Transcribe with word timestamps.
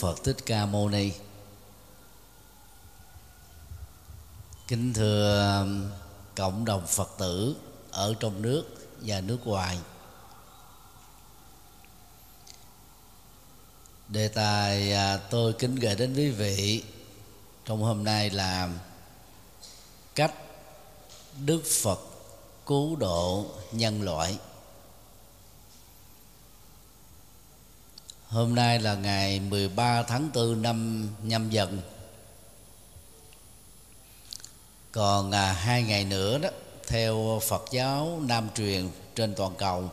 phật 0.00 0.24
thích 0.24 0.36
ca 0.46 0.66
mâu 0.66 0.88
ni. 0.88 1.12
Kính 4.68 4.92
thưa 4.94 5.48
um, 5.60 5.90
cộng 6.36 6.64
đồng 6.64 6.86
phật 6.86 7.10
tử 7.18 7.56
ở 7.90 8.14
trong 8.20 8.42
nước 8.42 8.64
và 9.00 9.20
nước 9.20 9.46
ngoài. 9.46 9.78
Đề 14.08 14.28
tài 14.28 14.92
à, 14.92 15.16
tôi 15.16 15.52
kính 15.52 15.74
gửi 15.74 15.94
đến 15.94 16.14
quý 16.14 16.30
vị 16.30 16.84
trong 17.64 17.82
hôm 17.82 18.04
nay 18.04 18.30
là 18.30 18.68
cách 20.14 20.34
đức 21.44 21.62
phật 21.82 22.00
cứu 22.66 22.96
độ 22.96 23.46
nhân 23.72 24.02
loại. 24.02 24.38
Hôm 28.30 28.54
nay 28.54 28.78
là 28.78 28.94
ngày 28.94 29.40
13 29.40 30.02
tháng 30.02 30.30
4 30.34 30.62
năm 30.62 31.08
nhâm 31.22 31.50
dần. 31.50 31.80
Còn 34.92 35.30
à, 35.30 35.52
hai 35.52 35.82
ngày 35.82 36.04
nữa 36.04 36.38
đó 36.38 36.48
theo 36.86 37.40
Phật 37.48 37.64
giáo 37.70 38.20
Nam 38.22 38.48
truyền 38.54 38.88
trên 39.14 39.34
toàn 39.34 39.54
cầu 39.58 39.90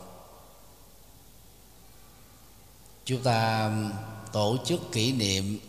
chúng 3.04 3.22
ta 3.22 3.70
tổ 4.32 4.56
chức 4.64 4.80
kỷ 4.92 5.12
niệm 5.12 5.60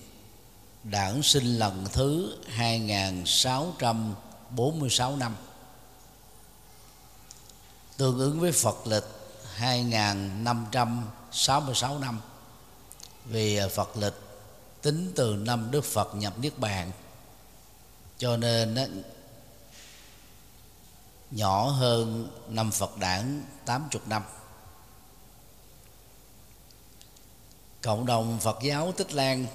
đản 0.84 1.24
sinh 1.24 1.46
lần 1.46 1.86
thứ 1.94 2.38
2646 2.48 5.16
năm. 5.16 5.36
Tương 7.98 8.20
ứng 8.20 8.40
với 8.40 8.52
Phật 8.52 8.88
lịch 8.88 9.06
2566 9.56 12.00
năm 12.00 12.20
vì 13.30 13.56
à, 13.56 13.68
Phật 13.68 13.98
lịch 13.98 14.14
tính 14.82 15.12
từ 15.16 15.36
năm 15.36 15.68
Đức 15.72 15.86
Phật 15.86 16.16
nhập 16.16 16.34
Niết 16.40 16.60
Bàn. 16.60 16.92
Cho 18.18 18.38
nên 18.38 18.76
đó, 18.76 18.84
nhỏ 21.32 21.70
hơn 21.70 22.28
năm 22.48 22.72
Phật 22.72 22.98
đản 22.98 23.44
80 23.66 24.02
năm. 24.06 24.24
Cộng 27.82 28.06
đồng 28.06 28.40
Phật 28.40 28.58
giáo 28.64 28.92
Tích 28.92 29.14
Lan 29.14 29.46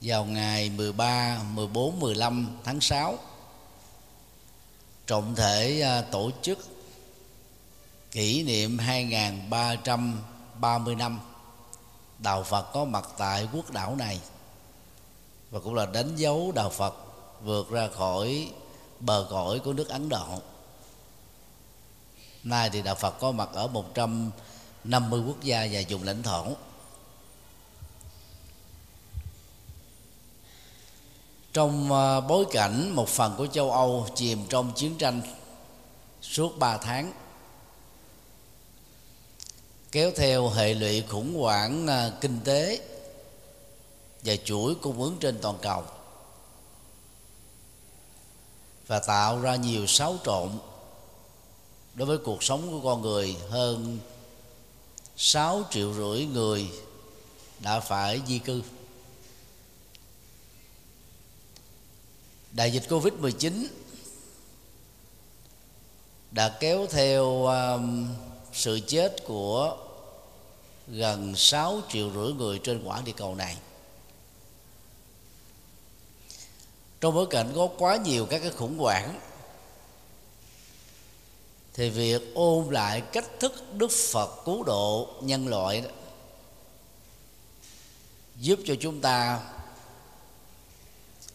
vào 0.00 0.24
ngày 0.24 0.70
13, 0.70 1.42
14, 1.42 2.00
15 2.00 2.56
tháng 2.64 2.80
6 2.80 3.18
trọng 5.06 5.34
thể 5.34 5.80
à, 5.80 6.02
tổ 6.02 6.30
chức 6.42 6.58
kỷ 8.10 8.42
niệm 8.42 8.78
2330 8.78 10.94
năm 10.94 11.20
đạo 12.18 12.42
Phật 12.42 12.72
có 12.72 12.84
mặt 12.84 13.08
tại 13.18 13.48
quốc 13.52 13.70
đảo 13.70 13.96
này 13.96 14.20
và 15.50 15.60
cũng 15.60 15.74
là 15.74 15.86
đánh 15.86 16.16
dấu 16.16 16.52
đạo 16.54 16.70
Phật 16.70 16.94
vượt 17.42 17.70
ra 17.70 17.88
khỏi 17.88 18.52
bờ 19.00 19.26
cõi 19.30 19.58
của 19.58 19.72
nước 19.72 19.88
Ấn 19.88 20.08
Độ. 20.08 20.26
Nay 22.44 22.70
thì 22.70 22.82
đạo 22.82 22.94
Phật 22.94 23.10
có 23.20 23.32
mặt 23.32 23.48
ở 23.52 23.66
150 23.66 25.20
quốc 25.26 25.42
gia 25.42 25.68
và 25.70 25.80
vùng 25.88 26.02
lãnh 26.02 26.22
thổ. 26.22 26.46
Trong 31.52 31.92
à, 31.92 32.20
bối 32.20 32.46
cảnh 32.50 32.90
một 32.94 33.08
phần 33.08 33.34
của 33.36 33.46
châu 33.46 33.70
Âu 33.70 34.06
chìm 34.14 34.46
trong 34.48 34.72
chiến 34.76 34.98
tranh 34.98 35.20
suốt 36.22 36.58
3 36.58 36.76
tháng 36.76 37.12
kéo 39.96 40.10
theo 40.16 40.48
hệ 40.48 40.74
lụy 40.74 41.02
khủng 41.08 41.34
hoảng 41.34 41.86
à, 41.86 42.10
kinh 42.20 42.40
tế 42.44 42.80
và 44.22 44.36
chuỗi 44.44 44.74
cung 44.74 45.02
ứng 45.02 45.16
trên 45.20 45.38
toàn 45.42 45.58
cầu 45.62 45.84
và 48.86 48.98
tạo 48.98 49.40
ra 49.40 49.56
nhiều 49.56 49.86
xáo 49.86 50.16
trộn 50.24 50.50
đối 51.94 52.06
với 52.06 52.18
cuộc 52.18 52.42
sống 52.42 52.70
của 52.70 52.80
con 52.80 53.02
người. 53.02 53.36
Hơn 53.50 53.98
6 55.16 55.62
triệu 55.70 55.94
rưỡi 55.94 56.24
người 56.24 56.70
đã 57.60 57.80
phải 57.80 58.20
di 58.26 58.38
cư. 58.38 58.62
Đại 62.52 62.72
dịch 62.72 62.88
covid 62.88 63.12
19 63.12 63.68
đã 66.30 66.56
kéo 66.60 66.86
theo 66.90 67.46
à, 67.46 67.78
sự 68.52 68.80
chết 68.86 69.16
của 69.26 69.85
gần 70.88 71.36
6 71.36 71.80
triệu 71.88 72.10
rưỡi 72.10 72.32
người 72.32 72.58
trên 72.58 72.82
quả 72.84 73.02
địa 73.04 73.12
cầu 73.16 73.34
này. 73.34 73.56
Trong 77.00 77.14
bối 77.14 77.26
cảnh 77.30 77.52
có 77.54 77.68
quá 77.78 77.96
nhiều 77.96 78.26
các 78.26 78.38
cái 78.38 78.50
khủng 78.50 78.78
hoảng, 78.78 79.20
thì 81.74 81.90
việc 81.90 82.22
ôn 82.34 82.66
lại 82.70 83.02
cách 83.12 83.40
thức 83.40 83.74
đức 83.74 83.90
phật 84.12 84.44
cứu 84.44 84.62
độ 84.62 85.14
nhân 85.22 85.48
loại 85.48 85.80
đó 85.80 85.88
giúp 88.40 88.60
cho 88.66 88.74
chúng 88.80 89.00
ta 89.00 89.40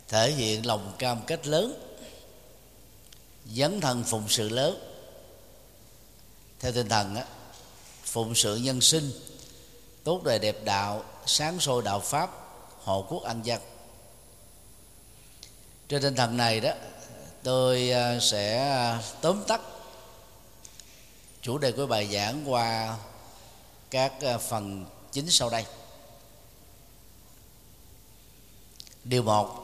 thể 0.08 0.32
hiện 0.32 0.66
lòng 0.66 0.94
cam 1.00 1.22
kết 1.28 1.48
lớn, 1.48 1.98
dấn 3.46 3.82
thân 3.82 4.04
phụng 4.04 4.30
sự 4.30 4.50
lớn. 4.50 4.88
Theo 6.60 6.72
tinh 6.72 6.90
thần 6.90 7.16
á, 7.16 7.26
phụng 8.04 8.36
sự 8.36 8.56
nhân 8.56 8.82
sinh 8.82 9.12
tốt 10.04 10.24
đời 10.24 10.40
đẹp 10.40 10.58
đạo, 10.64 11.04
sáng 11.26 11.60
sôi 11.60 11.84
đạo 11.84 12.00
pháp, 12.00 12.32
hộ 12.84 13.06
quốc 13.10 13.24
an 13.24 13.42
dân. 13.44 13.62
Trên 15.88 16.02
tinh 16.02 16.16
thần 16.16 16.38
này 16.38 16.60
đó, 16.60 16.72
tôi 17.44 17.92
à, 17.92 18.20
sẽ 18.20 18.58
à, 18.58 19.04
tóm 19.22 19.44
tắt 19.48 19.62
chủ 21.42 21.58
đề 21.58 21.72
của 21.72 21.88
bài 21.88 22.08
giảng 22.14 22.52
qua 22.52 22.98
các 23.90 24.22
à, 24.22 24.38
phần 24.38 24.86
chính 25.12 25.30
sau 25.30 25.50
đây. 25.50 25.66
Điều 29.04 29.24
một, 29.24 29.58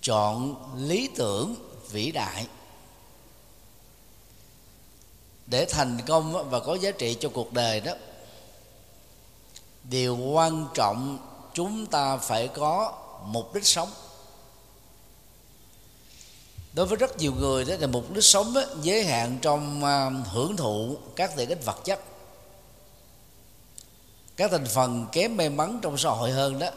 chọn 0.00 0.56
lý 0.76 1.08
tưởng 1.16 1.54
vĩ 1.90 2.12
đại 2.12 2.46
để 5.46 5.66
thành 5.66 5.98
công 6.06 6.50
và 6.50 6.60
có 6.60 6.74
giá 6.74 6.90
trị 6.90 7.16
cho 7.20 7.28
cuộc 7.28 7.52
đời 7.52 7.80
đó. 7.80 7.92
Điều 9.84 10.16
quan 10.16 10.66
trọng 10.74 11.18
chúng 11.54 11.86
ta 11.86 12.16
phải 12.16 12.48
có 12.48 12.92
mục 13.24 13.54
đích 13.54 13.66
sống. 13.66 13.88
Đối 16.72 16.86
với 16.86 16.96
rất 16.96 17.18
nhiều 17.18 17.32
người 17.38 17.64
đó 17.64 17.74
là 17.78 17.86
mục 17.86 18.12
đích 18.12 18.24
sống 18.24 18.54
đó, 18.54 18.62
giới 18.82 19.04
hạn 19.04 19.38
trong 19.42 19.84
à, 19.84 20.10
hưởng 20.32 20.56
thụ 20.56 20.96
các 21.16 21.36
tiện 21.36 21.48
ích 21.48 21.64
vật 21.64 21.84
chất. 21.84 22.00
Các 24.36 24.50
thành 24.50 24.66
phần 24.66 25.06
kém 25.12 25.36
may 25.36 25.50
mắn 25.50 25.78
trong 25.82 25.98
xã 25.98 26.10
hội 26.10 26.30
hơn 26.30 26.58
đó 26.58 26.68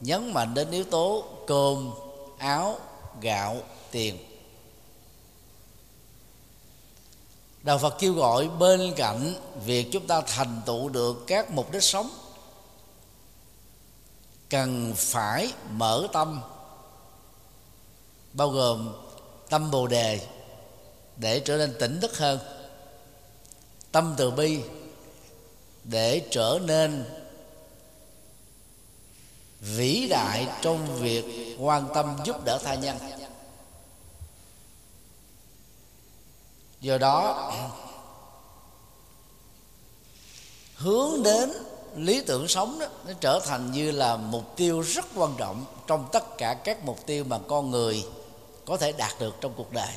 nhấn 0.00 0.32
mạnh 0.32 0.54
đến 0.54 0.70
yếu 0.70 0.84
tố 0.84 1.24
cơm 1.46 1.92
áo 2.38 2.78
gạo 3.20 3.56
tiền. 3.90 4.35
Đạo 7.66 7.78
phật 7.78 7.96
kêu 7.98 8.12
gọi 8.12 8.48
bên 8.48 8.92
cạnh 8.96 9.34
việc 9.64 9.88
chúng 9.92 10.06
ta 10.06 10.20
thành 10.20 10.60
tựu 10.66 10.88
được 10.88 11.24
các 11.26 11.50
mục 11.50 11.72
đích 11.72 11.82
sống, 11.82 12.10
cần 14.50 14.92
phải 14.96 15.52
mở 15.70 16.06
tâm, 16.12 16.40
bao 18.32 18.48
gồm 18.48 18.94
tâm 19.48 19.70
bồ 19.70 19.86
đề 19.86 20.20
để 21.16 21.40
trở 21.40 21.56
nên 21.56 21.74
tỉnh 21.80 22.00
thức 22.00 22.18
hơn, 22.18 22.38
tâm 23.92 24.14
từ 24.16 24.30
bi 24.30 24.60
để 25.84 26.22
trở 26.30 26.58
nên 26.62 27.04
vĩ 29.60 30.06
đại 30.10 30.48
trong 30.62 30.98
việc 30.98 31.56
quan 31.58 31.88
tâm 31.94 32.16
giúp 32.24 32.44
đỡ 32.44 32.58
tha 32.64 32.74
nhân. 32.74 32.96
Do 36.80 36.98
đó, 36.98 37.52
hướng 40.76 41.22
đến 41.22 41.52
lý 41.96 42.22
tưởng 42.26 42.48
sống 42.48 42.78
đó, 42.78 42.86
nó 43.06 43.12
trở 43.20 43.40
thành 43.46 43.72
như 43.72 43.90
là 43.90 44.16
mục 44.16 44.56
tiêu 44.56 44.80
rất 44.80 45.04
quan 45.14 45.34
trọng 45.38 45.64
trong 45.86 46.08
tất 46.12 46.38
cả 46.38 46.54
các 46.54 46.84
mục 46.84 47.06
tiêu 47.06 47.24
mà 47.24 47.38
con 47.48 47.70
người 47.70 48.06
có 48.64 48.76
thể 48.76 48.92
đạt 48.92 49.12
được 49.20 49.34
trong 49.40 49.52
cuộc 49.56 49.72
đời. 49.72 49.94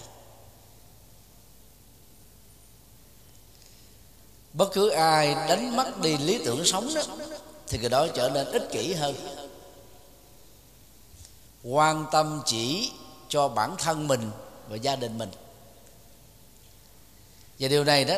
Bất 4.54 4.70
cứ 4.74 4.90
ai 4.90 5.36
đánh 5.36 5.76
mất 5.76 6.02
đi 6.02 6.18
lý 6.18 6.42
tưởng 6.46 6.66
sống 6.66 6.90
đó, 6.96 7.02
thì 7.68 7.78
người 7.78 7.90
đó 7.90 8.08
trở 8.16 8.30
nên 8.30 8.52
ích 8.52 8.70
kỷ 8.72 8.94
hơn. 8.94 9.16
Quan 11.64 12.06
tâm 12.12 12.42
chỉ 12.46 12.92
cho 13.30 13.48
bản 13.48 13.76
thân 13.78 14.08
mình 14.08 14.32
và 14.70 14.76
gia 14.76 14.96
đình 14.96 15.18
mình 15.18 15.32
và 17.60 17.68
điều 17.68 17.84
này 17.84 18.06
đó, 18.06 18.16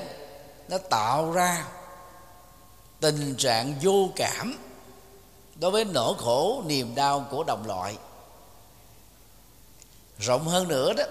nó 0.67 0.77
tạo 0.77 1.31
ra 1.31 1.67
tình 2.99 3.35
trạng 3.35 3.75
vô 3.81 4.09
cảm 4.15 4.57
đối 5.55 5.71
với 5.71 5.85
nỗi 5.85 6.13
khổ, 6.17 6.63
niềm 6.65 6.95
đau 6.95 7.27
của 7.31 7.43
đồng 7.43 7.67
loại. 7.67 7.97
Rộng 10.19 10.47
hơn 10.47 10.67
nữa 10.67 10.93
đó 10.93 11.03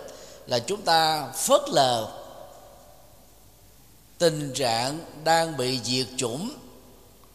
là 0.47 0.59
chúng 0.59 0.83
ta 0.83 1.29
phớt 1.29 1.61
lờ 1.69 2.23
tình 4.19 4.53
trạng 4.55 4.99
đang 5.25 5.57
bị 5.57 5.81
diệt 5.85 6.07
chủng 6.17 6.51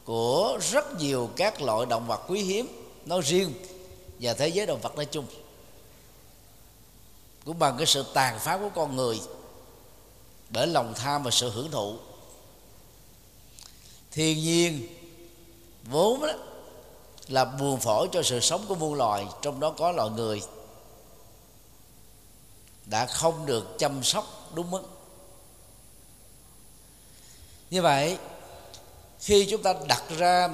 của 0.06 0.60
rất 0.72 1.00
nhiều 1.00 1.30
các 1.36 1.62
loại 1.62 1.86
động 1.86 2.08
vật 2.08 2.22
quý 2.28 2.42
hiếm 2.42 2.68
nói 3.06 3.22
riêng 3.22 3.54
và 4.20 4.34
thế 4.34 4.48
giới 4.48 4.66
động 4.66 4.80
vật 4.82 4.96
nói 4.96 5.06
chung. 5.06 5.26
Cũng 7.46 7.60
bằng 7.60 7.78
cái 7.78 7.86
sự 7.86 8.06
tàn 8.14 8.40
phá 8.40 8.58
của 8.58 8.70
con 8.76 8.96
người 8.96 9.20
bởi 10.50 10.68
lòng 10.68 10.94
tham 10.96 11.24
và 11.24 11.32
sự 11.32 11.50
hưởng 11.50 11.72
thụ. 11.72 11.98
Thiên 14.12 14.38
nhiên 14.38 14.88
vốn 15.84 16.22
đó 16.22 16.34
là 17.28 17.46
buồn 17.46 17.80
phổi 17.80 18.10
cho 18.12 18.24
sự 18.24 18.40
sống 18.40 18.66
của 18.68 18.76
muôn 18.76 18.94
loài, 18.94 19.26
trong 19.42 19.60
đó 19.60 19.74
có 19.78 19.92
loài 19.92 20.10
người 20.10 20.42
đã 22.86 23.06
không 23.06 23.46
được 23.46 23.76
chăm 23.80 24.04
sóc 24.04 24.52
đúng 24.54 24.72
mức. 24.72 24.82
Như 27.70 27.82
vậy, 27.82 28.18
khi 29.20 29.48
chúng 29.50 29.64
ta 29.64 29.74
đặt 29.88 30.04
ra 30.18 30.50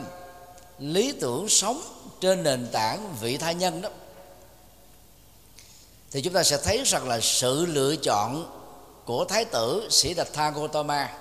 lý 0.79 1.13
tưởng 1.21 1.49
sống 1.49 1.81
trên 2.19 2.43
nền 2.43 2.67
tảng 2.71 3.15
vị 3.21 3.37
tha 3.37 3.51
nhân 3.51 3.81
đó, 3.81 3.89
thì 6.11 6.21
chúng 6.21 6.33
ta 6.33 6.43
sẽ 6.43 6.57
thấy 6.57 6.83
rằng 6.85 7.07
là 7.07 7.19
sự 7.21 7.65
lựa 7.65 7.95
chọn 7.95 8.60
của 9.11 9.25
thái 9.25 9.45
tử 9.45 9.87
sĩ 9.89 10.13
đạch 10.13 10.33
tha 10.33 10.49
gotama 10.49 11.17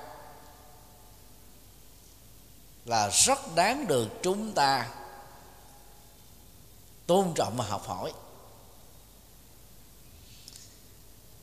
là 2.85 3.09
rất 3.09 3.39
đáng 3.55 3.87
được 3.87 4.09
chúng 4.23 4.53
ta 4.53 4.89
tôn 7.07 7.33
trọng 7.35 7.57
và 7.57 7.65
học 7.65 7.87
hỏi. 7.87 8.13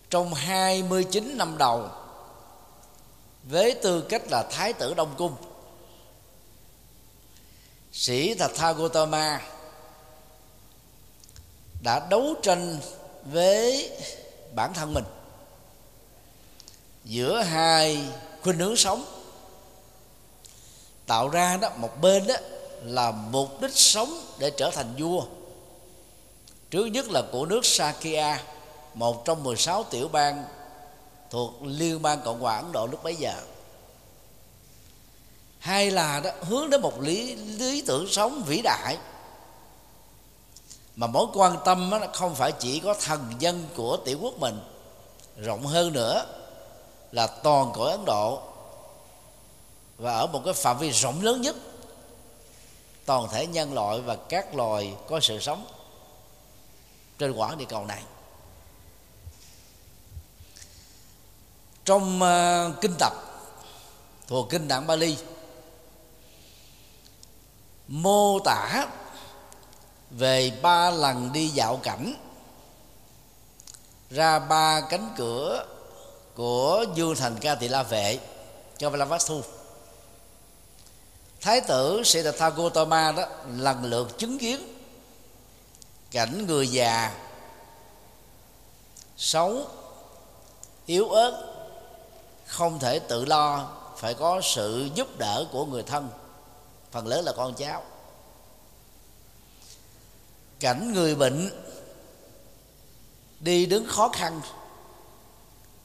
Trong 0.09 0.33
29 0.33 1.37
năm 1.37 1.57
đầu, 1.57 1.89
với 3.43 3.79
tư 3.83 4.01
cách 4.01 4.21
là 4.31 4.43
thái 4.51 4.73
tử 4.73 4.93
đông 4.93 5.15
cung, 5.17 5.35
sĩ 7.91 8.33
Thạch 8.33 8.51
Tha 8.55 8.71
Gotama 8.71 9.41
đã 11.83 12.07
đấu 12.09 12.35
tranh 12.41 12.79
với 13.25 13.91
bản 14.55 14.73
thân 14.73 14.93
mình 14.93 15.03
giữa 17.07 17.41
hai 17.41 18.07
khuynh 18.43 18.59
hướng 18.59 18.75
sống. 18.75 19.05
Tạo 21.05 21.29
ra 21.29 21.57
đó 21.57 21.69
một 21.77 22.01
bên 22.01 22.27
đó 22.27 22.35
là 22.83 23.11
mục 23.11 23.61
đích 23.61 23.75
sống 23.75 24.21
để 24.39 24.49
trở 24.49 24.71
thành 24.71 24.93
vua. 24.97 25.23
Trước 26.71 26.85
nhất 26.85 27.05
là 27.09 27.21
của 27.31 27.45
nước 27.45 27.65
Sakya 27.65 28.43
một 28.93 29.25
trong 29.25 29.43
16 29.43 29.83
tiểu 29.83 30.07
bang 30.07 30.43
thuộc 31.29 31.53
liên 31.63 32.01
bang 32.01 32.21
cộng 32.21 32.39
hòa 32.39 32.55
ấn 32.55 32.71
độ 32.71 32.87
lúc 32.87 33.03
bấy 33.03 33.15
giờ. 33.15 33.33
Hay 35.59 35.91
là 35.91 36.19
đó 36.19 36.29
hướng 36.41 36.69
đến 36.69 36.81
một 36.81 37.01
lý 37.01 37.35
lý 37.35 37.81
tưởng 37.81 38.07
sống 38.09 38.43
vĩ 38.47 38.61
đại. 38.63 38.97
Mà 40.95 41.07
mối 41.07 41.25
quan 41.33 41.57
tâm 41.65 41.89
đó, 41.91 41.99
không 42.13 42.35
phải 42.35 42.51
chỉ 42.51 42.79
có 42.79 42.95
thần 43.01 43.33
dân 43.39 43.65
của 43.75 43.97
tiểu 43.97 44.17
quốc 44.21 44.39
mình 44.39 44.59
rộng 45.37 45.65
hơn 45.65 45.93
nữa 45.93 46.25
là 47.17 47.27
toàn 47.27 47.71
cõi 47.75 47.91
ấn 47.91 48.05
độ 48.05 48.41
và 49.97 50.13
ở 50.13 50.27
một 50.27 50.41
cái 50.45 50.53
phạm 50.53 50.77
vi 50.77 50.91
rộng 50.91 51.21
lớn 51.21 51.41
nhất. 51.41 51.55
Toàn 53.05 53.27
thể 53.31 53.47
nhân 53.47 53.73
loại 53.73 54.01
và 54.01 54.15
các 54.29 54.55
loài 54.55 54.95
có 55.07 55.19
sự 55.19 55.39
sống 55.39 55.65
trên 57.19 57.31
quãng 57.31 57.57
địa 57.57 57.65
cầu 57.65 57.85
này. 57.85 58.03
Trong 61.85 62.19
uh, 62.21 62.81
kinh 62.81 62.95
tập 62.99 63.13
thuộc 64.27 64.49
kinh 64.49 64.67
tạng 64.67 64.87
Bali 64.87 65.17
mô 67.87 68.39
tả 68.39 68.87
về 70.11 70.59
ba 70.61 70.89
lần 70.89 71.33
đi 71.33 71.47
dạo 71.47 71.79
cảnh 71.83 72.13
ra 74.09 74.39
ba 74.39 74.81
cánh 74.89 75.13
cửa 75.17 75.65
của 76.37 76.85
dương 76.95 77.15
thành 77.15 77.37
ca 77.41 77.55
tỳ 77.55 77.67
la 77.67 77.83
vệ, 77.83 78.19
cho 78.77 78.89
la 78.89 79.19
thu. 79.27 79.41
Thái 81.41 81.61
tử 81.61 82.01
Siddhartha 82.05 82.49
Gautama 82.49 83.11
đó 83.11 83.25
lần 83.57 83.83
lượt 83.83 84.17
chứng 84.17 84.37
kiến 84.37 84.73
cảnh 86.11 86.47
người 86.47 86.67
già 86.67 87.17
xấu, 89.17 89.65
yếu 90.85 91.09
ớt, 91.09 91.55
không 92.45 92.79
thể 92.79 92.99
tự 92.99 93.25
lo, 93.25 93.69
phải 93.97 94.13
có 94.13 94.41
sự 94.43 94.89
giúp 94.95 95.17
đỡ 95.17 95.45
của 95.51 95.65
người 95.65 95.83
thân, 95.83 96.09
phần 96.91 97.07
lớn 97.07 97.25
là 97.25 97.33
con 97.37 97.53
cháu. 97.53 97.83
Cảnh 100.59 100.93
người 100.93 101.15
bệnh 101.15 101.49
đi 103.39 103.65
đứng 103.65 103.87
khó 103.87 104.09
khăn 104.09 104.41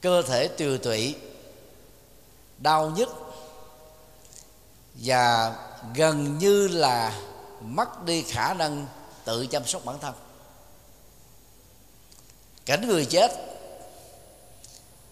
cơ 0.03 0.23
thể 0.23 0.49
tiều 0.49 0.79
tụy, 0.79 1.15
đau 2.59 2.91
nhức 2.91 3.09
và 4.95 5.57
gần 5.95 6.39
như 6.39 6.69
là 6.69 7.21
mất 7.61 8.05
đi 8.05 8.23
khả 8.23 8.55
năng 8.55 8.87
tự 9.25 9.47
chăm 9.47 9.67
sóc 9.67 9.85
bản 9.85 9.99
thân. 10.01 10.15
Cảnh 12.67 12.89
người 12.89 13.05
chết 13.05 13.33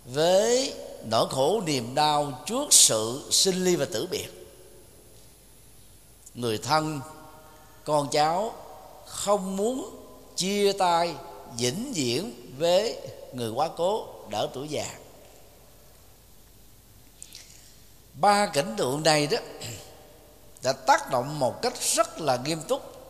với 0.05 0.75
nỗi 1.05 1.27
khổ 1.31 1.61
niềm 1.67 1.95
đau 1.95 2.43
trước 2.47 2.73
sự 2.73 3.29
sinh 3.31 3.65
ly 3.65 3.77
và 3.77 3.87
tử 3.93 4.09
biệt. 4.11 4.29
Người 6.35 6.59
thân, 6.59 7.01
con 7.85 8.09
cháu 8.11 8.55
không 9.07 9.57
muốn 9.57 9.97
chia 10.37 10.73
tay, 10.73 11.15
vĩnh 11.59 11.93
viễn 11.95 12.53
với 12.59 12.99
người 13.33 13.51
quá 13.51 13.69
cố 13.77 14.20
đỡ 14.31 14.49
tuổi 14.55 14.69
già. 14.69 14.87
Ba 18.15 18.47
cảnh 18.47 18.75
tượng 18.77 19.03
này 19.03 19.27
đó 19.27 19.39
đã 20.63 20.73
tác 20.73 21.11
động 21.11 21.39
một 21.39 21.63
cách 21.63 21.75
rất 21.81 22.21
là 22.21 22.39
nghiêm 22.45 22.63
túc 22.69 23.01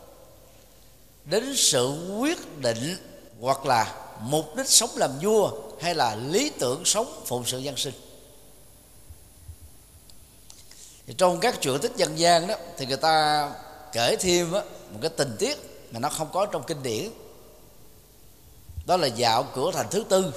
đến 1.25 1.55
sự 1.55 2.15
quyết 2.19 2.57
định 2.57 2.97
hoặc 3.41 3.65
là 3.65 3.95
mục 4.19 4.55
đích 4.55 4.69
sống 4.69 4.89
làm 4.95 5.19
vua 5.21 5.51
hay 5.81 5.95
là 5.95 6.15
lý 6.15 6.51
tưởng 6.59 6.85
sống 6.85 7.23
phụng 7.25 7.45
sự 7.45 7.57
dân 7.57 7.77
sinh. 7.77 7.93
Thì 11.07 11.13
trong 11.17 11.39
các 11.39 11.61
truyện 11.61 11.79
tích 11.81 11.91
dân 11.95 12.19
gian 12.19 12.47
đó 12.47 12.55
thì 12.77 12.85
người 12.85 12.97
ta 12.97 13.49
kể 13.91 14.15
thêm 14.19 14.51
một 14.51 14.99
cái 15.01 15.09
tình 15.09 15.35
tiết 15.39 15.57
mà 15.91 15.99
nó 15.99 16.09
không 16.09 16.29
có 16.33 16.45
trong 16.45 16.63
kinh 16.67 16.83
điển. 16.83 17.09
Đó 18.87 18.97
là 18.97 19.07
dạo 19.07 19.43
cửa 19.55 19.71
thành 19.73 19.87
thứ 19.91 20.03
tư 20.09 20.33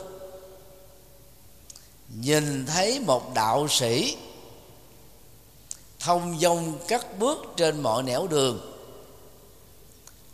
nhìn 2.09 2.67
thấy 2.67 3.01
một 3.01 3.35
đạo 3.35 3.69
sĩ 3.69 4.17
thông 6.01 6.39
dong 6.41 6.79
cắt 6.89 7.19
bước 7.19 7.39
trên 7.57 7.81
mọi 7.81 8.03
nẻo 8.03 8.27
đường, 8.27 8.75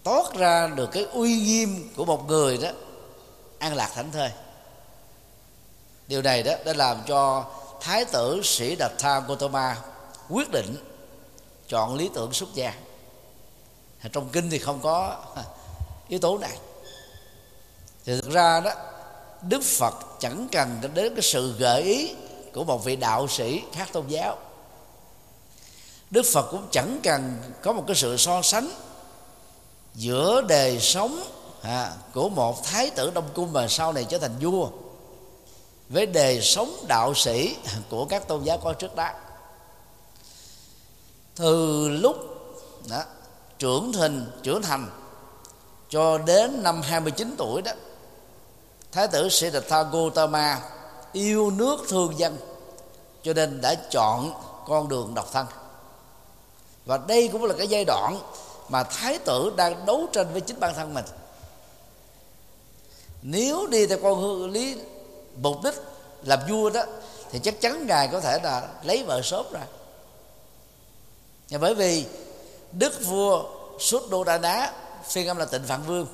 toát 0.02 0.34
ra 0.34 0.66
được 0.66 0.90
cái 0.92 1.04
uy 1.04 1.40
nghiêm 1.40 1.90
của 1.96 2.04
một 2.04 2.28
người 2.28 2.58
đó, 2.58 2.68
an 3.58 3.74
lạc 3.74 3.90
thảnh 3.94 4.12
thơi. 4.12 4.30
Điều 6.08 6.22
này 6.22 6.42
đó, 6.42 6.52
đã 6.64 6.72
làm 6.72 6.96
cho 7.06 7.50
thái 7.80 8.04
tử 8.04 8.40
sĩ 8.44 8.76
đạt 8.76 8.92
tha 8.98 9.20
gotama 9.20 9.76
quyết 10.28 10.50
định 10.50 10.76
chọn 11.68 11.94
lý 11.94 12.10
tưởng 12.14 12.32
xuất 12.32 12.48
gia. 12.54 12.74
Trong 14.12 14.28
kinh 14.28 14.50
thì 14.50 14.58
không 14.58 14.80
có 14.82 15.24
yếu 16.08 16.18
tố 16.18 16.38
này. 16.38 16.58
Thì 18.04 18.20
thực 18.20 18.30
ra 18.30 18.60
đó 18.60 18.72
đức 19.42 19.62
phật 19.62 19.94
chẳng 20.20 20.48
cần 20.52 20.80
đến 20.94 21.14
cái 21.14 21.22
sự 21.22 21.54
gợi 21.58 21.82
ý 21.82 22.14
của 22.52 22.64
một 22.64 22.84
vị 22.84 22.96
đạo 22.96 23.28
sĩ 23.28 23.62
khác 23.72 23.88
tôn 23.92 24.08
giáo. 24.08 24.38
Đức 26.10 26.26
phật 26.32 26.46
cũng 26.50 26.66
chẳng 26.70 27.00
cần 27.02 27.36
có 27.62 27.72
một 27.72 27.84
cái 27.86 27.96
sự 27.96 28.16
so 28.16 28.42
sánh 28.42 28.70
giữa 29.94 30.42
đời 30.48 30.80
sống 30.80 31.22
à, 31.62 31.92
của 32.14 32.28
một 32.28 32.64
thái 32.64 32.90
tử 32.90 33.10
đông 33.14 33.28
cung 33.34 33.52
mà 33.52 33.68
sau 33.68 33.92
này 33.92 34.06
trở 34.08 34.18
thành 34.18 34.38
vua 34.40 34.68
với 35.88 36.06
đời 36.06 36.40
sống 36.40 36.84
đạo 36.88 37.14
sĩ 37.14 37.56
của 37.90 38.04
các 38.04 38.28
tôn 38.28 38.44
giáo 38.44 38.58
có 38.58 38.72
trước 38.72 38.96
đó. 38.96 39.10
Từ 41.34 41.88
lúc 41.88 42.16
đó, 42.88 43.02
trưởng 43.58 43.92
thành 43.92 44.26
trưởng 44.42 44.62
thành 44.62 44.90
cho 45.88 46.18
đến 46.18 46.62
năm 46.62 46.82
29 46.82 47.34
tuổi 47.38 47.62
đó 47.62 47.72
thái 48.92 49.08
tử 49.08 49.28
Siddhartha 49.28 49.82
Gautama 49.82 50.60
yêu 51.12 51.50
nước 51.50 51.76
thương 51.88 52.18
dân, 52.18 52.38
cho 53.22 53.32
nên 53.32 53.60
đã 53.60 53.74
chọn 53.74 54.32
con 54.66 54.88
đường 54.88 55.14
độc 55.14 55.32
thân. 55.32 55.46
Và 56.86 56.98
đây 57.08 57.28
cũng 57.32 57.44
là 57.44 57.54
cái 57.58 57.68
giai 57.68 57.84
đoạn 57.84 58.20
mà 58.68 58.82
thái 58.82 59.18
tử 59.18 59.52
đang 59.56 59.86
đấu 59.86 60.06
tranh 60.12 60.26
với 60.32 60.40
chính 60.40 60.60
bản 60.60 60.74
thân 60.74 60.94
mình. 60.94 61.04
Nếu 63.22 63.66
đi 63.66 63.86
theo 63.86 63.98
con 64.02 64.20
hướng 64.20 64.50
lý 64.50 64.76
mục 65.36 65.56
đích 65.64 65.74
làm 66.22 66.38
vua 66.48 66.70
đó, 66.70 66.82
thì 67.30 67.38
chắc 67.38 67.60
chắn 67.60 67.86
ngài 67.86 68.08
có 68.08 68.20
thể 68.20 68.38
là 68.42 68.68
lấy 68.82 69.02
vợ 69.02 69.20
sớm 69.22 69.46
ra 69.52 69.60
và 71.50 71.58
bởi 71.58 71.74
vì 71.74 72.06
đức 72.72 73.04
vua 73.04 73.44
Suddhodana 73.78 74.72
phiên 75.08 75.26
âm 75.26 75.36
là 75.36 75.44
tịnh 75.44 75.62
phạn 75.66 75.82
vương 75.86 76.06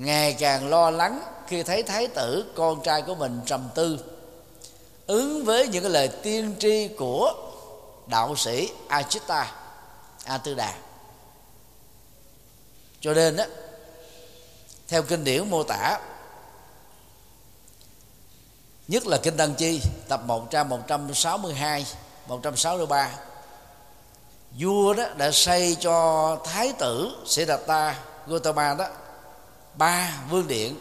ngày 0.00 0.36
càng 0.38 0.68
lo 0.68 0.90
lắng 0.90 1.22
khi 1.46 1.62
thấy 1.62 1.82
thái 1.82 2.06
tử, 2.06 2.52
con 2.56 2.82
trai 2.82 3.02
của 3.02 3.14
mình 3.14 3.40
trầm 3.46 3.68
tư, 3.74 3.98
ứng 5.06 5.44
với 5.44 5.68
những 5.68 5.82
cái 5.82 5.92
lời 5.92 6.08
tiên 6.08 6.54
tri 6.58 6.88
của 6.88 7.34
đạo 8.06 8.36
sĩ 8.36 8.68
Achita 8.88 9.52
A 10.24 10.38
Tư 10.38 10.54
Đà 10.54 10.74
cho 13.00 13.14
nên 13.14 13.36
đó 13.36 13.44
theo 14.88 15.02
kinh 15.02 15.24
điển 15.24 15.50
mô 15.50 15.62
tả, 15.62 16.00
nhất 18.88 19.06
là 19.06 19.18
kinh 19.22 19.36
Tăng 19.36 19.54
Chi, 19.54 19.82
tập 20.08 20.20
1 20.26 20.50
trang 20.50 20.68
162 20.68 21.86
163 22.26 23.10
vua 24.58 24.94
đó 24.94 25.04
đã 25.16 25.30
xây 25.30 25.76
cho 25.80 26.36
thái 26.44 26.72
tử 26.72 27.22
Siddhartha 27.26 27.98
Gautama 28.26 28.74
đó 28.74 28.86
ba 29.74 30.22
vương 30.30 30.48
điện. 30.48 30.76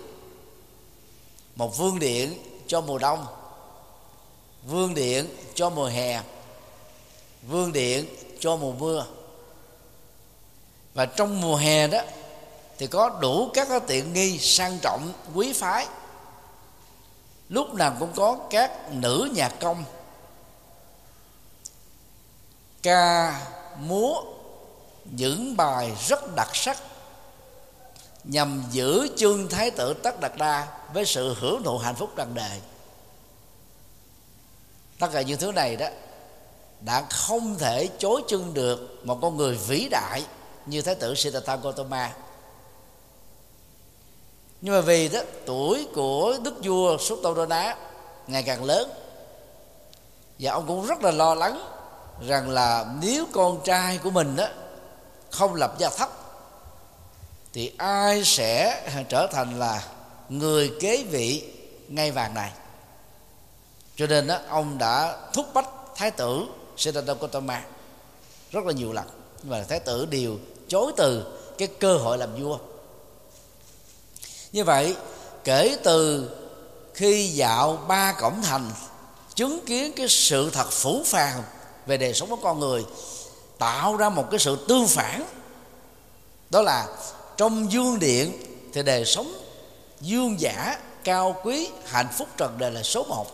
Một 1.56 1.78
vương 1.78 2.00
điện 2.00 2.44
cho 2.68 2.82
mùa 2.82 2.98
đông. 2.98 3.26
Vương 4.66 4.94
điện 4.94 5.36
cho 5.56 5.70
mùa 5.70 5.88
hè. 5.88 6.22
Vương 7.48 7.74
điện 7.74 8.06
cho 8.40 8.56
mùa 8.56 8.72
mưa. 8.72 9.06
Và 10.94 11.06
trong 11.06 11.42
mùa 11.42 11.56
hè 11.56 11.88
đó, 11.88 12.02
thì 12.78 12.88
có 12.88 13.10
đủ 13.10 13.50
các 13.54 13.68
tiện 13.88 14.14
nghi 14.14 14.40
sang 14.40 14.80
trọng, 14.82 15.14
quý 15.34 15.54
phái. 15.54 15.88
Lúc 17.50 17.74
nào 17.74 17.96
cũng 18.00 18.14
có 18.16 18.38
các 18.50 18.94
nữ 18.94 19.30
nhà 19.36 19.50
công. 19.50 19.84
Ca 22.84 23.42
múa, 23.80 24.22
những 25.06 25.58
bài 25.58 25.92
rất 26.08 26.36
đặc 26.36 26.50
sắc 26.54 26.78
nhằm 28.32 28.64
giữ 28.72 29.08
chương 29.18 29.50
thái 29.50 29.72
tử 29.72 29.94
tất 29.94 30.20
đạt 30.20 30.32
đa 30.38 30.68
với 30.94 31.06
sự 31.06 31.36
hưởng 31.40 31.64
thụ 31.64 31.78
hạnh 31.78 31.96
phúc 31.96 32.10
trần 32.16 32.34
đời 32.34 32.62
tất 35.00 35.08
cả 35.14 35.22
những 35.22 35.40
thứ 35.40 35.52
này 35.52 35.76
đó 35.76 35.88
đã 36.82 37.06
không 37.10 37.56
thể 37.58 37.90
chối 38.00 38.22
chân 38.28 38.54
được 38.54 39.00
một 39.04 39.20
con 39.22 39.38
người 39.38 39.56
vĩ 39.56 39.88
đại 39.92 40.24
như 40.66 40.82
thái 40.82 40.96
tử 40.96 41.16
Siddhartha 41.16 41.56
Gautama. 41.56 42.14
Nhưng 44.62 44.76
mà 44.76 44.82
vì 44.82 45.10
đó, 45.10 45.20
tuổi 45.46 45.88
của 45.96 46.38
đức 46.44 46.54
vua 46.64 46.98
Suttodana 46.98 47.76
ngày 48.28 48.44
càng 48.44 48.64
lớn, 48.64 48.90
và 50.40 50.52
ông 50.52 50.68
cũng 50.68 50.86
rất 50.86 51.02
là 51.02 51.12
lo 51.12 51.36
lắng 51.36 51.62
rằng 52.28 52.50
là 52.50 52.86
nếu 53.02 53.26
con 53.34 53.62
trai 53.64 53.98
của 53.98 54.12
mình 54.12 54.36
đó 54.36 54.48
không 55.32 55.56
lập 55.56 55.76
gia 55.78 55.90
thất 55.90 56.10
thì 57.54 57.72
ai 57.78 58.24
sẽ 58.26 58.84
trở 59.10 59.28
thành 59.32 59.60
là 59.60 59.84
người 60.30 60.72
kế 60.80 61.04
vị 61.04 61.44
ngay 61.88 62.12
vàng 62.12 62.34
này? 62.34 62.52
Cho 63.96 64.08
nên 64.08 64.28
đó 64.28 64.38
ông 64.50 64.78
đã 64.78 65.18
thúc 65.34 65.46
bách 65.54 65.70
thái 65.96 66.12
tử 66.12 66.46
Siddhartha 66.78 67.14
Gautama 67.14 67.64
rất 68.52 68.66
là 68.66 68.74
nhiều 68.74 68.94
lần. 68.94 69.06
Nhưng 69.44 69.52
mà 69.52 69.64
thái 69.70 69.80
tử 69.80 70.06
đều 70.06 70.38
chối 70.68 70.92
từ 70.98 71.40
cái 71.58 71.68
cơ 71.68 71.98
hội 71.98 72.18
làm 72.18 72.44
vua. 72.44 72.58
Như 74.52 74.64
vậy, 74.64 74.96
kể 75.44 75.78
từ 75.84 76.30
khi 76.94 77.28
dạo 77.28 77.78
ba 77.88 78.14
cổng 78.14 78.42
thành, 78.42 78.72
chứng 79.36 79.66
kiến 79.66 79.94
cái 79.96 80.08
sự 80.08 80.50
thật 80.50 80.70
phủ 80.72 81.04
phàng 81.06 81.44
về 81.86 81.98
đời 81.98 82.14
sống 82.14 82.30
của 82.30 82.36
con 82.36 82.60
người, 82.60 82.86
tạo 83.58 83.96
ra 83.96 84.10
một 84.10 84.28
cái 84.32 84.40
sự 84.40 84.66
tương 84.68 84.88
phản, 84.88 85.26
đó 86.50 86.62
là 86.62 86.88
trong 87.40 87.72
dương 87.72 88.00
điện 88.00 88.34
thì 88.74 88.84
đời 88.84 89.06
sống 89.06 89.34
dương 90.02 90.40
giả, 90.40 90.80
cao 91.04 91.36
quý, 91.44 91.70
hạnh 91.86 92.08
phúc 92.18 92.28
trần 92.38 92.58
đời 92.58 92.72
là 92.72 92.84
số 92.84 93.04
một. 93.04 93.28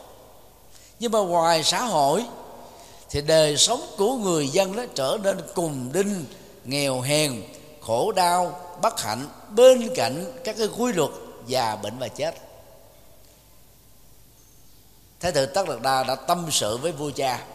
Nhưng 1.00 1.12
mà 1.12 1.20
ngoài 1.20 1.64
xã 1.64 1.84
hội 1.84 2.26
thì 3.10 3.22
đời 3.22 3.58
sống 3.58 3.82
của 3.98 4.16
người 4.16 4.48
dân 4.48 4.76
đó 4.76 4.84
trở 4.96 5.18
nên 5.24 5.38
cùng 5.56 5.90
đinh, 5.94 6.26
nghèo 6.66 7.02
hèn, 7.02 7.44
khổ 7.82 8.12
đau, 8.12 8.60
bất 8.82 9.02
hạnh, 9.02 9.28
bên 9.50 9.90
cạnh 9.96 10.34
các 10.44 10.56
cái 10.58 10.68
quy 10.78 10.94
luật 10.94 11.12
già 11.48 11.76
bệnh 11.76 12.00
và 12.00 12.08
chết. 12.08 12.36
Thái 15.20 15.32
tử 15.32 15.46
tất 15.46 15.70
đạt 15.70 15.82
đa 15.82 16.04
đã 16.04 16.16
tâm 16.16 16.48
sự 16.52 16.78
với 16.78 16.92
vua 16.92 17.12
cha, 17.16 17.46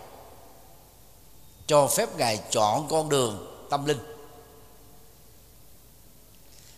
cho 1.67 1.87
phép 1.87 2.09
ngài 2.17 2.41
chọn 2.51 2.89
con 2.89 3.09
đường 3.09 3.67
tâm 3.71 3.85
linh 3.85 4.10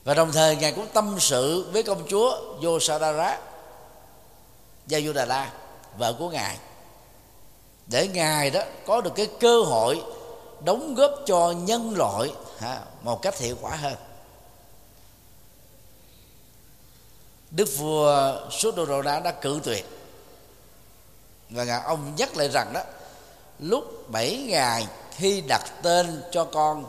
và 0.04 0.14
đồng 0.14 0.32
thời 0.32 0.56
ngài 0.56 0.72
cũng 0.72 0.86
tâm 0.92 1.16
sự 1.20 1.70
với 1.72 1.82
công 1.82 2.06
chúa 2.08 2.38
Yosadara 2.62 3.38
Yayudara 4.90 5.52
vợ 5.98 6.14
của 6.18 6.30
ngài 6.30 6.58
để 7.86 8.08
ngài 8.08 8.50
đó 8.50 8.60
có 8.86 9.00
được 9.00 9.12
cái 9.14 9.28
cơ 9.40 9.62
hội 9.62 10.02
đóng 10.64 10.94
góp 10.94 11.10
cho 11.26 11.50
nhân 11.50 11.94
loại 11.96 12.32
ha, 12.58 12.80
một 13.02 13.22
cách 13.22 13.38
hiệu 13.38 13.56
quả 13.60 13.76
hơn. 13.76 13.94
Đức 17.50 17.68
vua 17.76 18.34
Suddhodana 18.50 19.20
đã 19.20 19.32
cự 19.32 19.60
tuyệt. 19.64 19.86
Và 21.50 21.64
ngài 21.64 21.80
ông 21.82 22.12
nhắc 22.16 22.36
lại 22.36 22.48
rằng 22.48 22.72
đó 22.74 22.80
lúc 23.58 24.10
bảy 24.10 24.44
ngày 24.48 24.86
khi 25.16 25.40
đặt 25.40 25.62
tên 25.82 26.22
cho 26.30 26.44
con 26.44 26.84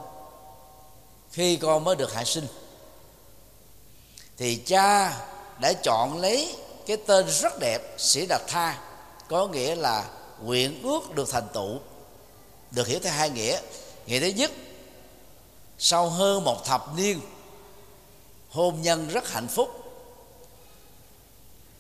khi 1.32 1.56
con 1.56 1.84
mới 1.84 1.96
được 1.96 2.14
hạ 2.14 2.24
sinh 2.24 2.48
thì 4.38 4.56
cha 4.56 5.20
đã 5.60 5.74
chọn 5.74 6.18
lấy 6.18 6.56
cái 6.86 6.98
tên 6.98 7.26
rất 7.28 7.60
đẹp, 7.60 7.82
sĩ 7.98 8.26
đạt 8.26 8.42
tha, 8.48 8.80
có 9.28 9.48
nghĩa 9.48 9.76
là 9.76 10.10
nguyện 10.44 10.82
ước 10.84 11.16
được 11.16 11.30
thành 11.32 11.48
tựu. 11.54 11.80
Được 12.72 12.88
hiểu 12.88 13.00
theo 13.04 13.14
hai 13.14 13.30
nghĩa. 13.30 13.60
Nghĩa 14.08 14.20
thứ 14.20 14.28
nhất, 14.28 14.52
sau 15.78 16.10
hơn 16.10 16.44
một 16.44 16.66
thập 16.66 16.86
niên, 16.96 17.20
hôn 18.50 18.82
nhân 18.82 19.08
rất 19.08 19.30
hạnh 19.30 19.48
phúc, 19.48 19.70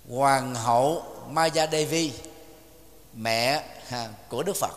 hoàng 0.09 0.55
hậu 0.55 1.03
Maya 1.29 1.67
Devi, 1.71 2.11
mẹ 3.13 3.63
của 4.29 4.43
Đức 4.43 4.55
Phật, 4.55 4.75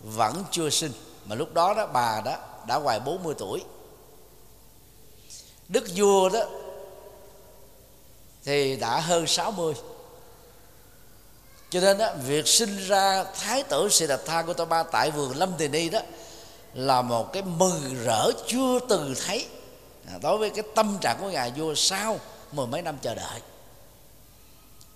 vẫn 0.00 0.44
chưa 0.50 0.70
sinh, 0.70 0.92
mà 1.24 1.34
lúc 1.34 1.54
đó 1.54 1.74
đó 1.74 1.86
bà 1.86 2.20
đó 2.24 2.36
đã 2.66 2.76
ngoài 2.76 3.00
40 3.00 3.34
tuổi. 3.38 3.64
Đức 5.68 5.84
vua 5.96 6.28
đó 6.28 6.40
thì 8.50 8.76
đã 8.76 9.00
hơn 9.00 9.26
60 9.26 9.74
cho 11.70 11.80
nên 11.80 11.98
đó, 11.98 12.12
việc 12.26 12.48
sinh 12.48 12.76
ra 12.86 13.24
thái 13.24 13.62
tử 13.62 13.88
Siddhartha 13.88 14.42
Gautama 14.42 14.82
tại 14.82 15.10
vườn 15.10 15.36
Lâm 15.36 15.52
Tỳ 15.58 15.68
Ni 15.68 15.88
đó 15.88 16.00
là 16.74 17.02
một 17.02 17.32
cái 17.32 17.42
mừng 17.42 18.04
rỡ 18.04 18.30
chưa 18.46 18.78
từng 18.88 19.14
thấy. 19.26 19.46
À, 20.08 20.14
đối 20.22 20.38
với 20.38 20.50
cái 20.50 20.64
tâm 20.74 20.98
trạng 21.00 21.16
của 21.20 21.30
ngài 21.30 21.52
vua 21.56 21.74
sau 21.74 22.18
mười 22.52 22.66
mấy 22.66 22.82
năm 22.82 22.98
chờ 23.02 23.14
đợi. 23.14 23.40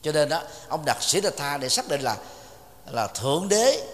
Cho 0.02 0.12
nên 0.12 0.28
đó 0.28 0.42
ông 0.68 0.84
đặt 0.84 1.02
Siddhartha 1.02 1.58
để 1.58 1.68
xác 1.68 1.88
định 1.88 2.00
là 2.00 2.16
là 2.86 3.06
thượng 3.06 3.48
đế 3.48 3.86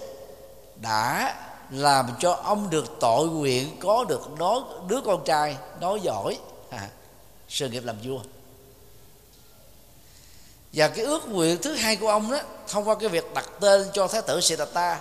đã 0.76 1.36
làm 1.70 2.10
cho 2.20 2.32
ông 2.32 2.70
được 2.70 2.84
tội 3.00 3.26
nguyện 3.26 3.76
có 3.80 4.04
được 4.04 4.38
đó 4.38 4.64
đứa 4.88 5.00
con 5.04 5.24
trai 5.24 5.56
nói 5.80 6.00
giỏi. 6.02 6.38
À, 6.70 6.88
sự 7.48 7.68
nghiệp 7.68 7.84
làm 7.84 7.96
vua 8.02 8.20
và 10.72 10.88
cái 10.88 11.04
ước 11.04 11.28
nguyện 11.28 11.58
thứ 11.62 11.74
hai 11.74 11.96
của 11.96 12.08
ông 12.08 12.30
đó, 12.30 12.38
thông 12.68 12.88
qua 12.88 12.94
cái 12.94 13.08
việc 13.08 13.34
đặt 13.34 13.48
tên 13.60 13.88
cho 13.92 14.08
thái 14.08 14.22
tử 14.22 14.40
Siddhartha 14.40 15.00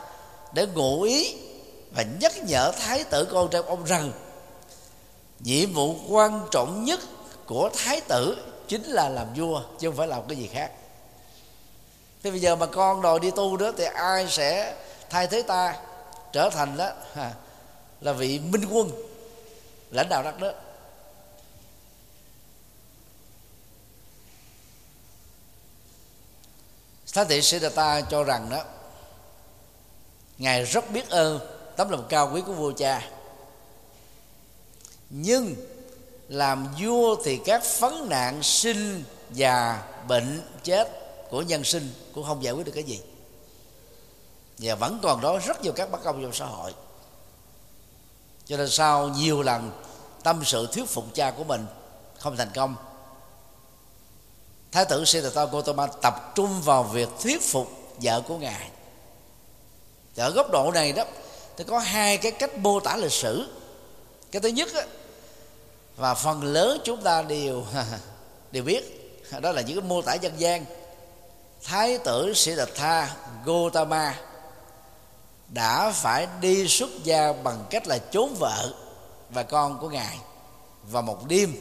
để 0.54 0.68
ngụ 0.74 1.02
ý 1.02 1.38
và 1.92 2.04
nhắc 2.20 2.34
nhở 2.44 2.72
thái 2.72 3.04
tử 3.04 3.26
con 3.26 3.50
trai 3.50 3.62
ông 3.68 3.84
rằng, 3.84 4.12
nhiệm 5.40 5.74
vụ 5.74 5.96
quan 6.10 6.48
trọng 6.52 6.84
nhất 6.84 7.00
của 7.46 7.70
thái 7.78 8.02
tử 8.02 8.38
chính 8.68 8.84
là 8.84 9.10
làm 9.10 9.28
vua, 9.36 9.62
chứ 9.80 9.88
không 9.88 9.98
phải 9.98 10.08
làm 10.08 10.22
cái 10.28 10.38
gì 10.38 10.50
khác. 10.54 10.72
Thế 12.24 12.32
bây 12.32 12.40
giờ 12.40 12.56
mà 12.56 12.66
con 12.66 13.02
đòi 13.02 13.20
đi 13.20 13.32
tu 13.32 13.58
đó, 13.58 13.72
thì 13.78 13.84
ai 13.84 14.28
sẽ 14.30 14.76
thay 15.10 15.28
thế 15.28 15.42
ta 15.42 15.76
trở 16.34 16.50
thành 16.50 16.78
đó 16.78 16.90
là 18.02 18.14
vị 18.14 18.40
minh 18.40 18.66
quân, 18.72 18.92
lãnh 19.92 20.10
đạo 20.10 20.24
đất 20.24 20.40
nước 20.40 20.54
Thái 27.14 27.26
thị 27.26 27.42
Siddhartha 27.42 28.02
cho 28.02 28.24
rằng 28.24 28.50
đó, 28.50 28.64
Ngài 30.38 30.66
rất 30.66 30.92
biết 30.92 31.10
ơn 31.10 31.40
tấm 31.76 31.90
lòng 31.90 32.06
cao 32.10 32.32
quý 32.34 32.42
của 32.46 32.54
vua 32.54 32.72
cha. 32.72 33.10
Nhưng 35.10 35.56
làm 36.28 36.68
vua 36.80 37.16
thì 37.24 37.40
các 37.46 37.64
phấn 37.64 38.10
nạn 38.10 38.44
sinh 38.44 39.04
già 39.32 39.84
bệnh 40.08 40.42
chết 40.64 40.88
của 41.30 41.42
nhân 41.42 41.64
sinh 41.64 41.94
cũng 42.14 42.26
không 42.26 42.44
giải 42.44 42.54
quyết 42.54 42.66
được 42.66 42.72
cái 42.76 42.84
gì. 42.84 43.02
Và 44.58 44.76
vẫn 44.76 45.00
còn 45.04 45.22
đó 45.22 45.40
rất 45.46 45.62
nhiều 45.62 45.74
các 45.76 45.92
bất 45.92 46.04
công 46.04 46.22
trong 46.22 46.34
xã 46.34 46.46
hội. 46.46 46.74
Cho 48.46 48.58
nên 48.58 48.70
sau 48.70 49.08
nhiều 49.08 49.42
lần 49.42 49.72
tâm 50.24 50.42
sự 50.46 50.68
thuyết 50.72 50.90
phục 50.90 51.06
cha 51.14 51.32
của 51.32 51.44
mình 51.44 51.66
không 52.18 52.38
thành 52.38 52.52
công 52.56 52.76
thái 54.72 54.86
tử 54.86 55.06
Siddhartha 55.06 55.46
Gautama 55.46 55.88
tập 55.88 56.32
trung 56.36 56.62
vào 56.62 56.84
việc 56.84 57.10
thuyết 57.22 57.42
phục 57.42 57.68
vợ 58.02 58.22
của 58.28 58.38
ngài. 58.38 58.70
Ở 60.18 60.32
góc 60.32 60.52
độ 60.52 60.72
này 60.74 60.92
đó 60.92 61.04
thì 61.58 61.64
có 61.64 61.80
hai 61.80 62.18
cái 62.18 62.32
cách 62.32 62.58
mô 62.58 62.80
tả 62.80 62.96
lịch 62.96 63.12
sử. 63.12 63.48
Cái 64.32 64.42
thứ 64.42 64.50
nhất 64.50 64.74
á, 64.74 64.84
và 65.98 66.14
phần 66.14 66.44
lớn 66.44 66.82
chúng 66.84 67.02
ta 67.02 67.22
đều 67.22 67.66
đều 68.52 68.64
biết 68.64 68.96
đó 69.42 69.52
là 69.52 69.62
những 69.62 69.80
cái 69.80 69.88
mô 69.90 70.02
tả 70.02 70.14
dân 70.14 70.40
gian. 70.40 70.66
Thái 71.64 71.98
tử 71.98 72.34
Siddhartha 72.34 73.16
Gautama 73.46 74.16
đã 75.48 75.92
phải 75.92 76.28
đi 76.42 76.68
xuất 76.68 76.90
gia 77.04 77.34
bằng 77.34 77.66
cách 77.70 77.88
là 77.88 77.98
trốn 77.98 78.36
vợ 78.40 78.74
và 79.30 79.44
con 79.44 79.80
của 79.80 79.90
ngài 79.90 80.18
vào 80.84 81.02
một 81.02 81.28
đêm. 81.28 81.56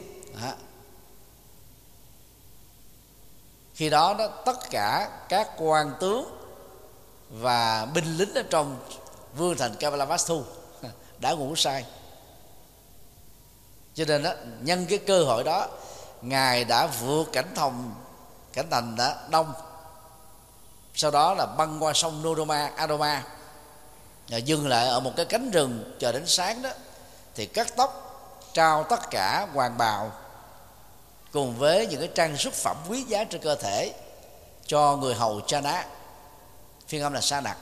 Khi 3.78 3.90
đó 3.90 4.14
đó 4.18 4.28
tất 4.28 4.70
cả 4.70 5.10
các 5.28 5.48
quan 5.58 5.92
tướng 6.00 6.24
và 7.30 7.86
binh 7.94 8.16
lính 8.16 8.34
ở 8.34 8.42
trong 8.50 8.76
vương 9.36 9.56
thành 9.56 9.74
Kavalavastu 9.80 10.42
đã 11.18 11.32
ngủ 11.32 11.56
say. 11.56 11.84
Cho 13.94 14.04
nên 14.04 14.22
đó 14.22 14.32
nhân 14.60 14.86
cái 14.86 14.98
cơ 14.98 15.24
hội 15.24 15.44
đó 15.44 15.68
ngài 16.22 16.64
đã 16.64 16.86
vượt 16.86 17.24
cảnh 17.32 17.54
thòng, 17.54 17.94
cảnh 18.52 18.66
thành 18.70 18.96
đã 18.96 19.16
đông. 19.30 19.52
Sau 20.94 21.10
đó 21.10 21.34
là 21.34 21.46
băng 21.46 21.82
qua 21.82 21.92
sông 21.92 22.22
Nodoma 22.22 22.70
Adoma 22.76 23.24
và 24.28 24.38
dừng 24.38 24.68
lại 24.68 24.88
ở 24.88 25.00
một 25.00 25.12
cái 25.16 25.26
cánh 25.26 25.50
rừng 25.50 25.96
chờ 25.98 26.12
đến 26.12 26.26
sáng 26.26 26.62
đó. 26.62 26.70
Thì 27.34 27.46
cắt 27.46 27.76
tóc 27.76 28.20
trao 28.52 28.84
tất 28.84 29.10
cả 29.10 29.46
hoàng 29.54 29.78
bào 29.78 30.12
cùng 31.32 31.58
với 31.58 31.86
những 31.86 32.00
cái 32.00 32.10
trang 32.14 32.36
sức 32.36 32.54
phẩm 32.54 32.76
quý 32.88 33.02
giá 33.02 33.24
trên 33.24 33.40
cơ 33.40 33.54
thể 33.54 33.92
cho 34.66 34.96
người 34.96 35.14
hầu 35.14 35.40
cha 35.40 35.60
ná. 35.60 35.86
Phiên 36.88 37.02
âm 37.02 37.12
là 37.12 37.20
sa 37.20 37.40
nặc 37.40 37.56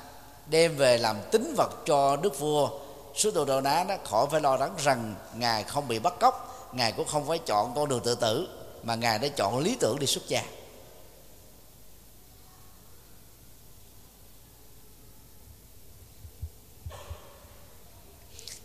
đem 0.47 0.77
về 0.77 0.99
làm 0.99 1.17
tính 1.33 1.55
vật 1.57 1.71
cho 1.87 2.17
đức 2.17 2.39
vua. 2.39 2.71
Sứ 3.15 3.31
đồ 3.31 3.45
đồ 3.45 3.61
ná 3.61 3.85
đó 3.85 3.97
khỏi 4.05 4.27
phải 4.31 4.41
lo 4.41 4.57
lắng 4.57 4.75
rằng 4.79 5.15
ngài 5.35 5.65
không 5.65 5.89
bị 5.89 5.99
bắt 5.99 6.15
cóc, 6.21 6.69
ngài 6.73 6.93
cũng 6.93 7.07
không 7.07 7.29
phải 7.29 7.39
chọn 7.39 7.73
con 7.75 7.89
đường 7.89 8.01
tự 8.05 8.15
tử, 8.15 8.49
mà 8.83 8.95
ngài 8.95 9.19
đã 9.19 9.29
chọn 9.29 9.59
lý 9.59 9.77
tưởng 9.81 9.99
đi 9.99 10.07
xuất 10.07 10.29
gia. 10.29 10.43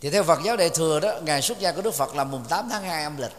Thì 0.01 0.09
theo 0.09 0.23
Phật 0.23 0.39
giáo 0.43 0.57
Đại 0.57 0.69
thừa 0.69 0.99
đó, 0.99 1.13
ngày 1.23 1.41
xuất 1.41 1.59
gia 1.59 1.71
của 1.71 1.81
Đức 1.81 1.93
Phật 1.93 2.15
là 2.15 2.23
mùng 2.23 2.45
8 2.49 2.69
tháng 2.69 2.83
2 2.83 3.03
âm 3.03 3.17
lịch. 3.17 3.31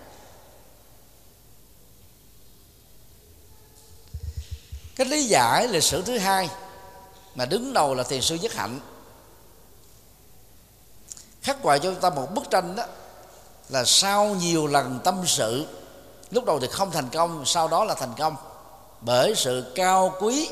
Cái 4.97 5.07
lý 5.07 5.25
giải 5.25 5.69
lịch 5.69 5.85
sử 5.85 6.03
thứ 6.03 6.19
hai 6.19 6.51
mà 7.35 7.45
đứng 7.45 7.73
đầu 7.73 7.95
là 7.95 8.03
thiền 8.03 8.21
sư 8.21 8.35
nhất 8.35 8.53
hạnh. 8.53 8.81
Khắc 11.43 11.63
họa 11.63 11.79
cho 11.79 11.91
chúng 11.91 12.01
ta 12.01 12.11
một 12.11 12.35
bức 12.35 12.51
tranh 12.51 12.77
đó 12.77 12.85
là 13.69 13.85
sau 13.85 14.27
nhiều 14.27 14.67
lần 14.67 15.01
tâm 15.05 15.23
sự, 15.27 15.67
lúc 16.31 16.45
đầu 16.45 16.61
thì 16.61 16.67
không 16.71 16.91
thành 16.91 17.09
công, 17.09 17.43
sau 17.47 17.69
đó 17.69 17.85
là 17.85 17.95
thành 17.95 18.13
công 18.19 18.37
bởi 19.01 19.35
sự 19.37 19.73
cao 19.75 20.15
quý 20.21 20.51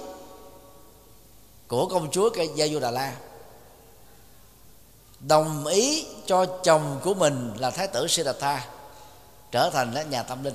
của 1.68 1.86
công 1.86 2.10
chúa 2.10 2.30
Gia 2.54 2.68
Du 2.68 2.80
Đà 2.80 2.90
La 2.90 3.14
đồng 5.20 5.66
ý 5.66 6.06
cho 6.26 6.46
chồng 6.64 7.00
của 7.04 7.14
mình 7.14 7.52
là 7.56 7.70
thái 7.70 7.86
tử 7.86 8.06
Siddhartha 8.08 8.66
trở 9.50 9.70
thành 9.70 10.10
nhà 10.10 10.22
tâm 10.22 10.44
linh 10.44 10.54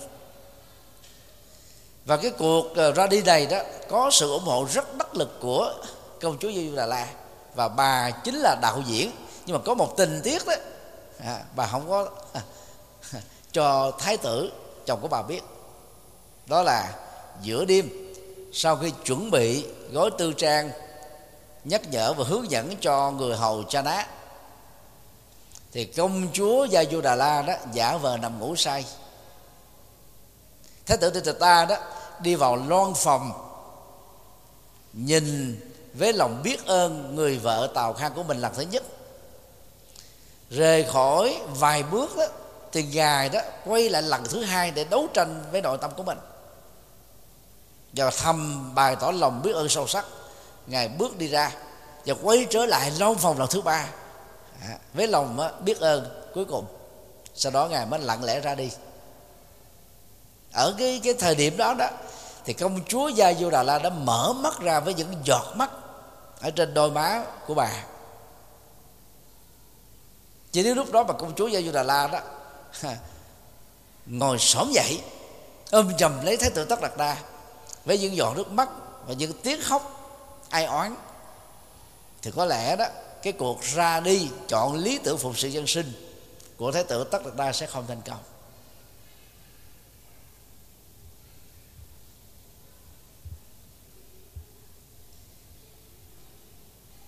và 2.06 2.18
cái 2.18 2.32
cuộc 2.32 2.76
ờ, 2.76 2.91
ra 2.91 3.08
đi 3.08 3.22
này 3.22 3.46
đó 3.46 3.58
có 3.89 4.10
sự 4.12 4.32
ủng 4.32 4.44
hộ 4.44 4.68
rất 4.74 4.98
đắc 4.98 5.15
lực 5.15 5.39
của 5.41 5.74
công 6.22 6.38
chúa 6.38 6.52
Du 6.52 6.76
Đà 6.76 6.86
La. 6.86 7.08
Và 7.56 7.68
bà 7.68 8.12
chính 8.12 8.36
là 8.36 8.56
đạo 8.62 8.82
diễn. 8.86 9.12
Nhưng 9.46 9.56
mà 9.58 9.62
có 9.65 9.74
một 9.74 9.98
tình 9.98 10.22
tiết 10.24 10.46
đó 10.46 10.54
à, 11.20 11.39
bà 11.56 11.68
không 11.68 11.89
có 11.89 12.10
à, 12.34 12.41
cho 13.52 13.91
thái 14.00 14.18
tử 14.18 14.52
chồng 14.86 15.00
của 15.02 15.08
bà 15.08 15.22
biết. 15.22 15.41
Đó 16.46 16.63
là 16.63 16.94
giữa 17.41 17.65
đêm 17.65 17.89
sau 18.54 18.76
khi 18.76 18.91
chuẩn 19.06 19.32
bị 19.32 19.65
gói 19.91 20.10
tư 20.18 20.34
trang 20.34 20.70
nhắc 21.63 21.82
nhở 21.91 22.13
và 22.13 22.26
hướng 22.28 22.52
dẫn 22.52 22.76
cho 22.82 23.12
người 23.12 23.38
hầu 23.38 23.63
cha 23.63 23.82
ná 23.82 24.08
thì 25.72 25.86
công 25.86 26.28
chúa 26.34 26.65
gia 26.65 26.84
du 26.91 27.02
đà 27.02 27.15
la 27.15 27.41
đó 27.41 27.54
giả 27.74 27.98
vờ 27.98 28.18
nằm 28.18 28.39
ngủ 28.39 28.56
say. 28.56 28.86
Thái 30.86 30.98
tử 30.98 31.10
tịch 31.10 31.39
ta 31.39 31.65
đó 31.65 31.78
đi 32.21 32.36
vào 32.36 32.56
loan 32.56 32.93
phòng, 32.93 33.32
nhìn 34.93 35.60
với 35.93 36.13
lòng 36.13 36.41
biết 36.43 36.65
ơn 36.65 37.15
người 37.15 37.38
vợ 37.38 37.71
tàu 37.75 37.93
khang 37.93 38.13
của 38.13 38.23
mình 38.23 38.38
lần 38.38 38.54
thứ 38.56 38.62
nhất. 38.62 38.84
Rời 40.49 40.84
khỏi 40.84 41.38
vài 41.47 41.84
bước 41.84 42.17
đó, 42.17 42.25
thì 42.71 42.84
ngài 42.84 43.30
đó 43.30 43.39
quay 43.65 43.89
lại 43.89 44.01
lần 44.01 44.23
thứ 44.23 44.43
hai 44.43 44.71
để 44.71 44.84
đấu 44.84 45.08
tranh 45.13 45.43
với 45.51 45.62
nội 45.62 45.78
tâm 45.82 45.91
của 45.97 46.04
mình. 46.04 46.17
Và 47.93 48.10
thầm 48.10 48.71
bày 48.75 48.95
tỏ 48.95 49.12
lòng 49.12 49.41
biết 49.41 49.54
ơn 49.54 49.69
sâu 49.69 49.88
sắc, 49.88 50.06
ngài 50.67 50.88
bước 50.88 51.17
đi 51.17 51.28
ra 51.28 51.51
và 52.06 52.15
quay 52.23 52.47
trở 52.49 52.65
lại 52.65 52.91
long 52.99 53.15
phòng 53.15 53.39
lần 53.39 53.49
thứ 53.49 53.62
ba. 53.62 53.89
À, 54.62 54.78
với 54.93 55.08
lòng 55.08 55.49
biết 55.65 55.80
ơn 55.80 56.30
cuối 56.34 56.45
cùng. 56.45 56.65
Sau 57.36 57.51
đó 57.51 57.67
ngài 57.67 57.86
mới 57.86 57.99
lặng 57.99 58.23
lẽ 58.23 58.39
ra 58.39 58.56
đi. 58.56 58.71
Ở 60.54 60.75
cái 60.78 61.01
cái 61.04 61.13
thời 61.13 61.36
điểm 61.36 61.58
đó 61.58 61.73
đó 61.73 61.89
thì 62.45 62.53
công 62.53 62.79
chúa 62.88 63.08
gia 63.08 63.34
du 63.34 63.49
đà 63.49 63.63
la 63.63 63.79
đã 63.79 63.89
mở 63.89 64.34
mắt 64.34 64.60
ra 64.60 64.79
với 64.79 64.93
những 64.93 65.13
giọt 65.23 65.53
mắt 65.55 65.71
ở 66.39 66.51
trên 66.51 66.73
đôi 66.73 66.91
má 66.91 67.23
của 67.47 67.53
bà. 67.53 67.84
Chỉ 70.51 70.63
đến 70.63 70.77
lúc 70.77 70.91
đó 70.91 71.03
mà 71.03 71.13
công 71.13 71.36
chúa 71.36 71.47
gia 71.47 71.62
du 71.62 71.71
đà 71.71 71.84
la 71.84 72.08
đó 72.08 72.19
ngồi 74.05 74.39
xổm 74.39 74.71
dậy, 74.71 75.01
ôm 75.71 75.97
chầm 75.97 76.25
lấy 76.25 76.38
thái 76.38 76.49
tử 76.49 76.65
tất 76.65 76.81
đạt 76.81 76.97
đa 76.97 77.17
với 77.86 77.99
những 77.99 78.15
giọt 78.15 78.34
nước 78.38 78.51
mắt 78.51 78.69
và 79.08 79.13
những 79.13 79.34
tiếng 79.43 79.62
khóc 79.62 80.12
ai 80.49 80.65
oán, 80.65 80.95
thì 82.21 82.31
có 82.36 82.45
lẽ 82.45 82.75
đó, 82.75 82.86
cái 83.21 83.34
cuộc 83.34 83.63
ra 83.63 83.99
đi 83.99 84.29
chọn 84.47 84.75
lý 84.75 84.97
tưởng 84.97 85.17
phục 85.17 85.38
sự 85.39 85.47
dân 85.47 85.67
sinh 85.67 85.93
của 86.58 86.71
thái 86.71 86.84
tử 86.84 87.03
tất 87.03 87.25
đạt 87.25 87.36
đa 87.36 87.51
sẽ 87.51 87.65
không 87.65 87.86
thành 87.88 88.01
công. 88.05 88.19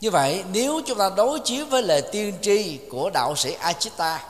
Như 0.08 0.12
vậy, 0.12 0.44
nếu 0.52 0.82
chúng 0.86 0.98
ta 0.98 1.10
đối 1.10 1.40
chiếu 1.40 1.66
với 1.66 1.84
lời 1.84 2.02
tiên 2.12 2.34
tri 2.42 2.80
của 2.92 3.10
đạo 3.10 3.36
sĩ 3.36 3.54
Achita, 3.54 4.26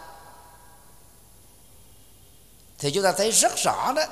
thì 2.80 2.92
chúng 2.92 3.04
ta 3.04 3.12
thấy 3.12 3.32
rất 3.32 3.52
rõ 3.58 3.94
đó, 3.96 4.04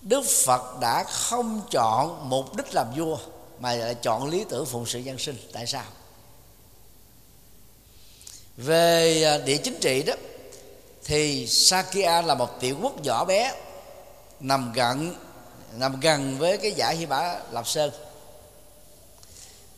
Đức 0.00 0.22
Phật 0.44 0.80
đã 0.80 1.04
không 1.04 1.60
chọn 1.70 2.28
mục 2.30 2.56
đích 2.56 2.74
làm 2.74 2.86
vua, 2.96 3.18
mà 3.58 3.74
lại 3.74 3.94
chọn 3.94 4.28
lý 4.28 4.44
tưởng 4.48 4.66
phụng 4.66 4.86
sự 4.86 4.98
dân 4.98 5.18
sinh. 5.18 5.36
Tại 5.52 5.66
sao? 5.66 5.84
Về 8.56 9.22
à, 9.24 9.38
địa 9.38 9.56
chính 9.56 9.80
trị 9.80 10.02
đó, 10.02 10.14
thì 11.04 11.46
Sakya 11.46 12.22
là 12.22 12.34
một 12.34 12.60
tiểu 12.60 12.76
quốc 12.82 13.02
nhỏ 13.02 13.24
bé, 13.24 13.54
nằm 14.40 14.72
gần 14.72 15.14
nằm 15.76 16.00
gần 16.00 16.38
với 16.38 16.58
cái 16.58 16.72
giải 16.72 16.96
Hy 16.96 17.06
Mã 17.06 17.38
Lạp 17.50 17.68
Sơn 17.68 17.90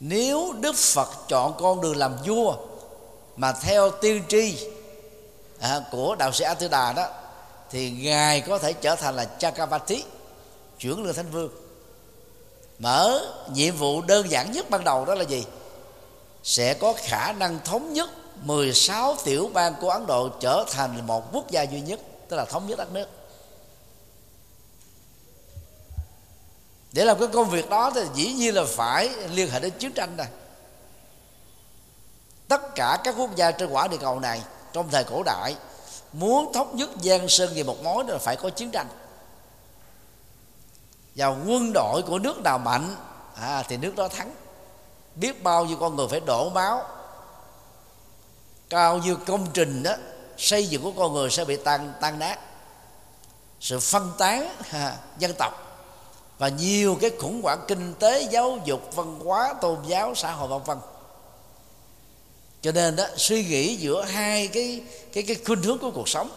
nếu 0.00 0.54
đức 0.60 0.76
phật 0.76 1.08
chọn 1.28 1.54
con 1.58 1.80
đường 1.80 1.96
làm 1.96 2.16
vua 2.26 2.56
mà 3.36 3.52
theo 3.52 3.90
tiên 3.90 4.22
tri 4.28 4.68
à, 5.60 5.80
của 5.90 6.14
đạo 6.18 6.32
sĩ 6.32 6.44
a 6.44 6.54
đà 6.70 6.92
đó 6.92 7.08
thì 7.70 7.90
ngài 7.90 8.40
có 8.40 8.58
thể 8.58 8.72
trở 8.72 8.96
thành 8.96 9.16
là 9.16 9.24
Chakravarti, 9.38 10.04
chuyển 10.78 11.04
lương 11.04 11.14
thánh 11.14 11.30
vương. 11.30 11.50
Mở 12.78 13.20
nhiệm 13.52 13.76
vụ 13.76 14.02
đơn 14.02 14.30
giản 14.30 14.52
nhất 14.52 14.70
ban 14.70 14.84
đầu 14.84 15.04
đó 15.04 15.14
là 15.14 15.24
gì? 15.24 15.44
Sẽ 16.42 16.74
có 16.74 16.94
khả 16.96 17.32
năng 17.32 17.58
thống 17.64 17.92
nhất 17.92 18.10
16 18.42 19.16
tiểu 19.24 19.50
bang 19.54 19.74
của 19.80 19.90
Ấn 19.90 20.06
Độ 20.06 20.28
trở 20.40 20.64
thành 20.70 21.06
một 21.06 21.32
quốc 21.32 21.50
gia 21.50 21.62
duy 21.62 21.80
nhất 21.80 22.00
tức 22.28 22.36
là 22.36 22.44
thống 22.44 22.66
nhất 22.66 22.78
đất 22.78 22.92
nước. 22.92 23.08
Để 26.94 27.04
làm 27.04 27.18
cái 27.18 27.28
công 27.32 27.50
việc 27.50 27.70
đó 27.70 27.90
thì 27.94 28.00
dĩ 28.14 28.32
nhiên 28.32 28.54
là 28.54 28.64
phải 28.68 29.08
liên 29.30 29.50
hệ 29.50 29.60
đến 29.60 29.72
chiến 29.78 29.92
tranh 29.92 30.16
này 30.16 30.28
tất 32.48 32.74
cả 32.74 32.98
các 33.04 33.14
quốc 33.18 33.36
gia 33.36 33.50
trên 33.50 33.70
quả 33.70 33.88
địa 33.88 33.96
cầu 33.96 34.20
này 34.20 34.42
trong 34.72 34.88
thời 34.90 35.04
cổ 35.04 35.22
đại 35.22 35.56
muốn 36.12 36.52
thống 36.52 36.76
nhất 36.76 36.90
giang 37.02 37.28
sơn 37.28 37.52
về 37.54 37.62
một 37.62 37.82
mối 37.82 38.04
là 38.08 38.18
phải 38.18 38.36
có 38.36 38.50
chiến 38.50 38.70
tranh. 38.70 38.86
Và 41.14 41.26
quân 41.26 41.72
đội 41.74 42.02
của 42.02 42.18
nước 42.18 42.42
nào 42.42 42.58
mạnh 42.58 42.96
à, 43.40 43.62
thì 43.68 43.76
nước 43.76 43.96
đó 43.96 44.08
thắng. 44.08 44.30
Biết 45.14 45.42
bao 45.42 45.64
nhiêu 45.64 45.76
con 45.80 45.96
người 45.96 46.06
phải 46.10 46.20
đổ 46.20 46.50
máu. 46.50 46.82
Cao 48.70 48.98
nhiêu 48.98 49.16
công 49.26 49.46
trình 49.52 49.82
đó 49.82 49.92
xây 50.36 50.66
dựng 50.66 50.82
của 50.82 50.92
con 50.98 51.12
người 51.12 51.30
sẽ 51.30 51.44
bị 51.44 51.56
tan 51.56 51.92
tan 52.00 52.18
nát. 52.18 52.38
Sự 53.60 53.80
phân 53.80 54.12
tán 54.18 54.48
à, 54.70 54.96
dân 55.18 55.32
tộc 55.38 55.73
và 56.44 56.48
nhiều 56.48 56.98
cái 57.00 57.10
khủng 57.20 57.42
hoảng 57.42 57.64
kinh 57.68 57.94
tế, 57.94 58.22
giáo 58.22 58.58
dục, 58.64 58.94
văn 58.94 59.20
hóa, 59.24 59.54
tôn 59.60 59.78
giáo, 59.86 60.14
xã 60.14 60.32
hội, 60.32 60.48
vân 60.48 60.62
vân. 60.62 60.78
Cho 62.62 62.72
nên 62.72 62.96
đó, 62.96 63.04
suy 63.16 63.44
nghĩ 63.44 63.76
giữa 63.76 64.02
hai 64.02 64.48
cái 64.48 64.80
cái 65.12 65.22
cái 65.22 65.36
khuynh 65.46 65.62
hướng 65.62 65.78
của 65.78 65.90
cuộc 65.90 66.08
sống, 66.08 66.30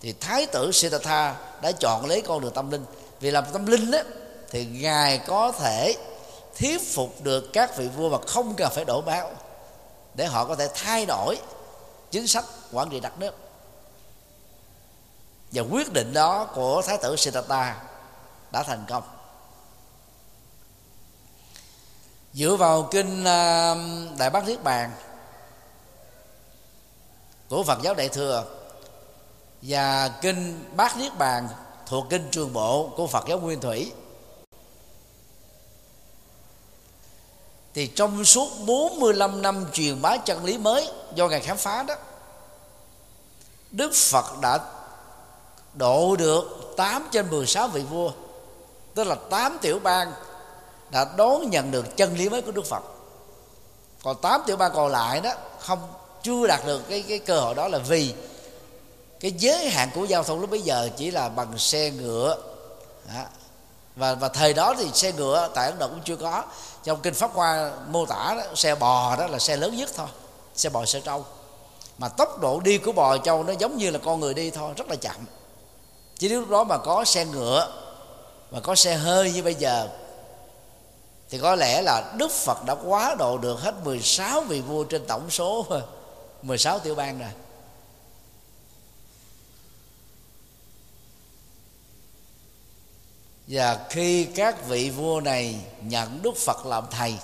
thì 0.00 0.14
thái 0.20 0.46
tử 0.46 0.72
Siddhartha 0.72 1.36
đã 1.62 1.72
chọn 1.72 2.06
lấy 2.06 2.20
con 2.20 2.40
đường 2.40 2.52
tâm 2.54 2.70
linh. 2.70 2.84
Vì 3.20 3.30
làm 3.30 3.44
tâm 3.52 3.66
linh 3.66 3.90
đó 3.90 3.98
thì 4.50 4.64
ngài 4.64 5.18
có 5.18 5.52
thể 5.52 5.94
thuyết 6.58 6.94
phục 6.94 7.22
được 7.22 7.52
các 7.52 7.76
vị 7.76 7.88
vua 7.96 8.08
mà 8.08 8.18
không 8.26 8.54
cần 8.54 8.72
phải 8.74 8.84
đổ 8.84 9.00
máu 9.00 9.30
để 10.14 10.26
họ 10.26 10.44
có 10.44 10.54
thể 10.56 10.68
thay 10.74 11.06
đổi 11.06 11.38
chính 12.10 12.26
sách 12.26 12.44
quản 12.72 12.90
trị 12.90 13.00
đất 13.00 13.18
nước. 13.18 13.34
Và 15.52 15.62
quyết 15.70 15.92
định 15.92 16.12
đó 16.12 16.44
của 16.54 16.82
thái 16.82 16.98
tử 16.98 17.16
Siddhartha 17.16 17.82
đã 18.52 18.62
thành 18.62 18.84
công. 18.88 19.02
Dựa 22.36 22.56
vào 22.56 22.88
kinh 22.90 23.24
à, 23.24 23.74
đại 24.18 24.30
bát 24.30 24.46
niết 24.46 24.64
bàn 24.64 24.90
của 27.48 27.62
Phật 27.62 27.78
giáo 27.82 27.94
Đại 27.94 28.08
thừa 28.08 28.44
và 29.62 30.08
kinh 30.08 30.64
Bát 30.76 30.96
Niết 30.96 31.18
Bàn 31.18 31.48
thuộc 31.86 32.06
kinh 32.10 32.28
Trường 32.30 32.52
Bộ 32.52 32.90
của 32.96 33.06
Phật 33.06 33.24
giáo 33.28 33.38
Nguyên 33.38 33.60
Thủy, 33.60 33.92
thì 37.74 37.86
trong 37.86 38.24
suốt 38.24 38.48
45 38.66 39.42
năm 39.42 39.66
truyền 39.72 40.02
bá 40.02 40.16
chân 40.16 40.44
lý 40.44 40.58
mới 40.58 40.88
do 41.14 41.28
ngài 41.28 41.40
khám 41.40 41.56
phá 41.56 41.82
đó, 41.82 41.94
Đức 43.70 43.92
Phật 43.94 44.40
đã 44.40 44.58
độ 45.74 46.16
được 46.16 46.72
8 46.76 47.08
trên 47.12 47.30
16 47.30 47.68
vị 47.68 47.82
vua, 47.82 48.10
tức 48.94 49.04
là 49.04 49.16
8 49.30 49.58
tiểu 49.62 49.78
bang 49.78 50.12
đã 50.90 51.06
đón 51.16 51.50
nhận 51.50 51.70
được 51.70 51.96
chân 51.96 52.16
lý 52.16 52.28
mới 52.28 52.42
của 52.42 52.52
Đức 52.52 52.66
Phật. 52.66 52.82
Còn 54.02 54.16
8 54.22 54.42
tiểu 54.46 54.56
bang 54.56 54.72
còn 54.74 54.92
lại 54.92 55.20
đó 55.20 55.32
không 55.58 55.78
chưa 56.22 56.46
đạt 56.46 56.66
được 56.66 56.88
cái 56.88 57.04
cái 57.08 57.18
cơ 57.18 57.40
hội 57.40 57.54
đó 57.54 57.68
là 57.68 57.78
vì 57.78 58.14
cái 59.20 59.32
giới 59.38 59.70
hạn 59.70 59.90
của 59.94 60.04
giao 60.04 60.22
thông 60.22 60.40
lúc 60.40 60.50
bây 60.50 60.60
giờ 60.60 60.88
chỉ 60.96 61.10
là 61.10 61.28
bằng 61.28 61.58
xe 61.58 61.90
ngựa. 61.90 62.36
Đó. 63.14 63.22
và 63.96 64.14
và 64.14 64.28
thời 64.28 64.54
đó 64.54 64.74
thì 64.78 64.90
xe 64.94 65.12
ngựa 65.12 65.48
tại 65.54 65.66
ấn 65.66 65.78
độ 65.78 65.88
cũng 65.88 66.00
chưa 66.04 66.16
có. 66.16 66.42
Trong 66.84 67.00
kinh 67.00 67.14
pháp 67.14 67.30
hoa 67.34 67.72
mô 67.88 68.06
tả 68.06 68.34
đó, 68.36 68.42
xe 68.54 68.74
bò 68.74 69.16
đó 69.16 69.26
là 69.26 69.38
xe 69.38 69.56
lớn 69.56 69.76
nhất 69.76 69.90
thôi 69.96 70.06
xe 70.54 70.68
bò 70.68 70.84
xe 70.84 71.00
trâu. 71.00 71.24
Mà 71.98 72.08
tốc 72.08 72.40
độ 72.40 72.60
đi 72.60 72.78
của 72.78 72.92
bò 72.92 73.18
trâu 73.18 73.42
nó 73.44 73.52
giống 73.58 73.76
như 73.76 73.90
là 73.90 73.98
con 74.04 74.20
người 74.20 74.34
đi 74.34 74.50
thôi 74.50 74.72
rất 74.76 74.88
là 74.88 74.96
chậm. 74.96 75.16
Chỉ 76.18 76.28
nếu 76.28 76.40
lúc 76.40 76.50
đó 76.50 76.64
mà 76.64 76.78
có 76.78 77.04
xe 77.04 77.24
ngựa 77.24 77.68
mà 78.50 78.60
có 78.60 78.74
xe 78.74 78.94
hơi 78.94 79.32
như 79.32 79.42
bây 79.42 79.54
giờ 79.54 79.88
thì 81.30 81.38
có 81.38 81.54
lẽ 81.54 81.82
là 81.82 82.12
Đức 82.18 82.30
Phật 82.30 82.64
đã 82.66 82.74
quá 82.84 83.14
độ 83.18 83.38
được 83.38 83.60
hết 83.60 83.74
16 83.84 84.40
vị 84.40 84.60
vua 84.60 84.84
trên 84.84 85.06
tổng 85.06 85.30
số 85.30 85.66
16 86.42 86.78
tiểu 86.78 86.94
bang 86.94 87.18
rồi. 87.18 87.30
Và 93.46 93.86
khi 93.90 94.24
các 94.24 94.68
vị 94.68 94.90
vua 94.90 95.20
này 95.20 95.56
nhận 95.82 96.22
đức 96.22 96.36
phật 96.36 96.66
làm 96.66 96.84
thầy, 96.90 97.14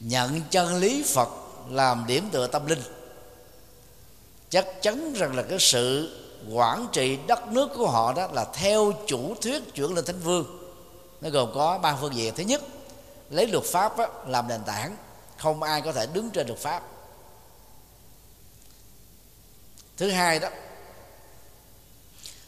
nhận 0.00 0.40
chân 0.50 0.76
lý 0.76 1.02
phật 1.02 1.28
làm 1.70 2.04
điểm 2.06 2.28
tựa 2.32 2.46
tâm 2.46 2.66
linh, 2.66 2.82
chắc 4.50 4.82
chắn 4.82 5.12
rằng 5.12 5.36
là 5.36 5.42
cái 5.42 5.58
sự 5.60 6.18
quản 6.52 6.86
trị 6.92 7.18
đất 7.26 7.48
nước 7.48 7.68
của 7.76 7.86
họ 7.86 8.12
đó 8.12 8.28
là 8.32 8.44
theo 8.54 8.92
chủ 9.06 9.34
thuyết 9.40 9.74
chuyển 9.74 9.94
lên 9.94 10.04
thánh 10.04 10.20
vương 10.20 10.65
nó 11.20 11.30
gồm 11.30 11.50
có 11.54 11.78
ba 11.78 11.96
phương 12.00 12.14
diện. 12.14 12.34
Thứ 12.34 12.42
nhất 12.42 12.62
lấy 13.30 13.46
luật 13.46 13.64
pháp 13.64 13.98
á, 13.98 14.08
làm 14.26 14.48
nền 14.48 14.64
tảng. 14.64 14.96
Không 15.36 15.62
ai 15.62 15.82
có 15.82 15.92
thể 15.92 16.06
đứng 16.06 16.30
trên 16.30 16.46
luật 16.46 16.58
pháp. 16.58 16.82
Thứ 19.96 20.10
hai 20.10 20.38
đó 20.38 20.48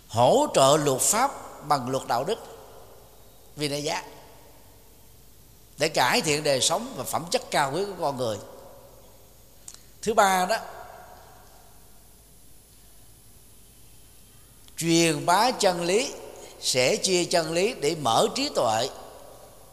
hỗ 0.08 0.46
trợ 0.54 0.76
luật 0.76 1.00
pháp 1.00 1.30
bằng 1.68 1.88
luật 1.90 2.06
đạo 2.08 2.24
đức 2.24 2.38
vì 3.56 3.68
đại 3.68 3.82
giá 3.82 4.04
để 5.78 5.88
cải 5.88 6.20
thiện 6.20 6.42
đời 6.42 6.60
sống 6.60 6.92
và 6.96 7.04
phẩm 7.04 7.24
chất 7.30 7.42
cao 7.50 7.72
quý 7.74 7.84
của 7.84 7.94
con 8.00 8.16
người. 8.16 8.38
Thứ 10.02 10.14
ba 10.14 10.46
đó 10.46 10.56
truyền 14.76 15.26
bá 15.26 15.50
chân 15.50 15.82
lý 15.82 16.14
sẽ 16.60 16.96
chia 16.96 17.24
chân 17.24 17.52
lý 17.52 17.74
để 17.74 17.94
mở 17.94 18.26
trí 18.34 18.48
tuệ, 18.48 18.88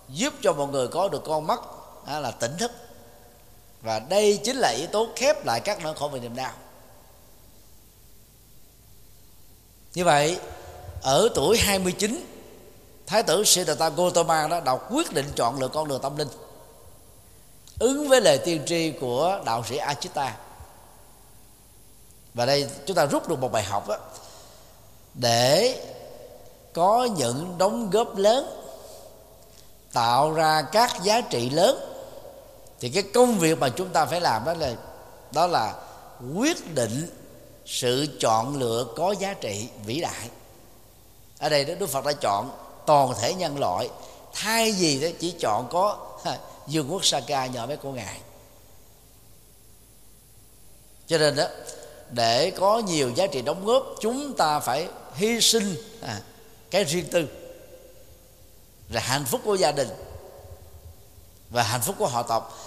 giúp 0.10 0.34
cho 0.42 0.54
mọi 0.54 0.68
người 0.68 0.88
có 0.88 1.08
được 1.08 1.24
con 1.26 1.48
mắt 1.48 1.60
là 2.08 2.32
tỉnh 2.32 2.58
thức. 2.58 2.72
Và 3.82 4.00
đây 4.00 4.40
chính 4.44 4.58
là 4.58 4.70
yếu 4.70 4.88
tố 4.88 5.08
khép 5.16 5.46
lại 5.46 5.60
các 5.60 5.84
nỗi 5.84 5.94
khổ 5.94 6.08
về 6.08 6.20
niềm 6.20 6.36
đau. 6.36 6.52
Như 9.94 10.04
vậy, 10.04 10.40
ở 11.02 11.30
tuổi 11.36 11.58
29 11.58 12.26
Thái 13.08 13.24
tử 13.24 13.44
Siddhartha 13.44 13.90
Gautama 13.90 14.48
đó 14.48 14.60
đã 14.60 14.76
quyết 14.76 15.14
định 15.14 15.26
chọn 15.36 15.60
lựa 15.60 15.68
con 15.68 15.88
đường 15.88 16.02
tâm 16.02 16.18
linh, 16.18 16.28
ứng 17.80 18.10
với 18.10 18.22
lời 18.22 18.38
tiên 18.38 18.62
tri 18.66 18.92
của 18.92 19.42
đạo 19.46 19.64
sĩ 19.70 19.78
Achita. 19.78 20.38
Và 22.34 22.46
đây 22.46 22.70
chúng 22.86 22.96
ta 22.96 23.06
rút 23.06 23.30
được 23.30 23.40
một 23.40 23.52
bài 23.52 23.64
học 23.64 23.88
đó 23.88 23.98
để 25.14 25.80
có 26.76 27.08
những 27.18 27.56
đóng 27.58 27.90
góp 27.90 28.18
lớn 28.18 28.62
tạo 29.94 30.32
ra 30.32 30.62
các 30.62 31.04
giá 31.04 31.22
trị 31.22 31.50
lớn 31.50 31.80
thì 32.80 32.90
cái 32.90 33.04
công 33.14 33.40
việc 33.40 33.60
mà 33.60 33.70
chúng 33.70 33.90
ta 33.90 34.06
phải 34.06 34.22
làm 34.22 34.46
đó 34.46 34.54
là 34.54 34.76
đó 35.32 35.48
là 35.48 35.74
quyết 36.36 36.74
định 36.74 37.10
sự 37.66 38.08
chọn 38.20 38.60
lựa 38.60 38.86
có 38.96 39.12
giá 39.20 39.34
trị 39.34 39.68
vĩ 39.86 40.02
đại. 40.02 40.30
Ở 41.40 41.50
đây 41.50 41.66
đức 41.66 41.90
phật 41.90 42.06
đã 42.06 42.14
chọn 42.14 42.50
toàn 42.86 43.14
thể 43.20 43.34
nhân 43.34 43.60
loại. 43.60 43.90
Thay 44.34 44.72
vì 44.72 45.00
đó 45.00 45.08
chỉ 45.20 45.32
chọn 45.32 45.68
có 45.72 45.98
dương 46.68 46.92
quốc 46.92 47.06
saka 47.06 47.46
nhờ 47.46 47.66
mấy 47.66 47.78
cô 47.78 47.92
ngài. 47.92 48.20
Cho 51.08 51.18
nên 51.18 51.36
đó 51.36 51.46
để 52.12 52.52
có 52.52 52.80
nhiều 52.80 53.12
giá 53.16 53.28
trị 53.28 53.42
đóng 53.42 53.66
góp 53.66 53.84
chúng 54.02 54.34
ta 54.38 54.60
phải 54.60 54.88
hy 55.16 55.42
sinh 55.42 55.76
à, 56.02 56.22
cái 56.72 56.84
riêng 56.84 57.08
tư. 57.12 57.28
Là 58.90 59.02
hạnh 59.02 59.26
phúc 59.26 59.42
của 59.46 59.56
gia 59.56 59.72
đình 59.72 59.90
và 61.50 61.64
hạnh 61.64 61.82
phúc 61.82 61.96
của 62.00 62.08
họ 62.08 62.24
tộc. 62.24 62.58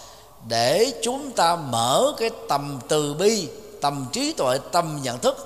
Để 0.48 1.00
chúng 1.02 1.32
ta 1.32 1.56
mở 1.56 2.12
cái 2.18 2.30
tầm 2.48 2.80
từ 2.88 3.14
bi, 3.14 3.48
tầm 3.80 4.06
trí 4.12 4.32
tuệ, 4.32 4.58
tầm 4.72 5.00
nhận 5.02 5.18
thức 5.18 5.36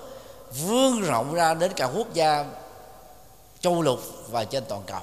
vươn 0.60 1.00
rộng 1.00 1.34
ra 1.34 1.54
đến 1.54 1.72
cả 1.76 1.84
quốc 1.84 2.14
gia 2.14 2.44
châu 3.60 3.82
lục 3.82 4.00
và 4.28 4.44
trên 4.44 4.64
toàn 4.68 4.82
cầu. 4.86 5.00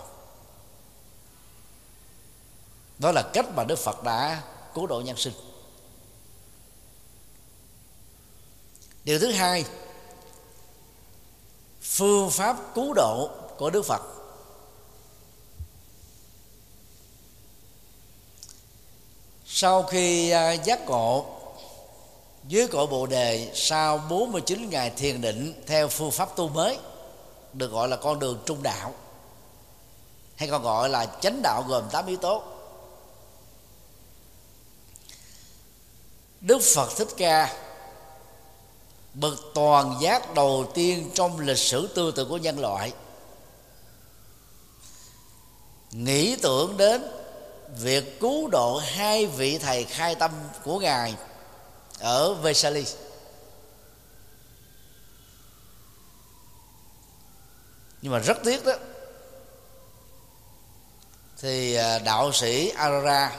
Đó 3.00 3.12
là 3.12 3.22
cách 3.34 3.46
mà 3.56 3.64
đức 3.64 3.80
phật 3.80 4.04
đã 4.04 4.42
cứu 4.74 4.88
độ 4.88 5.02
nhân 5.02 5.18
sinh. 5.18 5.34
Điều 9.04 9.20
thứ 9.20 9.32
hai, 9.32 9.66
phương 11.82 12.30
pháp 12.30 12.58
cứu 12.76 12.94
độ 12.94 13.30
của 13.60 13.70
đức 13.70 13.86
phật. 13.86 14.02
Sau 19.46 19.84
khi 19.84 20.30
à, 20.30 20.52
giác 20.52 20.86
ngộ, 20.88 21.26
dưới 22.48 22.68
cội 22.68 22.88
bộ 22.88 23.06
đề 23.06 23.52
sau 23.54 23.98
49 24.10 24.70
ngày 24.70 24.90
thiền 24.90 25.22
định 25.22 25.64
theo 25.68 25.88
phương 25.88 26.12
pháp 26.12 26.36
tu 26.36 26.48
mới, 26.48 26.78
được 27.54 27.72
gọi 27.72 27.88
là 27.88 27.96
con 27.96 28.20
đường 28.20 28.40
trung 28.46 28.64
đạo, 28.64 28.94
hay 30.36 30.50
còn 30.50 30.64
gọi 30.64 30.90
là 30.90 31.06
chánh 31.22 31.42
đạo 31.42 31.64
gồm 31.68 31.84
8 31.92 32.06
yếu 32.06 32.18
tố. 32.18 32.44
Đức 36.42 36.60
phật 36.76 36.90
thích 36.98 37.08
ca 37.18 37.56
bậc 39.14 39.34
toàn 39.54 39.96
giác 40.02 40.34
đầu 40.34 40.72
tiên 40.74 41.12
trong 41.14 41.40
lịch 41.40 41.58
sử 41.58 41.88
tư 41.96 42.12
tưởng 42.12 42.30
của 42.30 42.38
nhân 42.38 42.60
loại 42.60 42.92
nghĩ 45.92 46.36
tưởng 46.36 46.78
đến 46.78 47.04
việc 47.78 48.20
cứu 48.20 48.48
độ 48.48 48.78
hai 48.78 49.26
vị 49.26 49.58
thầy 49.58 49.84
khai 49.84 50.16
tâm 50.16 50.32
của 50.64 50.80
ngài 50.80 51.16
ở 52.00 52.34
Vesali 52.34 52.86
nhưng 58.02 58.14
mà 58.14 58.20
rất 58.20 58.38
tiếc 58.44 58.66
đó, 58.66 58.74
thì 61.42 61.76
à, 61.76 62.00
đạo 62.00 62.32
sĩ 62.32 62.70
Arara 62.70 63.32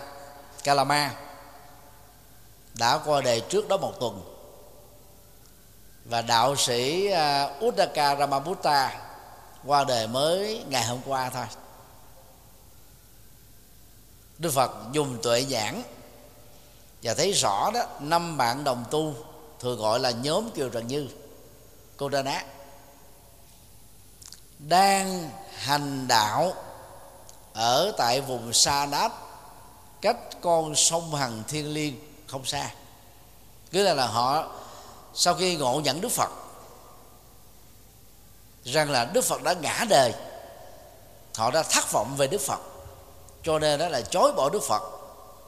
Kalama 0.64 1.14
đã 2.74 2.98
qua 3.04 3.20
đời 3.20 3.40
trước 3.40 3.68
đó 3.68 3.76
một 3.76 4.00
tuần. 4.00 4.22
Và 6.04 6.22
đạo 6.22 6.56
sĩ 6.56 7.06
à, 7.10 7.50
Uddaka 7.64 8.16
Ramaputta 8.16 9.00
qua 9.64 9.84
đời 9.84 10.06
mới 10.06 10.64
ngày 10.68 10.84
hôm 10.84 11.00
qua 11.06 11.30
thôi. 11.30 11.46
Đức 14.40 14.50
Phật 14.50 14.70
dùng 14.92 15.18
tuệ 15.22 15.46
giảng. 15.50 15.82
Và 17.02 17.14
thấy 17.14 17.32
rõ 17.32 17.70
đó, 17.74 17.80
năm 18.00 18.36
bạn 18.36 18.64
đồng 18.64 18.84
tu 18.90 19.14
thường 19.60 19.78
gọi 19.78 20.00
là 20.00 20.10
nhóm 20.10 20.50
Kiều 20.50 20.68
Trần 20.68 20.86
Như, 20.86 21.08
Cô 21.96 22.08
Đa 22.08 22.22
Nát 22.22 22.44
đang 24.58 25.30
hành 25.54 26.08
đạo 26.08 26.52
ở 27.52 27.92
tại 27.98 28.20
vùng 28.20 28.52
Sa 28.52 28.86
Nát 28.86 29.12
cách 30.00 30.16
con 30.40 30.74
sông 30.74 31.14
Hằng 31.14 31.42
Thiên 31.48 31.74
Liên 31.74 32.00
không 32.26 32.44
xa. 32.44 32.70
Cứ 33.72 33.82
là 33.82 33.94
là 33.94 34.06
họ, 34.06 34.52
sau 35.14 35.34
khi 35.34 35.56
ngộ 35.56 35.80
nhận 35.80 36.00
Đức 36.00 36.12
Phật, 36.12 36.30
rằng 38.64 38.90
là 38.90 39.04
Đức 39.04 39.24
Phật 39.24 39.42
đã 39.42 39.52
ngã 39.52 39.84
đời, 39.88 40.14
họ 41.36 41.50
đã 41.50 41.62
thất 41.62 41.92
vọng 41.92 42.14
về 42.16 42.26
Đức 42.26 42.40
Phật 42.40 42.60
cho 43.42 43.58
nên 43.58 43.80
đó 43.80 43.88
là 43.88 44.00
chối 44.00 44.32
bỏ 44.32 44.50
Đức 44.50 44.62
Phật 44.62 44.82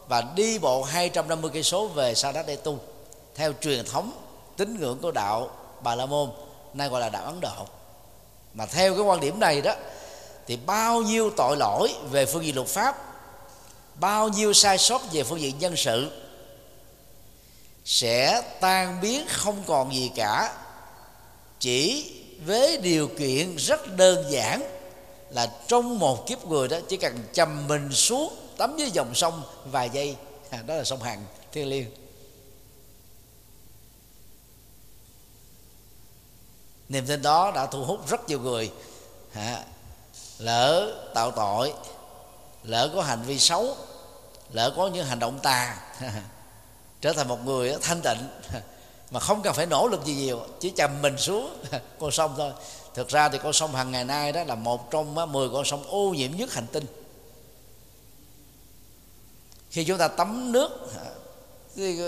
và 0.08 0.22
đi 0.36 0.58
bộ 0.58 0.82
250 0.82 1.50
cây 1.54 1.62
số 1.62 1.86
về 1.86 2.14
Sa 2.14 2.32
Đéc 2.32 2.46
để 2.46 2.56
tu, 2.56 2.78
theo 3.34 3.52
truyền 3.60 3.84
thống 3.84 4.12
tín 4.56 4.80
ngưỡng 4.80 4.98
của 4.98 5.10
đạo 5.10 5.50
Bà 5.80 5.94
La 5.94 6.06
Môn, 6.06 6.30
nay 6.74 6.88
gọi 6.88 7.00
là 7.00 7.08
đạo 7.08 7.24
Ấn 7.24 7.40
Độ. 7.40 7.66
Mà 8.54 8.66
theo 8.66 8.94
cái 8.94 9.02
quan 9.02 9.20
điểm 9.20 9.40
này 9.40 9.60
đó, 9.60 9.74
thì 10.46 10.56
bao 10.56 11.02
nhiêu 11.02 11.30
tội 11.36 11.56
lỗi 11.56 11.94
về 12.10 12.26
phương 12.26 12.44
diện 12.44 12.54
luật 12.54 12.68
pháp, 12.68 12.96
bao 13.94 14.28
nhiêu 14.28 14.52
sai 14.52 14.78
sót 14.78 15.12
về 15.12 15.22
phương 15.22 15.40
diện 15.40 15.58
nhân 15.58 15.76
sự 15.76 16.10
sẽ 17.84 18.42
tan 18.60 19.00
biến 19.00 19.26
không 19.28 19.62
còn 19.66 19.94
gì 19.94 20.10
cả, 20.16 20.54
chỉ 21.60 22.12
với 22.46 22.76
điều 22.76 23.08
kiện 23.08 23.56
rất 23.56 23.96
đơn 23.96 24.24
giản 24.30 24.62
là 25.32 25.52
trong 25.68 25.98
một 25.98 26.26
kiếp 26.26 26.46
người 26.46 26.68
đó 26.68 26.78
chỉ 26.88 26.96
cần 26.96 27.18
chầm 27.32 27.68
mình 27.68 27.92
xuống 27.92 28.34
tắm 28.56 28.76
dưới 28.76 28.90
dòng 28.90 29.14
sông 29.14 29.42
vài 29.64 29.90
giây 29.90 30.16
à, 30.50 30.62
đó 30.66 30.74
là 30.74 30.84
sông 30.84 31.02
hằng 31.02 31.24
thiên 31.52 31.68
liêng. 31.68 31.86
Niềm 36.88 37.06
tin 37.06 37.22
đó 37.22 37.52
đã 37.54 37.66
thu 37.66 37.84
hút 37.84 38.08
rất 38.08 38.28
nhiều 38.28 38.40
người 38.40 38.72
à, 39.32 39.64
lỡ 40.38 40.94
tạo 41.14 41.30
tội 41.30 41.74
lỡ 42.62 42.90
có 42.94 43.02
hành 43.02 43.22
vi 43.22 43.38
xấu 43.38 43.76
lỡ 44.50 44.74
có 44.76 44.88
những 44.88 45.06
hành 45.06 45.18
động 45.18 45.38
tà 45.38 45.78
à, 46.00 46.22
trở 47.00 47.12
thành 47.12 47.28
một 47.28 47.44
người 47.44 47.76
thanh 47.82 48.00
tịnh 48.02 48.28
à, 48.52 48.60
mà 49.10 49.20
không 49.20 49.42
cần 49.42 49.54
phải 49.54 49.66
nỗ 49.66 49.88
lực 49.88 50.04
gì 50.04 50.14
nhiều 50.14 50.40
chỉ 50.60 50.72
chầm 50.76 51.02
mình 51.02 51.18
xuống 51.18 51.56
à, 51.70 51.80
con 52.00 52.10
sông 52.10 52.34
thôi 52.36 52.52
thực 52.94 53.08
ra 53.08 53.28
thì 53.28 53.38
con 53.42 53.52
sông 53.52 53.74
hàng 53.74 53.90
ngày 53.90 54.04
nay 54.04 54.32
đó 54.32 54.44
là 54.44 54.54
một 54.54 54.90
trong 54.90 55.32
10 55.32 55.48
con 55.48 55.64
sông 55.64 55.84
ô 55.88 56.10
nhiễm 56.10 56.30
nhất 56.36 56.52
hành 56.52 56.66
tinh. 56.72 56.86
Khi 59.70 59.84
chúng 59.84 59.98
ta 59.98 60.08
tắm 60.08 60.52
nước 60.52 60.70
thì 61.76 62.00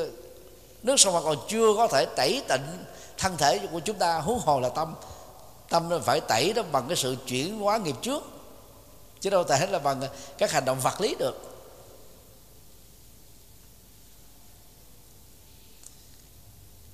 nước 0.83 0.97
sông 1.01 1.15
mà 1.15 1.21
còn 1.21 1.37
chưa 1.49 1.75
có 1.77 1.89
thể 1.89 2.07
tẩy 2.17 2.43
tịnh 2.49 2.85
thân 3.19 3.37
thể 3.37 3.67
của 3.73 3.81
chúng 3.81 3.99
ta, 3.99 4.19
huống 4.19 4.39
hồ 4.39 4.61
là 4.61 4.69
tâm. 4.69 4.95
Tâm 5.69 5.91
phải 6.05 6.21
tẩy 6.21 6.53
đó 6.53 6.63
bằng 6.73 6.85
cái 6.89 6.97
sự 6.97 7.17
chuyển 7.27 7.59
hóa 7.59 7.79
nghiệp 7.79 7.97
trước, 8.03 8.23
chứ 9.21 9.31
đâu 9.31 9.45
thể 9.45 9.67
là 9.67 9.79
bằng 9.79 10.03
các 10.39 10.51
hành 10.51 10.65
động 10.65 10.81
vật 10.81 11.01
lý 11.01 11.15
được. 11.19 11.55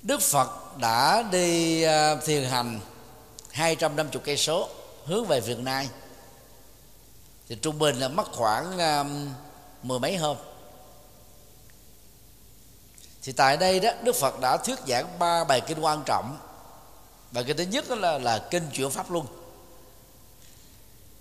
Đức 0.01 0.21
Phật 0.21 0.77
đã 0.77 1.23
đi 1.31 1.81
à, 1.83 2.15
thiền 2.15 2.43
hành 2.43 2.79
250 3.51 4.21
cây 4.25 4.37
số 4.37 4.69
hướng 5.05 5.25
về 5.25 5.39
Việt 5.39 5.59
Nam. 5.59 5.85
Thì 7.49 7.55
trung 7.55 7.79
bình 7.79 7.95
là 7.95 8.07
mất 8.07 8.31
khoảng 8.31 8.77
um, 8.77 9.33
mười 9.83 9.99
mấy 9.99 10.17
hôm. 10.17 10.37
Thì 13.23 13.31
tại 13.31 13.57
đây 13.57 13.79
đó 13.79 13.89
Đức 14.03 14.15
Phật 14.15 14.39
đã 14.39 14.57
thuyết 14.57 14.79
giảng 14.87 15.19
ba 15.19 15.43
bài 15.43 15.61
kinh 15.61 15.79
quan 15.79 16.03
trọng. 16.05 16.37
Bài 17.31 17.43
kinh 17.43 17.57
thứ 17.57 17.63
nhất 17.63 17.85
đó 17.89 17.95
là 17.95 18.17
là 18.17 18.47
kinh 18.51 18.69
chuyển 18.73 18.89
pháp 18.89 19.11
luân. 19.11 19.25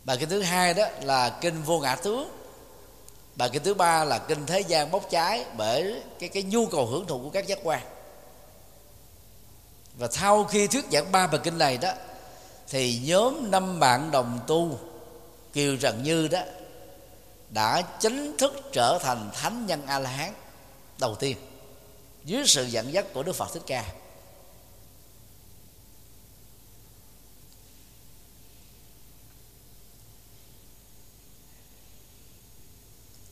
Bài 0.04 0.16
kinh 0.20 0.28
thứ 0.28 0.42
hai 0.42 0.74
đó 0.74 0.84
là 1.02 1.38
kinh 1.40 1.62
vô 1.62 1.78
ngã 1.78 1.94
tướng. 1.96 2.30
Bài 3.36 3.50
kinh 3.52 3.62
thứ 3.62 3.74
ba 3.74 4.04
là 4.04 4.18
kinh 4.18 4.46
thế 4.46 4.60
gian 4.60 4.90
bốc 4.90 5.10
cháy 5.10 5.44
bởi 5.56 6.02
cái 6.18 6.28
cái 6.28 6.42
nhu 6.42 6.66
cầu 6.66 6.86
hưởng 6.86 7.06
thụ 7.06 7.18
của 7.22 7.30
các 7.30 7.46
giác 7.46 7.58
quan. 7.62 7.82
Và 9.94 10.08
sau 10.10 10.44
khi 10.44 10.66
thuyết 10.66 10.84
giảng 10.92 11.12
ba 11.12 11.26
bài 11.26 11.40
kinh 11.44 11.58
này 11.58 11.78
đó 11.78 11.92
thì 12.70 13.00
nhóm 13.04 13.50
năm 13.50 13.80
bạn 13.80 14.10
đồng 14.10 14.40
tu 14.46 14.78
kiều 15.52 15.76
trần 15.76 16.02
như 16.02 16.28
đó, 16.28 16.40
đã 17.50 17.82
chính 18.00 18.36
thức 18.36 18.52
trở 18.72 18.98
thành 19.02 19.30
thánh 19.34 19.66
nhân 19.66 19.86
a 19.86 19.98
la 19.98 20.10
hán 20.10 20.32
đầu 20.98 21.14
tiên 21.14 21.36
dưới 22.24 22.42
sự 22.46 22.64
dẫn 22.64 22.92
dắt 22.92 23.06
của 23.14 23.22
đức 23.22 23.32
phật 23.32 23.52
thích 23.52 23.62
ca. 23.66 23.92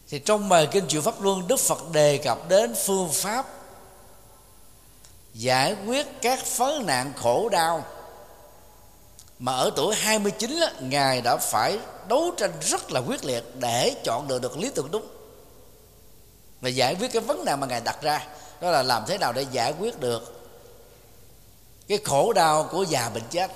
Thì 0.08 0.18
trong 0.18 0.48
bài 0.48 0.68
kinh 0.70 0.86
chuyển 0.86 1.02
pháp 1.02 1.20
luân, 1.20 1.48
đức 1.48 1.60
phật 1.60 1.92
đề 1.92 2.18
cập 2.18 2.48
đến 2.48 2.74
phương 2.86 3.08
pháp 3.12 3.46
giải 5.34 5.76
quyết 5.86 6.06
các 6.22 6.44
phấn 6.44 6.86
nạn 6.86 7.12
khổ 7.16 7.48
đau 7.48 7.84
mà 9.38 9.52
ở 9.52 9.70
tuổi 9.76 9.94
29 9.94 10.60
á, 10.60 10.72
ngài 10.80 11.20
đã 11.20 11.36
phải 11.36 11.78
đấu 12.08 12.30
tranh 12.36 12.52
rất 12.60 12.90
là 12.90 13.00
quyết 13.00 13.24
liệt 13.24 13.44
để 13.60 13.94
chọn 14.04 14.28
được 14.28 14.42
được 14.42 14.58
lý 14.58 14.70
tưởng 14.74 14.90
đúng. 14.90 15.06
Và 16.60 16.68
giải 16.68 16.96
quyết 17.00 17.12
cái 17.12 17.22
vấn 17.22 17.44
đề 17.44 17.56
mà 17.56 17.66
ngài 17.66 17.80
đặt 17.80 18.02
ra 18.02 18.26
đó 18.60 18.70
là 18.70 18.82
làm 18.82 19.02
thế 19.06 19.18
nào 19.18 19.32
để 19.32 19.46
giải 19.52 19.74
quyết 19.80 20.00
được 20.00 20.50
cái 21.88 21.98
khổ 22.04 22.32
đau 22.32 22.68
của 22.72 22.82
già 22.82 23.10
bệnh 23.14 23.22
chết. 23.30 23.50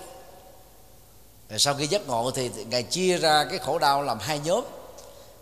Rồi 1.51 1.59
sau 1.59 1.75
khi 1.75 1.87
giác 1.87 2.07
ngộ 2.07 2.31
thì 2.31 2.51
ngài 2.69 2.83
chia 2.83 3.19
ra 3.19 3.45
cái 3.51 3.59
khổ 3.59 3.79
đau 3.79 4.03
làm 4.03 4.19
hai 4.19 4.39
nhóm. 4.39 4.65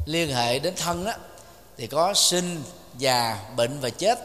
Liên 0.06 0.34
hệ 0.34 0.58
đến 0.58 0.74
thân 0.76 1.04
á 1.04 1.18
thì 1.76 1.86
có 1.86 2.14
sinh 2.14 2.62
già 2.98 3.38
bệnh 3.56 3.80
và 3.80 3.90
chết. 3.90 4.18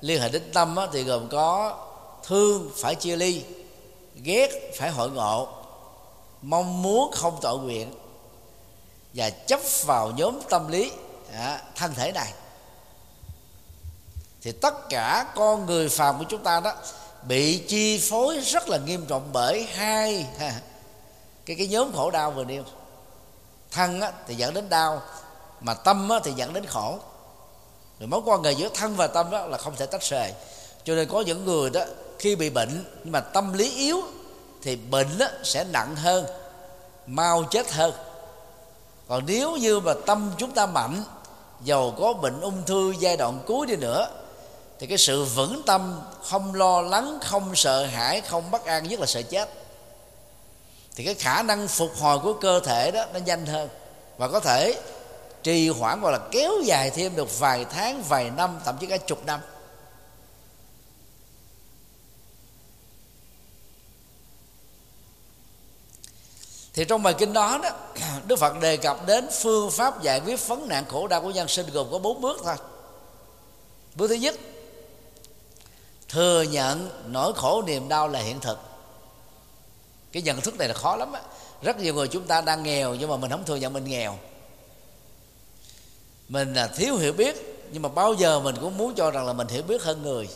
Liên 0.00 0.20
hệ 0.20 0.28
đến 0.28 0.42
tâm 0.52 0.76
á, 0.76 0.86
thì 0.92 1.02
gồm 1.02 1.28
có 1.28 1.78
thương 2.26 2.70
phải 2.76 2.94
chia 2.94 3.16
ly 3.16 3.42
ghét 4.22 4.72
phải 4.76 4.90
hội 4.90 5.10
ngộ 5.10 5.48
mong 6.42 6.82
muốn 6.82 7.12
không 7.12 7.38
tội 7.40 7.58
nguyện 7.58 7.94
và 9.14 9.30
chấp 9.30 9.60
vào 9.84 10.10
nhóm 10.10 10.40
tâm 10.50 10.68
lý 10.68 10.92
à, 11.32 11.62
thân 11.76 11.94
thể 11.94 12.12
này. 12.12 12.32
Thì 14.42 14.52
tất 14.52 14.88
cả 14.88 15.26
con 15.34 15.66
người 15.66 15.88
phàm 15.88 16.18
của 16.18 16.24
chúng 16.28 16.42
ta 16.42 16.60
đó 16.60 16.74
bị 17.22 17.58
chi 17.58 17.98
phối 17.98 18.40
rất 18.40 18.68
là 18.68 18.78
nghiêm 18.78 19.06
trọng 19.06 19.28
bởi 19.32 19.66
hai 19.74 20.26
cái 21.46 21.56
cái 21.56 21.66
nhóm 21.66 21.92
khổ 21.92 22.10
đau 22.10 22.30
vừa 22.30 22.44
nêu. 22.44 22.64
Thân 23.70 24.00
á, 24.00 24.12
thì 24.26 24.34
dẫn 24.34 24.54
đến 24.54 24.68
đau 24.68 25.02
mà 25.60 25.74
tâm 25.74 26.08
á, 26.08 26.20
thì 26.24 26.32
dẫn 26.32 26.52
đến 26.52 26.66
khổ. 26.66 26.98
Rồi 28.00 28.06
mối 28.06 28.20
quan 28.24 28.42
hệ 28.42 28.52
giữa 28.52 28.68
thân 28.74 28.96
và 28.96 29.06
tâm 29.06 29.30
đó 29.30 29.46
là 29.46 29.58
không 29.58 29.76
thể 29.76 29.86
tách 29.86 30.02
rời. 30.02 30.32
Cho 30.84 30.94
nên 30.94 31.08
có 31.08 31.20
những 31.20 31.44
người 31.44 31.70
đó 31.70 31.84
khi 32.22 32.36
bị 32.36 32.50
bệnh, 32.50 32.84
nhưng 33.04 33.12
mà 33.12 33.20
tâm 33.20 33.52
lý 33.52 33.76
yếu, 33.76 34.02
thì 34.62 34.76
bệnh 34.76 35.18
đó 35.18 35.26
sẽ 35.42 35.64
nặng 35.64 35.96
hơn, 35.96 36.26
mau 37.06 37.44
chết 37.44 37.72
hơn. 37.72 37.92
Còn 39.08 39.22
nếu 39.26 39.56
như 39.56 39.80
mà 39.80 39.92
tâm 40.06 40.30
chúng 40.38 40.50
ta 40.50 40.66
mạnh, 40.66 41.04
giàu 41.64 41.94
có 41.98 42.12
bệnh 42.12 42.40
ung 42.40 42.62
thư 42.66 42.94
giai 43.00 43.16
đoạn 43.16 43.38
cuối 43.46 43.66
đi 43.66 43.76
nữa, 43.76 44.08
thì 44.78 44.86
cái 44.86 44.98
sự 44.98 45.24
vững 45.24 45.62
tâm, 45.66 46.00
không 46.22 46.54
lo 46.54 46.80
lắng, 46.80 47.18
không 47.22 47.54
sợ 47.54 47.86
hãi, 47.86 48.20
không 48.20 48.50
bất 48.50 48.64
an, 48.64 48.88
nhất 48.88 49.00
là 49.00 49.06
sợ 49.06 49.22
chết, 49.22 49.48
thì 50.96 51.04
cái 51.04 51.14
khả 51.14 51.42
năng 51.42 51.68
phục 51.68 51.90
hồi 52.00 52.18
của 52.18 52.32
cơ 52.32 52.60
thể 52.60 52.90
đó, 52.90 53.04
nó 53.12 53.18
nhanh 53.18 53.46
hơn. 53.46 53.68
Và 54.18 54.28
có 54.28 54.40
thể 54.40 54.80
trì 55.42 55.68
hoãn 55.68 56.00
hoặc 56.02 56.10
là 56.10 56.18
kéo 56.30 56.52
dài 56.64 56.90
thêm 56.90 57.16
được 57.16 57.38
vài 57.38 57.64
tháng, 57.64 58.02
vài 58.08 58.30
năm, 58.36 58.60
thậm 58.64 58.76
chí 58.80 58.86
cả 58.86 58.96
chục 58.96 59.26
năm. 59.26 59.40
Thì 66.72 66.84
trong 66.84 67.02
bài 67.02 67.14
kinh 67.18 67.32
đó 67.32 67.60
đó, 67.62 67.70
đức 68.26 68.38
phật 68.38 68.60
đề 68.60 68.76
cập 68.76 69.06
đến 69.06 69.28
phương 69.40 69.70
pháp 69.70 70.02
giải 70.02 70.20
quyết 70.20 70.46
vấn 70.46 70.68
nạn 70.68 70.84
khổ 70.88 71.06
đau 71.06 71.20
của 71.20 71.30
nhân 71.30 71.48
sinh 71.48 71.66
gồm 71.72 71.86
có 71.90 71.98
bốn 71.98 72.20
bước 72.20 72.40
thôi. 72.44 72.56
Bước 73.94 74.08
thứ 74.08 74.14
nhất, 74.14 74.34
thừa 76.08 76.42
nhận 76.42 76.90
nỗi 77.06 77.32
khổ 77.34 77.62
niềm 77.66 77.88
đau 77.88 78.08
là 78.08 78.18
hiện 78.18 78.40
thực. 78.40 78.58
Cái 80.12 80.22
nhận 80.22 80.40
thức 80.40 80.58
này 80.58 80.68
là 80.68 80.74
khó 80.74 80.96
lắm 80.96 81.12
á. 81.12 81.20
Rất 81.62 81.78
nhiều 81.78 81.94
người 81.94 82.08
chúng 82.08 82.26
ta 82.26 82.40
đang 82.40 82.62
nghèo 82.62 82.94
nhưng 82.94 83.10
mà 83.10 83.16
mình 83.16 83.30
không 83.30 83.44
thừa 83.44 83.56
nhận 83.56 83.72
mình 83.72 83.84
nghèo. 83.84 84.18
Mình 86.28 86.54
là 86.54 86.66
thiếu 86.66 86.96
hiểu 86.96 87.12
biết 87.12 87.66
nhưng 87.72 87.82
mà 87.82 87.88
bao 87.88 88.14
giờ 88.14 88.40
mình 88.40 88.56
cũng 88.60 88.78
muốn 88.78 88.94
cho 88.94 89.10
rằng 89.10 89.26
là 89.26 89.32
mình 89.32 89.48
hiểu 89.48 89.62
biết 89.62 89.82
hơn 89.82 90.02
người. 90.02 90.28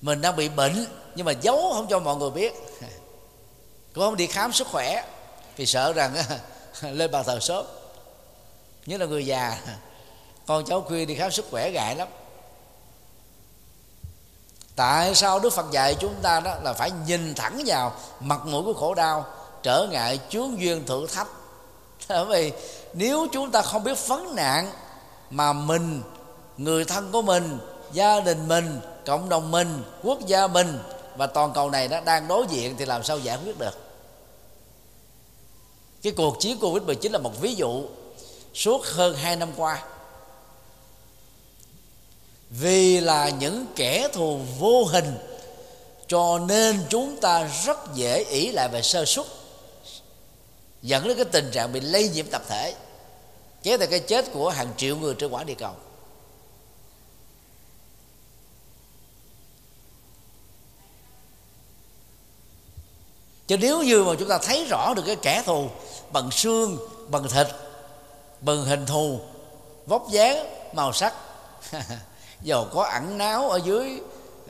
Mình 0.00 0.20
đang 0.20 0.36
bị 0.36 0.48
bệnh 0.48 0.86
nhưng 1.14 1.26
mà 1.26 1.32
giấu 1.32 1.72
không 1.72 1.86
cho 1.90 1.98
mọi 1.98 2.16
người 2.16 2.30
biết. 2.30 2.52
cũng 3.94 4.04
không 4.04 4.16
đi 4.16 4.26
khám 4.26 4.52
sức 4.52 4.66
khỏe 4.66 5.04
vì 5.56 5.66
sợ 5.66 5.92
rằng 5.92 6.14
lên 6.82 7.10
bàn 7.10 7.24
thờ 7.26 7.38
sớm. 7.40 7.66
Nhất 8.86 9.00
là 9.00 9.06
người 9.06 9.26
già, 9.26 9.58
con 10.46 10.64
cháu 10.64 10.80
khuyên 10.80 11.08
đi 11.08 11.14
khám 11.14 11.30
sức 11.30 11.46
khỏe 11.50 11.70
ngại 11.70 11.96
lắm. 11.96 12.08
Tại 14.76 15.14
sao 15.14 15.40
đức 15.40 15.52
phật 15.52 15.66
dạy 15.70 15.94
chúng 16.00 16.14
ta 16.22 16.40
đó 16.40 16.54
là 16.62 16.72
phải 16.72 16.90
nhìn 17.06 17.34
thẳng 17.34 17.62
vào 17.66 17.92
mặt 18.20 18.46
mũi 18.46 18.62
của 18.62 18.72
khổ 18.72 18.94
đau, 18.94 19.26
trở 19.62 19.86
ngại 19.90 20.20
chướng 20.30 20.60
duyên 20.60 20.86
thử 20.86 21.06
thách? 21.06 21.28
Bởi 22.08 22.24
vì 22.24 22.52
nếu 22.94 23.26
chúng 23.32 23.50
ta 23.50 23.62
không 23.62 23.84
biết 23.84 23.98
phấn 23.98 24.34
nạn 24.34 24.72
mà 25.30 25.52
mình, 25.52 26.02
người 26.56 26.84
thân 26.84 27.12
của 27.12 27.22
mình, 27.22 27.58
gia 27.92 28.20
đình 28.20 28.48
mình, 28.48 28.80
cộng 29.06 29.28
đồng 29.28 29.50
mình, 29.50 29.82
quốc 30.02 30.26
gia 30.26 30.46
mình 30.46 30.78
và 31.22 31.26
toàn 31.26 31.52
cầu 31.52 31.70
này 31.70 31.88
nó 31.88 32.00
đang 32.00 32.28
đối 32.28 32.46
diện 32.46 32.76
thì 32.78 32.84
làm 32.84 33.04
sao 33.04 33.18
giải 33.18 33.38
quyết 33.44 33.58
được? 33.58 33.78
Cái 36.02 36.12
cuộc 36.16 36.36
chiến 36.40 36.58
covid 36.58 36.82
19 36.82 37.12
là 37.12 37.18
một 37.18 37.40
ví 37.40 37.54
dụ 37.54 37.84
suốt 38.54 38.84
hơn 38.84 39.14
hai 39.14 39.36
năm 39.36 39.52
qua. 39.56 39.84
Vì 42.50 43.00
là 43.00 43.28
những 43.28 43.66
kẻ 43.76 44.08
thù 44.12 44.40
vô 44.58 44.84
hình, 44.84 45.18
cho 46.06 46.38
nên 46.38 46.80
chúng 46.88 47.16
ta 47.20 47.50
rất 47.64 47.78
dễ 47.94 48.24
ỷ 48.24 48.52
lại 48.52 48.68
về 48.68 48.82
sơ 48.82 49.04
suất, 49.04 49.26
dẫn 50.82 51.08
đến 51.08 51.16
cái 51.16 51.24
tình 51.24 51.50
trạng 51.52 51.72
bị 51.72 51.80
lây 51.80 52.08
nhiễm 52.08 52.26
tập 52.26 52.42
thể, 52.48 52.74
kéo 53.62 53.78
theo 53.78 53.88
cái 53.88 54.00
chết 54.00 54.32
của 54.32 54.50
hàng 54.50 54.68
triệu 54.76 54.96
người 54.96 55.14
trên 55.14 55.30
quả 55.30 55.44
địa 55.44 55.54
cầu. 55.54 55.74
Chứ 63.52 63.58
nếu 63.58 63.82
như 63.82 64.04
mà 64.04 64.12
chúng 64.18 64.28
ta 64.28 64.38
thấy 64.38 64.64
rõ 64.70 64.94
được 64.94 65.02
cái 65.06 65.16
kẻ 65.16 65.42
thù 65.46 65.68
bằng 66.10 66.30
xương, 66.30 66.78
bằng 67.08 67.28
thịt, 67.28 67.46
bằng 68.40 68.64
hình 68.64 68.86
thù, 68.86 69.20
vóc 69.86 70.08
dáng, 70.10 70.46
màu 70.72 70.92
sắc, 70.92 71.14
dầu 72.42 72.66
có 72.72 72.84
ẩn 72.84 73.18
náu 73.18 73.50
ở 73.50 73.60
dưới, 73.64 74.00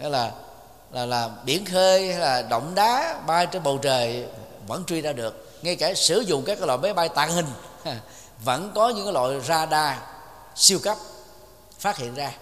hay 0.00 0.10
là 0.10 0.32
là 0.90 1.06
là 1.06 1.30
biển 1.44 1.64
khơi, 1.64 2.12
hay 2.12 2.20
là 2.20 2.42
động 2.42 2.74
đá 2.74 3.20
bay 3.26 3.46
trên 3.46 3.62
bầu 3.62 3.78
trời, 3.78 4.26
vẫn 4.66 4.84
truy 4.84 5.00
ra 5.00 5.12
được. 5.12 5.62
Ngay 5.62 5.76
cả 5.76 5.94
sử 5.94 6.20
dụng 6.20 6.44
các 6.46 6.58
cái 6.58 6.66
loại 6.66 6.78
máy 6.78 6.94
bay 6.94 7.08
tàng 7.08 7.32
hình, 7.32 7.46
vẫn 8.44 8.72
có 8.74 8.88
những 8.88 9.04
cái 9.04 9.12
loại 9.12 9.40
radar 9.40 9.96
siêu 10.54 10.78
cấp 10.82 10.96
phát 11.78 11.96
hiện 11.96 12.14
ra. 12.14 12.32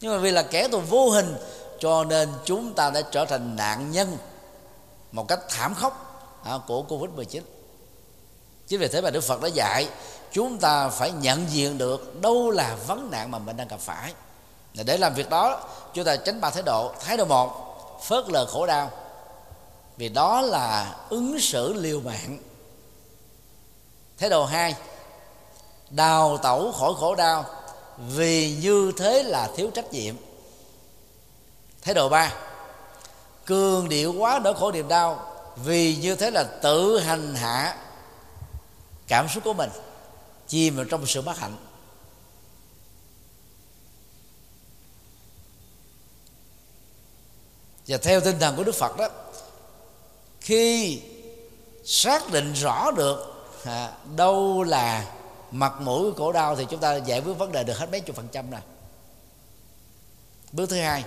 Nhưng 0.00 0.12
mà 0.12 0.18
vì 0.18 0.30
là 0.30 0.42
kẻ 0.42 0.68
thù 0.68 0.80
vô 0.80 1.10
hình, 1.10 1.36
cho 1.80 2.04
nên 2.04 2.28
chúng 2.44 2.72
ta 2.72 2.90
đã 2.90 3.02
trở 3.10 3.24
thành 3.24 3.56
nạn 3.56 3.92
nhân 3.92 4.16
một 5.12 5.28
cách 5.28 5.40
thảm 5.48 5.74
khốc 5.74 6.22
à, 6.44 6.58
của 6.66 6.82
covid 6.82 7.10
19 7.10 7.44
chính 8.68 8.80
vì 8.80 8.88
thế 8.88 9.00
mà 9.00 9.10
đức 9.10 9.20
phật 9.20 9.42
đã 9.42 9.48
dạy, 9.48 9.88
chúng 10.32 10.58
ta 10.58 10.88
phải 10.88 11.10
nhận 11.10 11.46
diện 11.50 11.78
được 11.78 12.20
đâu 12.20 12.50
là 12.50 12.76
vấn 12.86 13.10
nạn 13.10 13.30
mà 13.30 13.38
mình 13.38 13.56
đang 13.56 13.68
gặp 13.68 13.80
phải. 13.80 14.12
Để 14.74 14.96
làm 14.96 15.14
việc 15.14 15.30
đó, 15.30 15.68
chúng 15.94 16.04
ta 16.04 16.16
tránh 16.16 16.40
ba 16.40 16.50
thái 16.50 16.62
độ. 16.62 16.92
Thái 17.00 17.16
độ 17.16 17.24
một, 17.24 18.00
phớt 18.04 18.28
lờ 18.28 18.46
khổ 18.46 18.66
đau. 18.66 18.90
Vì 19.96 20.08
đó 20.08 20.40
là 20.40 20.96
ứng 21.08 21.40
xử 21.40 21.72
liều 21.72 22.00
mạng. 22.00 22.38
Thái 24.18 24.30
độ 24.30 24.44
hai, 24.44 24.74
đào 25.90 26.36
tẩu 26.36 26.72
khỏi 26.72 26.92
khổ 26.96 27.14
đau 27.14 27.44
vì 27.98 28.56
như 28.62 28.92
thế 28.96 29.22
là 29.22 29.48
thiếu 29.56 29.70
trách 29.74 29.92
nhiệm. 29.92 30.14
Thái 31.82 31.94
độ 31.94 32.08
ba 32.08 32.32
cường 33.48 33.88
điệu 33.88 34.12
quá 34.12 34.40
nỗi 34.44 34.54
khổ 34.54 34.72
niềm 34.72 34.88
đau. 34.88 35.34
Vì 35.56 35.96
như 35.96 36.14
thế 36.14 36.30
là 36.30 36.44
tự 36.62 36.98
hành 36.98 37.34
hạ 37.34 37.76
cảm 39.06 39.28
xúc 39.28 39.44
của 39.44 39.52
mình 39.52 39.70
chìm 40.48 40.76
vào 40.76 40.84
trong 40.84 41.06
sự 41.06 41.22
bất 41.22 41.38
hạnh. 41.38 41.56
Và 47.86 47.96
theo 47.96 48.20
tinh 48.20 48.38
thần 48.38 48.56
của 48.56 48.64
đức 48.64 48.74
phật 48.74 48.96
đó 48.96 49.08
khi 50.40 51.00
xác 51.84 52.32
định 52.32 52.52
rõ 52.52 52.90
được 52.90 53.48
à, 53.64 53.92
đâu 54.16 54.62
là 54.62 55.14
mặt 55.50 55.80
mũi 55.80 56.10
của 56.10 56.16
khổ 56.16 56.32
đau 56.32 56.56
thì 56.56 56.66
chúng 56.70 56.80
ta 56.80 56.96
giải 56.96 57.20
quyết 57.20 57.34
vấn 57.34 57.52
đề 57.52 57.64
được 57.64 57.78
hết 57.78 57.90
mấy 57.90 58.00
chục 58.00 58.16
phần 58.16 58.28
trăm 58.32 58.50
rồi. 58.50 58.60
Bước 60.52 60.70
thứ 60.70 60.76
hai 60.76 61.04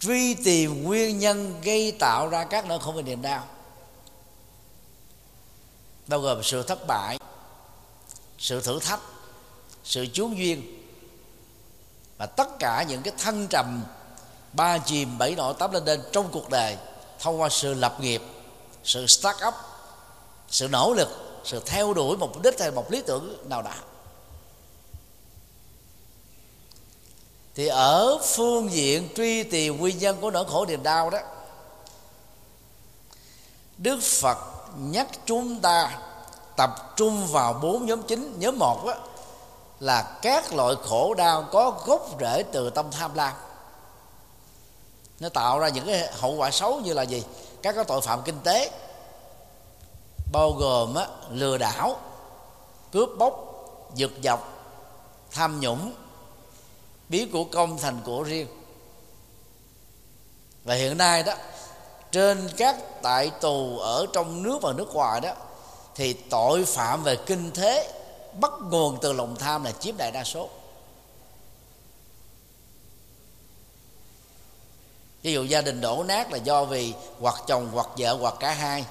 truy 0.00 0.34
tìm 0.34 0.82
nguyên 0.84 1.18
nhân 1.18 1.60
gây 1.62 1.92
tạo 1.92 2.28
ra 2.28 2.44
các 2.44 2.66
nỗi 2.66 2.78
khổ 2.78 2.92
và 2.92 3.02
niềm 3.02 3.22
đau. 3.22 3.46
Bao 6.06 6.20
gồm 6.20 6.42
sự 6.42 6.62
thất 6.62 6.86
bại, 6.86 7.18
sự 8.38 8.60
thử 8.60 8.78
thách, 8.80 9.00
sự 9.84 10.06
chuốn 10.12 10.34
duyên 10.34 10.62
và 12.18 12.26
tất 12.26 12.58
cả 12.58 12.84
những 12.88 13.02
cái 13.02 13.14
thăng 13.18 13.46
trầm, 13.50 13.84
ba 14.52 14.78
chìm 14.78 15.18
bảy 15.18 15.34
nổi 15.34 15.54
tám 15.58 15.72
lên 15.72 15.84
lên 15.84 16.00
trong 16.12 16.28
cuộc 16.32 16.50
đời 16.50 16.76
thông 17.18 17.40
qua 17.40 17.48
sự 17.48 17.74
lập 17.74 17.96
nghiệp, 18.00 18.22
sự 18.84 19.06
start 19.06 19.36
up, 19.48 19.54
sự 20.48 20.68
nỗ 20.68 20.94
lực, 20.94 21.08
sự 21.44 21.62
theo 21.66 21.94
đuổi 21.94 22.16
một 22.16 22.30
mục 22.34 22.42
đích 22.42 22.60
hay 22.60 22.70
một 22.70 22.92
lý 22.92 23.02
tưởng 23.06 23.48
nào 23.48 23.62
đó 23.62 23.74
thì 27.54 27.66
ở 27.66 28.18
phương 28.22 28.72
diện 28.72 29.08
truy 29.16 29.42
tìm 29.42 29.76
nguyên 29.78 29.98
nhân 29.98 30.16
của 30.20 30.30
nỗi 30.30 30.44
khổ 30.48 30.66
niềm 30.66 30.82
đau 30.82 31.10
đó 31.10 31.18
đức 33.78 34.00
phật 34.02 34.38
nhắc 34.78 35.06
chúng 35.26 35.60
ta 35.60 35.98
tập 36.60 36.92
trung 36.96 37.26
vào 37.26 37.52
bốn 37.52 37.86
nhóm 37.86 38.02
chính. 38.02 38.34
Nhóm 38.38 38.58
một 38.58 38.84
đó, 38.86 38.94
là 39.80 40.18
các 40.22 40.52
loại 40.52 40.74
khổ 40.88 41.14
đau 41.14 41.44
có 41.52 41.80
gốc 41.86 42.08
rễ 42.20 42.42
từ 42.52 42.70
tâm 42.70 42.90
tham 42.90 43.14
lam. 43.14 43.32
Nó 45.20 45.28
tạo 45.28 45.58
ra 45.58 45.68
những 45.68 45.86
cái 45.86 46.12
hậu 46.12 46.34
quả 46.34 46.50
xấu 46.50 46.80
như 46.80 46.92
là 46.92 47.02
gì? 47.02 47.24
Các 47.62 47.74
cái 47.74 47.84
tội 47.84 48.00
phạm 48.00 48.22
kinh 48.22 48.40
tế 48.44 48.70
bao 50.32 50.52
gồm 50.58 50.94
á, 50.94 51.06
lừa 51.30 51.58
đảo 51.58 51.96
cướp 52.92 53.08
bóc 53.18 53.34
giật 53.94 54.10
dọc 54.24 54.48
tham 55.30 55.60
nhũng 55.60 55.92
biến 57.10 57.30
của 57.30 57.44
công 57.44 57.78
thành 57.78 58.00
của 58.04 58.22
riêng. 58.22 58.46
Và 60.64 60.74
hiện 60.74 60.98
nay 60.98 61.22
đó, 61.22 61.34
trên 62.12 62.48
các 62.56 63.02
tại 63.02 63.30
tù 63.40 63.78
ở 63.78 64.06
trong 64.12 64.42
nước 64.42 64.58
và 64.62 64.72
nước 64.72 64.94
ngoài 64.94 65.20
đó, 65.20 65.34
thì 65.94 66.12
tội 66.12 66.64
phạm 66.64 67.02
về 67.02 67.16
kinh 67.26 67.50
tế 67.50 67.92
bắt 68.40 68.52
nguồn 68.62 68.98
từ 69.02 69.12
lòng 69.12 69.36
tham 69.36 69.64
là 69.64 69.72
chiếm 69.72 69.96
đại 69.96 70.10
đa 70.12 70.24
số. 70.24 70.48
Ví 75.22 75.32
dụ 75.32 75.44
gia 75.44 75.60
đình 75.60 75.80
đổ 75.80 76.02
nát 76.02 76.32
là 76.32 76.38
do 76.38 76.64
vì 76.64 76.94
hoặc 77.20 77.34
chồng, 77.46 77.68
hoặc 77.72 77.88
vợ, 77.96 78.16
hoặc 78.20 78.34
cả 78.40 78.52
hai. 78.52 78.84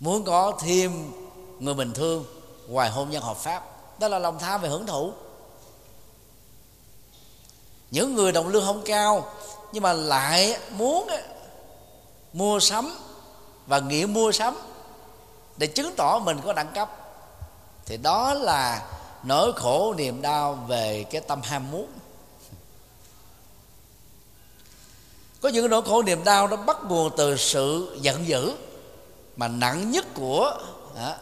Muốn 0.00 0.24
có 0.24 0.52
thêm 0.60 1.12
người 1.58 1.74
bình 1.74 1.92
thường 1.92 2.24
ngoài 2.68 2.90
hôn 2.90 3.10
nhân 3.10 3.22
hợp 3.22 3.36
pháp. 3.36 3.64
Đó 4.00 4.08
là 4.08 4.18
lòng 4.18 4.38
tham 4.38 4.60
về 4.60 4.68
hưởng 4.68 4.86
thụ 4.86 5.12
những 7.90 8.14
người 8.14 8.32
đồng 8.32 8.48
lương 8.48 8.64
không 8.64 8.82
cao 8.84 9.30
nhưng 9.72 9.82
mà 9.82 9.92
lại 9.92 10.58
muốn 10.70 11.08
mua 12.32 12.60
sắm 12.60 12.98
và 13.66 13.80
nghĩa 13.80 14.06
mua 14.06 14.32
sắm 14.32 14.56
để 15.56 15.66
chứng 15.66 15.94
tỏ 15.96 16.18
mình 16.18 16.38
có 16.44 16.52
đẳng 16.52 16.72
cấp. 16.74 16.90
Thì 17.86 17.96
đó 17.96 18.34
là 18.34 18.88
nỗi 19.22 19.52
khổ 19.56 19.94
niềm 19.94 20.22
đau 20.22 20.54
về 20.68 21.04
cái 21.10 21.20
tâm 21.20 21.42
ham 21.42 21.70
muốn. 21.70 21.88
Có 25.40 25.48
những 25.48 25.70
nỗi 25.70 25.82
khổ 25.82 26.02
niềm 26.02 26.24
đau 26.24 26.48
nó 26.48 26.56
bắt 26.56 26.76
nguồn 26.88 27.10
từ 27.16 27.36
sự 27.36 27.98
giận 28.00 28.28
dữ 28.28 28.52
mà 29.36 29.48
nặng 29.48 29.90
nhất 29.90 30.06
của 30.14 30.52
đó, 30.96 31.14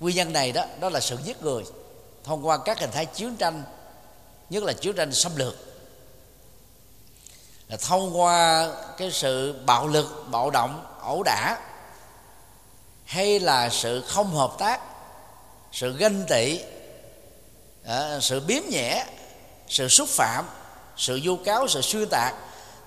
nguyên 0.00 0.16
nhân 0.16 0.32
này 0.32 0.52
đó 0.52 0.64
đó 0.80 0.88
là 0.88 1.00
sự 1.00 1.16
giết 1.24 1.42
người. 1.42 1.64
Thông 2.24 2.46
qua 2.46 2.58
các 2.58 2.80
hình 2.80 2.90
thái 2.90 3.06
chiến 3.06 3.36
tranh 3.36 3.62
nhất 4.50 4.62
là 4.62 4.72
chiến 4.72 4.96
tranh 4.96 5.12
xâm 5.12 5.36
lược. 5.36 5.54
Là 7.68 7.76
thông 7.76 8.20
qua 8.20 8.70
cái 8.96 9.10
sự 9.12 9.54
bạo 9.66 9.88
lực, 9.88 10.24
bạo 10.30 10.50
động, 10.50 10.86
ẩu 11.00 11.22
đả, 11.22 11.58
hay 13.04 13.40
là 13.40 13.68
sự 13.68 14.02
không 14.06 14.34
hợp 14.34 14.52
tác, 14.58 14.80
sự 15.72 15.96
ganh 15.96 16.24
tị 16.28 16.60
à, 17.84 18.20
sự 18.20 18.40
biếm 18.40 18.62
nhẹ, 18.70 19.06
sự 19.68 19.88
xúc 19.88 20.08
phạm, 20.08 20.44
sự 20.96 21.20
vu 21.24 21.36
cáo, 21.36 21.68
sự 21.68 21.80
xuyên 21.80 22.08
tạc 22.08 22.34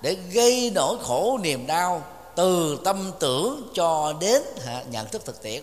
để 0.00 0.14
gây 0.14 0.70
nỗi 0.74 0.96
khổ 1.02 1.38
niềm 1.42 1.66
đau 1.66 2.02
từ 2.36 2.80
tâm 2.84 3.12
tưởng 3.20 3.70
cho 3.74 4.14
đến 4.20 4.42
à, 4.66 4.82
nhận 4.90 5.06
thức 5.06 5.24
thực 5.24 5.42
tiễn. 5.42 5.62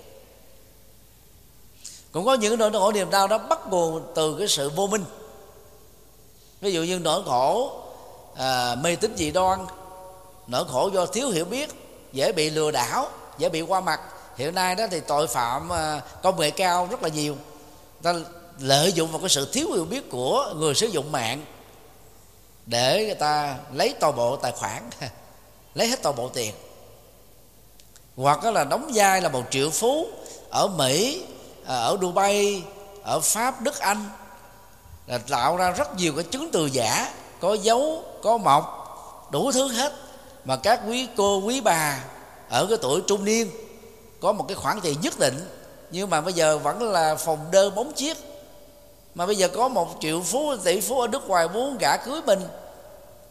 Cũng 2.12 2.26
có 2.26 2.34
những 2.34 2.60
nỗi 2.60 2.72
khổ 2.72 2.92
niềm 2.92 3.10
đau 3.10 3.28
đó 3.28 3.38
bắt 3.38 3.60
nguồn 3.70 4.12
từ 4.16 4.36
cái 4.40 4.48
sự 4.48 4.70
vô 4.70 4.88
minh 4.88 5.04
ví 6.66 6.74
dụ 6.74 6.84
như 6.84 7.00
nỗi 7.00 7.24
khổ 7.26 7.72
à, 8.36 8.76
mê 8.76 8.96
tín 8.96 9.14
dị 9.18 9.32
đoan 9.32 9.66
nỗi 10.48 10.66
khổ 10.72 10.90
do 10.94 11.06
thiếu 11.06 11.30
hiểu 11.30 11.46
biết 11.46 11.70
dễ 12.14 12.32
bị 12.32 12.50
lừa 12.50 12.72
đảo 12.72 13.10
dễ 13.38 13.50
bị 13.50 13.62
qua 13.62 13.82
mặt. 13.82 14.02
Hiện 14.38 14.56
nay 14.56 14.76
đó 14.76 14.86
thì 14.92 15.00
tội 15.00 15.28
phạm 15.28 15.74
à, 15.74 16.02
công 16.24 16.40
nghệ 16.40 16.52
cao 16.52 16.88
rất 16.92 17.04
là 17.04 17.10
nhiều. 17.10 17.36
Ta 18.02 18.14
lợi 18.60 18.94
dụng 18.94 19.12
vào 19.12 19.20
cái 19.20 19.30
sự 19.30 19.50
thiếu 19.54 19.72
hiểu 19.72 19.86
biết 19.86 20.10
của 20.10 20.54
người 20.56 20.76
sử 20.76 20.88
dụng 20.88 21.12
mạng 21.12 21.46
để 22.66 23.06
người 23.06 23.16
ta 23.16 23.58
lấy 23.74 23.96
toàn 24.00 24.16
bộ 24.16 24.36
tài 24.36 24.52
khoản 24.52 24.90
lấy 25.76 25.88
hết 25.88 26.02
toàn 26.04 26.16
bộ 26.16 26.30
tiền. 26.30 26.54
Hoặc 28.16 28.44
là 28.44 28.64
đóng 28.64 28.92
vai 28.94 29.22
là 29.22 29.30
một 29.30 29.44
triệu 29.50 29.70
phú 29.70 30.08
ở 30.50 30.68
mỹ 30.68 31.24
à, 31.66 31.76
ở 31.76 31.98
dubai 32.02 32.64
ở 33.04 33.20
pháp 33.20 33.62
đức 33.62 33.80
anh 33.80 34.10
là 35.08 35.18
tạo 35.18 35.58
ra 35.58 35.72
rất 35.72 35.98
nhiều 35.98 36.14
cái 36.16 36.24
chứng 36.24 36.52
từ 36.52 36.66
giả, 36.66 37.14
có 37.42 37.54
dấu, 37.54 38.04
có 38.24 38.38
mộc, 38.38 38.82
đủ 39.32 39.52
thứ 39.52 39.68
hết. 39.68 39.94
Mà 40.46 40.56
các 40.56 40.82
quý 40.88 41.08
cô, 41.18 41.42
quý 41.46 41.62
bà 41.62 42.04
ở 42.50 42.66
cái 42.70 42.78
tuổi 42.82 43.02
trung 43.08 43.26
niên 43.26 43.52
có 44.22 44.32
một 44.32 44.46
cái 44.48 44.56
khoản 44.56 44.80
tiền 44.82 45.02
nhất 45.02 45.20
định, 45.20 45.50
nhưng 45.92 46.10
mà 46.10 46.22
bây 46.22 46.34
giờ 46.34 46.58
vẫn 46.58 46.92
là 46.92 47.16
phòng 47.16 47.40
đơn 47.52 47.76
bóng 47.76 47.94
chiếc. 47.94 48.18
Mà 49.16 49.26
bây 49.26 49.36
giờ 49.36 49.48
có 49.48 49.68
một 49.68 49.88
triệu 50.00 50.22
phú, 50.22 50.56
tỷ 50.64 50.82
phú 50.82 51.00
ở 51.02 51.08
nước 51.08 51.28
ngoài 51.28 51.48
muốn 51.48 51.78
gả 51.78 51.98
cưới 51.98 52.22
mình, 52.26 52.40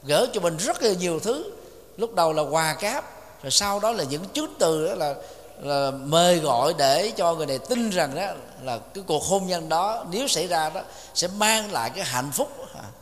gỡ 0.02 0.26
cho 0.32 0.40
mình 0.40 0.56
rất 0.56 0.82
là 0.82 0.92
nhiều 0.92 1.20
thứ. 1.20 1.52
Lúc 1.96 2.14
đầu 2.14 2.32
là 2.32 2.42
quà 2.42 2.74
cáp, 2.74 3.04
rồi 3.42 3.50
sau 3.50 3.80
đó 3.80 3.92
là 3.92 4.04
những 4.04 4.24
chứng 4.24 4.54
từ 4.58 4.88
đó 4.88 4.94
là 4.94 5.14
là 5.60 5.90
mời 5.90 6.38
gọi 6.38 6.74
để 6.78 7.12
cho 7.16 7.34
người 7.34 7.46
này 7.46 7.58
tin 7.58 7.90
rằng 7.90 8.14
đó 8.14 8.26
là 8.62 8.78
cái 8.78 9.04
cuộc 9.06 9.24
hôn 9.24 9.46
nhân 9.46 9.68
đó 9.68 10.04
nếu 10.10 10.28
xảy 10.28 10.46
ra 10.46 10.70
đó 10.70 10.80
sẽ 11.14 11.28
mang 11.28 11.72
lại 11.72 11.90
cái 11.90 12.04
hạnh 12.04 12.30
phúc, 12.32 12.48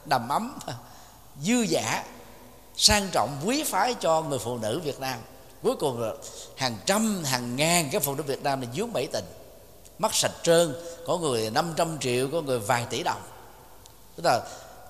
đầm 0.04 0.28
ấm, 0.28 0.58
dư 1.42 1.54
giả 1.54 2.04
sang 2.76 3.08
trọng, 3.12 3.36
quý 3.44 3.62
phái 3.62 3.94
cho 3.94 4.22
người 4.22 4.38
phụ 4.38 4.58
nữ 4.58 4.80
Việt 4.84 5.00
Nam. 5.00 5.18
Cuối 5.62 5.76
cùng 5.76 6.00
là 6.00 6.12
hàng 6.56 6.76
trăm, 6.86 7.24
hàng 7.24 7.56
ngàn 7.56 7.88
cái 7.92 8.00
phụ 8.00 8.14
nữ 8.14 8.22
Việt 8.22 8.42
Nam 8.42 8.60
này 8.60 8.68
dướng 8.76 8.92
bẫy 8.92 9.06
tình. 9.06 9.24
Mất 9.98 10.14
sạch 10.14 10.32
trơn, 10.42 10.74
có 11.06 11.18
người 11.18 11.50
500 11.50 11.98
triệu, 11.98 12.28
có 12.32 12.40
người 12.40 12.58
vài 12.58 12.86
tỷ 12.90 13.02
đồng. 13.02 13.22
Tức 14.16 14.22
là 14.24 14.40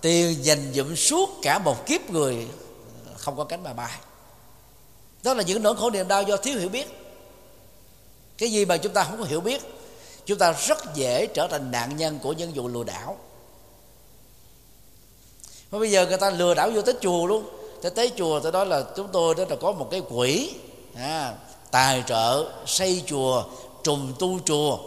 tiền 0.01 0.45
dành 0.45 0.73
dụm 0.75 0.95
suốt 0.95 1.31
cả 1.43 1.59
một 1.59 1.87
kiếp 1.87 2.11
người, 2.11 2.49
không 3.17 3.37
có 3.37 3.45
cánh 3.45 3.63
mà 3.63 3.73
bay. 3.73 3.93
Đó 5.23 5.35
là 5.35 5.43
những 5.43 5.63
nỗi 5.63 5.77
khổ 5.77 5.91
niềm 5.91 6.09
đau 6.09 6.23
do 6.23 6.37
thiếu 6.37 6.59
hiểu 6.59 6.69
biết 6.69 7.02
cái 8.43 8.53
gì 8.53 8.65
mà 8.65 8.77
chúng 8.77 8.93
ta 8.93 9.05
không 9.05 9.19
có 9.19 9.25
hiểu 9.25 9.41
biết? 9.41 9.63
Chúng 10.27 10.39
ta 10.39 10.53
rất 10.53 10.95
dễ 10.95 11.27
trở 11.27 11.49
thành 11.49 11.71
nạn 11.71 11.97
nhân 11.97 12.19
của 12.23 12.33
những 12.33 12.53
vụ 12.53 12.69
lừa 12.69 12.85
đảo. 12.85 13.17
Mà 15.71 15.79
bây 15.79 15.91
giờ 15.91 16.07
người 16.07 16.17
ta 16.17 16.31
lừa 16.31 16.55
đảo 16.55 16.71
vô 16.71 16.83
tới 16.83 16.95
chùa 17.01 17.27
luôn. 17.27 17.45
Tới 17.83 17.91
tới 17.91 18.13
chùa 18.17 18.41
tới 18.41 18.53
đó 18.53 18.65
là 18.65 18.85
chúng 18.97 19.09
tôi 19.13 19.35
đó 19.35 19.45
là 19.49 19.57
có 19.57 19.73
một 19.73 19.89
cái 19.91 20.03
quỹ 20.09 20.51
à, 20.95 21.35
tài 21.71 22.03
trợ 22.07 22.51
xây 22.67 23.03
chùa 23.07 23.45
trùng 23.85 24.13
tu 24.19 24.39
chùa. 24.45 24.79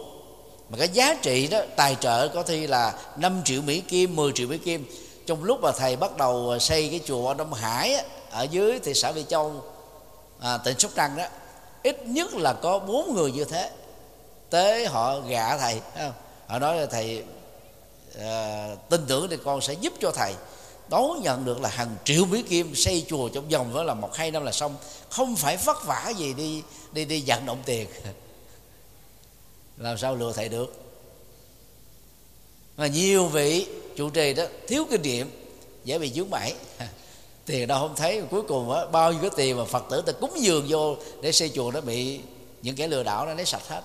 Mà 0.70 0.78
cái 0.78 0.88
giá 0.88 1.14
trị 1.22 1.46
đó 1.46 1.60
tài 1.76 1.96
trợ 2.00 2.28
có 2.28 2.42
thi 2.42 2.66
là 2.66 2.98
5 3.16 3.42
triệu 3.44 3.62
Mỹ 3.62 3.80
Kim 3.80 4.16
10 4.16 4.32
triệu 4.32 4.48
Mỹ 4.48 4.58
Kim. 4.58 4.86
Trong 5.26 5.44
lúc 5.44 5.58
mà 5.62 5.72
thầy 5.72 5.96
bắt 5.96 6.16
đầu 6.16 6.58
xây 6.60 6.88
cái 6.88 7.00
chùa 7.06 7.28
ở 7.28 7.34
Đông 7.34 7.52
Hải 7.52 7.94
á, 7.94 8.02
ở 8.30 8.42
dưới 8.42 8.78
thị 8.78 8.94
xã 8.94 9.12
Vị 9.12 9.24
Châu 9.28 9.62
à, 10.40 10.58
tỉnh 10.58 10.78
Sóc 10.78 10.90
Trăng 10.94 11.16
đó 11.16 11.24
ít 11.86 12.06
nhất 12.06 12.34
là 12.34 12.52
có 12.52 12.78
bốn 12.78 13.14
người 13.14 13.32
như 13.32 13.44
thế. 13.44 13.70
Tới 14.50 14.86
họ 14.86 15.20
gạ 15.20 15.58
thầy 15.58 15.80
họ 16.46 16.58
nói 16.58 16.76
là 16.76 16.86
thầy 16.86 17.24
à, 18.18 18.68
tin 18.90 19.06
tưởng 19.06 19.28
thì 19.30 19.36
con 19.44 19.60
sẽ 19.60 19.72
giúp 19.72 19.92
cho 20.00 20.12
thầy. 20.12 20.34
Đón 20.88 21.22
nhận 21.22 21.44
được 21.44 21.60
là 21.60 21.68
hàng 21.68 21.96
triệu 22.04 22.24
mỹ 22.26 22.42
kim 22.42 22.74
xây 22.74 23.04
chùa 23.08 23.28
trong 23.28 23.48
vòng 23.48 23.74
đó 23.74 23.82
là 23.82 23.94
một 23.94 24.16
hai 24.16 24.30
năm 24.30 24.44
là 24.44 24.52
xong. 24.52 24.76
Không 25.10 25.36
phải 25.36 25.56
vất 25.56 25.84
vả 25.84 26.12
gì 26.18 26.34
đi 26.34 26.62
đi 26.92 27.04
đi 27.04 27.22
vận 27.26 27.46
động 27.46 27.62
tiền. 27.64 27.88
Làm 29.76 29.98
sao 29.98 30.16
lừa 30.16 30.32
thầy 30.32 30.48
được? 30.48 30.82
Mà 32.76 32.86
nhiều 32.86 33.26
vị 33.26 33.66
chủ 33.96 34.10
trì 34.10 34.34
đó 34.34 34.44
thiếu 34.68 34.86
kinh 34.90 35.02
nghiệm 35.02 35.30
dễ 35.84 35.98
bị 35.98 36.12
dướng 36.12 36.30
bẫy 36.30 36.54
tiền 37.46 37.66
đâu 37.68 37.78
không 37.78 37.96
thấy. 37.96 38.22
Cuối 38.30 38.42
cùng 38.42 38.70
á, 38.72 38.86
bao 38.86 39.12
nhiêu 39.12 39.20
cái 39.20 39.30
tiền 39.36 39.58
mà 39.58 39.64
phật 39.64 39.84
tử 39.90 40.02
ta 40.02 40.12
cúng 40.12 40.32
dường 40.36 40.66
vô 40.68 40.96
để 41.20 41.32
xây 41.32 41.48
chùa 41.48 41.70
nó 41.70 41.80
bị 41.80 42.20
những 42.62 42.76
kẻ 42.76 42.86
lừa 42.86 43.02
đảo 43.02 43.26
nó 43.26 43.34
lấy 43.34 43.46
sạch 43.46 43.68
hết. 43.68 43.80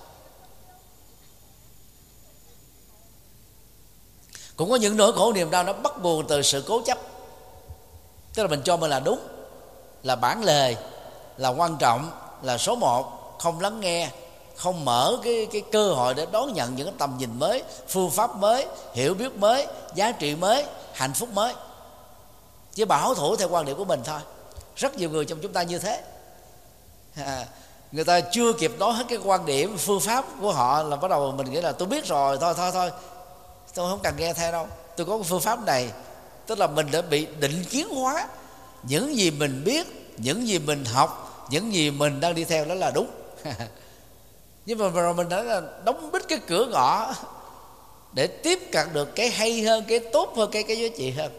Cũng 4.56 4.70
có 4.70 4.76
những 4.76 4.96
nỗi 4.96 5.12
khổ 5.12 5.32
niềm 5.32 5.50
đau 5.50 5.64
nó 5.64 5.72
bắt 5.72 5.92
nguồn 6.02 6.26
từ 6.26 6.42
sự 6.42 6.64
cố 6.66 6.82
chấp. 6.82 6.98
Tức 8.34 8.42
là 8.42 8.48
mình 8.48 8.62
cho 8.64 8.76
mình 8.76 8.90
là 8.90 9.00
đúng 9.00 9.18
là 10.02 10.16
bản 10.16 10.44
lề 10.44 10.76
là 11.36 11.48
quan 11.48 11.76
trọng 11.78 12.10
là 12.42 12.58
số 12.58 12.76
một 12.76 13.36
không 13.38 13.60
lắng 13.60 13.80
nghe 13.80 14.10
không 14.56 14.84
mở 14.84 15.18
cái 15.24 15.46
cái 15.52 15.62
cơ 15.72 15.92
hội 15.92 16.14
để 16.14 16.26
đón 16.32 16.52
nhận 16.52 16.76
những 16.76 16.86
cái 16.86 16.94
tầm 16.98 17.16
nhìn 17.18 17.38
mới 17.38 17.62
phương 17.88 18.10
pháp 18.10 18.36
mới 18.36 18.66
hiểu 18.94 19.14
biết 19.14 19.36
mới 19.36 19.66
giá 19.94 20.12
trị 20.12 20.34
mới 20.34 20.64
hạnh 20.92 21.12
phúc 21.14 21.28
mới 21.32 21.54
chỉ 22.74 22.84
bảo 22.84 23.14
thủ 23.14 23.36
theo 23.36 23.48
quan 23.48 23.64
điểm 23.64 23.76
của 23.76 23.84
mình 23.84 24.00
thôi. 24.04 24.20
Rất 24.76 24.96
nhiều 24.96 25.10
người 25.10 25.24
trong 25.24 25.38
chúng 25.42 25.52
ta 25.52 25.62
như 25.62 25.78
thế. 25.78 26.02
À, 27.16 27.46
người 27.92 28.04
ta 28.04 28.20
chưa 28.20 28.52
kịp 28.52 28.72
nói 28.78 28.92
hết 28.92 29.04
cái 29.08 29.18
quan 29.24 29.46
điểm 29.46 29.76
phương 29.78 30.00
pháp 30.00 30.24
của 30.40 30.52
họ 30.52 30.82
là 30.82 30.96
bắt 30.96 31.08
đầu 31.08 31.32
mình 31.32 31.50
nghĩ 31.50 31.60
là 31.60 31.72
tôi 31.72 31.88
biết 31.88 32.06
rồi 32.06 32.38
thôi 32.40 32.54
thôi 32.56 32.70
thôi. 32.72 32.90
Tôi 33.74 33.90
không 33.90 34.00
cần 34.02 34.14
nghe 34.16 34.34
theo 34.34 34.52
đâu. 34.52 34.66
Tôi 34.96 35.06
có 35.06 35.16
cái 35.16 35.24
phương 35.28 35.40
pháp 35.40 35.66
này. 35.66 35.90
Tức 36.46 36.58
là 36.58 36.66
mình 36.66 36.90
đã 36.92 37.02
bị 37.02 37.26
định 37.40 37.64
kiến 37.70 37.88
hóa. 37.88 38.28
Những 38.82 39.16
gì 39.16 39.30
mình 39.30 39.62
biết 39.64 40.14
những 40.18 40.48
gì 40.48 40.58
mình 40.58 40.84
học 40.84 41.22
những 41.50 41.74
gì 41.74 41.90
mình 41.90 42.20
đang 42.20 42.34
đi 42.34 42.44
theo 42.44 42.64
đó 42.64 42.74
là 42.74 42.90
đúng. 42.90 43.10
Nhưng 44.66 44.78
mà 44.78 44.88
rồi 44.88 45.14
mình 45.14 45.28
đã 45.28 45.42
là 45.42 45.62
đóng 45.84 46.10
bít 46.12 46.28
cái 46.28 46.38
cửa 46.46 46.66
ngõ 46.66 47.14
để 48.12 48.26
tiếp 48.26 48.58
cận 48.72 48.92
được 48.92 49.14
cái 49.14 49.30
hay 49.30 49.62
hơn 49.62 49.84
cái 49.88 49.98
tốt 49.98 50.32
hơn 50.36 50.50
cái 50.50 50.62
cái 50.62 50.78
giá 50.78 50.88
trị 50.96 51.10
hơn. 51.10 51.32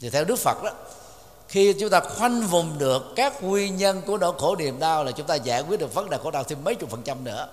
Thì 0.00 0.10
theo 0.10 0.24
đức 0.24 0.36
phật 0.36 0.62
đó 0.62 0.70
khi 1.50 1.72
chúng 1.72 1.90
ta 1.90 2.00
khoanh 2.00 2.46
vùng 2.46 2.78
được 2.78 3.12
các 3.16 3.42
nguyên 3.42 3.76
nhân 3.76 4.02
của 4.06 4.18
nỗi 4.18 4.32
khổ 4.38 4.56
niềm 4.56 4.78
đau 4.78 5.04
là 5.04 5.12
chúng 5.12 5.26
ta 5.26 5.34
giải 5.34 5.60
quyết 5.60 5.80
được 5.80 5.94
vấn 5.94 6.10
đề 6.10 6.18
khổ 6.22 6.30
đau 6.30 6.44
thêm 6.44 6.64
mấy 6.64 6.74
chục 6.74 6.90
phần 6.90 7.02
trăm 7.02 7.24
nữa. 7.24 7.48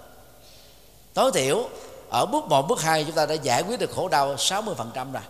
Tối 1.14 1.32
thiểu 1.32 1.70
ở 2.10 2.26
bước 2.26 2.46
một 2.50 2.68
bước 2.68 2.82
hai 2.82 3.04
chúng 3.04 3.16
ta 3.16 3.26
đã 3.26 3.34
giải 3.34 3.64
quyết 3.64 3.80
được 3.80 3.92
khổ 3.96 4.08
đau 4.08 4.38
60 4.38 4.76
phần 4.78 4.92
trăm 4.94 5.12
rồi. 5.12 5.24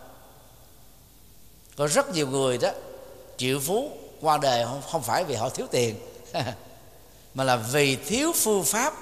Có 1.78 1.88
rất 1.88 2.10
nhiều 2.14 2.28
người 2.28 2.58
đó 2.58 2.70
triệu 3.38 3.60
phú 3.60 3.92
qua 4.22 4.38
đời 4.38 4.66
không, 4.66 4.82
không 4.92 5.02
phải 5.02 5.24
vì 5.24 5.36
họ 5.36 5.50
thiếu 5.50 5.68
tiền 5.72 5.96
mà 7.34 7.44
là 7.44 7.56
vì 7.56 7.96
thiếu 7.96 8.32
phương 8.36 8.64
pháp 8.64 8.94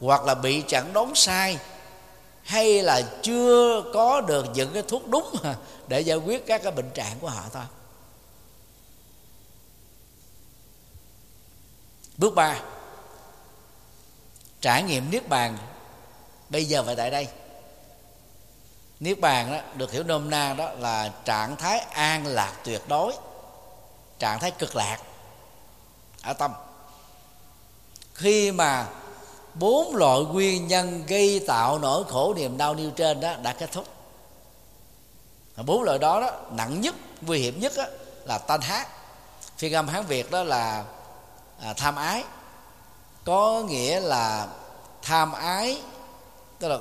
hoặc 0.00 0.24
là 0.24 0.34
bị 0.34 0.62
chẩn 0.68 0.92
đoán 0.92 1.14
sai 1.14 1.58
hay 2.48 2.82
là 2.82 3.02
chưa 3.22 3.82
có 3.94 4.20
được 4.20 4.46
những 4.54 4.72
cái 4.72 4.82
thuốc 4.88 5.08
đúng 5.08 5.34
để 5.88 6.00
giải 6.00 6.16
quyết 6.16 6.46
các 6.46 6.62
cái 6.62 6.72
bệnh 6.72 6.90
trạng 6.90 7.18
của 7.20 7.28
họ 7.28 7.44
thôi. 7.52 7.64
Bước 12.16 12.34
ba, 12.34 12.60
trải 14.60 14.82
nghiệm 14.82 15.10
niết 15.10 15.28
bàn 15.28 15.58
bây 16.48 16.64
giờ 16.64 16.82
và 16.82 16.94
tại 16.94 17.10
đây. 17.10 17.28
Niết 19.00 19.20
bàn 19.20 19.52
đó, 19.52 19.60
được 19.74 19.92
hiểu 19.92 20.02
nôm 20.02 20.30
na 20.30 20.54
đó 20.54 20.70
là 20.70 21.12
trạng 21.24 21.56
thái 21.56 21.78
an 21.78 22.26
lạc 22.26 22.52
tuyệt 22.64 22.82
đối, 22.88 23.12
trạng 24.18 24.40
thái 24.40 24.50
cực 24.50 24.76
lạc 24.76 24.98
ở 26.22 26.32
tâm. 26.32 26.52
Khi 28.14 28.52
mà 28.52 28.86
bốn 29.58 29.96
loại 29.96 30.20
nguyên 30.20 30.68
nhân 30.68 31.04
gây 31.06 31.44
tạo 31.46 31.78
nỗi 31.78 32.04
khổ 32.08 32.34
niềm 32.34 32.58
đau 32.58 32.74
nêu 32.74 32.90
trên 32.90 33.20
đó 33.20 33.34
đã 33.42 33.52
kết 33.52 33.72
thúc. 33.72 33.84
Bốn 35.66 35.82
loại 35.82 35.98
đó, 35.98 36.20
đó 36.20 36.30
nặng 36.50 36.80
nhất 36.80 36.94
nguy 37.20 37.38
hiểm 37.38 37.60
nhất 37.60 37.72
đó, 37.76 37.84
là 38.24 38.38
tan 38.38 38.60
hát 38.60 38.88
phiên 39.58 39.74
âm 39.74 39.88
hán 39.88 40.06
việt 40.06 40.30
đó 40.30 40.42
là 40.42 40.84
à, 41.60 41.72
tham 41.72 41.96
ái. 41.96 42.24
Có 43.24 43.62
nghĩa 43.68 44.00
là 44.00 44.46
tham 45.02 45.32
ái 45.32 45.82
tức 46.58 46.68
là 46.68 46.78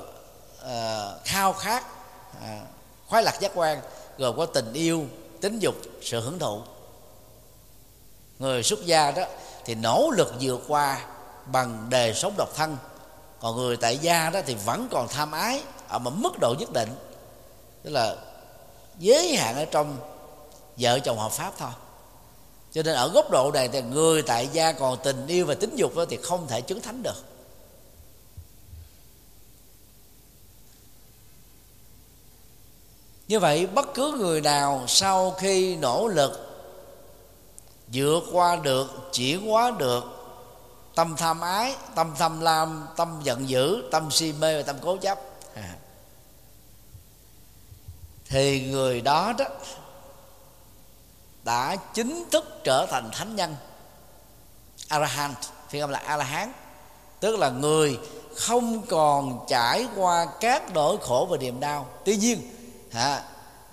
à, 0.64 1.10
khao 1.26 1.54
khát 1.54 1.86
à, 2.42 2.62
khoái 3.08 3.24
lạc 3.24 3.40
giác 3.40 3.52
quan 3.56 3.82
gồm 4.18 4.38
có 4.38 4.46
tình 4.46 4.74
yêu 4.74 5.06
tính 5.42 5.60
dục 5.60 5.76
sự 6.02 6.20
hưởng 6.22 6.40
thụ. 6.40 6.62
Người 8.40 8.64
xuất 8.64 8.86
gia 8.86 9.12
đó 9.12 9.24
thì 9.66 9.76
nỗ 9.76 10.12
lực 10.18 10.34
vượt 10.42 10.62
qua 10.68 11.06
bằng 11.52 11.90
đề 11.90 12.14
sống 12.14 12.34
độc 12.38 12.50
thân. 12.56 12.78
Còn 13.40 13.56
người 13.56 13.78
tại 13.78 13.98
gia 13.98 14.30
đó 14.30 14.42
thì 14.46 14.56
vẫn 14.66 14.88
còn 14.92 15.08
tham 15.08 15.32
ái 15.32 15.58
à, 15.58 15.64
ở 15.88 16.00
một 16.00 16.12
mức 16.16 16.40
độ 16.40 16.56
nhất 16.60 16.74
định. 16.74 16.90
Tức 17.84 17.90
là 17.90 18.16
giới 19.00 19.36
hạn 19.36 19.56
ở 19.56 19.66
trong 19.66 19.98
vợ 20.78 21.00
chồng 21.00 21.20
hợp 21.20 21.32
pháp 21.32 21.54
thôi. 21.58 21.72
Cho 22.72 22.84
nên 22.84 22.96
ở 22.96 23.10
góc 23.10 23.32
độ 23.32 23.52
này 23.52 23.68
thì 23.68 23.82
người 23.82 24.22
tại 24.22 24.50
gia 24.54 24.72
còn 24.72 24.98
tình 25.04 25.28
yêu 25.28 25.46
và 25.46 25.54
tính 25.54 25.76
dục 25.76 25.96
đó 25.96 26.06
thì 26.10 26.18
không 26.18 26.48
thể 26.48 26.62
chứng 26.62 26.82
thánh 26.82 27.04
được. 27.04 27.24
Như 33.28 33.40
vậy, 33.40 33.68
bất 33.68 33.94
cứ 33.94 34.16
người 34.20 34.42
nào 34.42 34.84
sau 34.88 35.32
khi 35.32 35.76
nỗ 35.76 36.08
lực 36.08 36.48
vượt 37.94 38.24
qua 38.32 38.56
được, 38.56 38.88
chuyển 39.14 39.48
hóa 39.48 39.72
được 39.72 40.17
tâm 40.98 41.16
tham 41.18 41.42
ái 41.42 41.76
tâm 41.96 42.14
tham 42.18 42.42
lam 42.42 42.88
tâm 42.96 43.20
giận 43.24 43.50
dữ 43.50 43.84
tâm 43.92 44.12
si 44.12 44.34
mê 44.40 44.58
và 44.58 44.64
tâm 44.64 44.76
cố 44.82 44.98
chấp. 44.98 45.20
À. 45.56 45.76
thì 48.30 48.72
người 48.72 49.02
đó 49.02 49.34
đó 49.38 49.46
đã 51.44 51.76
chính 51.94 52.26
thức 52.32 52.60
trở 52.64 52.86
thành 52.86 53.10
thánh 53.12 53.36
nhân. 53.36 53.56
Arahant 54.88 55.38
phiên 55.70 55.82
âm 55.82 55.90
là 55.90 56.00
arahant 56.00 56.52
tức 57.20 57.36
là 57.36 57.50
người 57.50 58.00
không 58.36 58.82
còn 58.82 59.46
trải 59.50 59.88
qua 59.96 60.28
các 60.40 60.74
nỗi 60.74 60.98
khổ 61.02 61.28
và 61.30 61.38
niềm 61.38 61.60
đau. 61.60 61.88
Tuy 62.06 62.18
nhiên 62.18 62.42
à, 62.94 63.24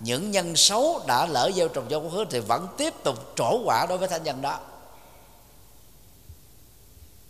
những 0.01 0.31
nhân 0.31 0.57
xấu 0.57 1.01
đã 1.07 1.27
lỡ 1.27 1.51
gieo 1.55 1.69
trồng 1.69 1.87
cho 1.91 1.99
quá 1.99 2.11
khứ 2.13 2.25
thì 2.31 2.41
vẫn 2.41 2.69
tiếp 2.77 2.95
tục 3.05 3.33
trổ 3.37 3.61
quả 3.65 3.87
đối 3.89 3.99
với 3.99 4.09
thánh 4.09 4.23
nhân 4.23 4.43
đó 4.43 4.59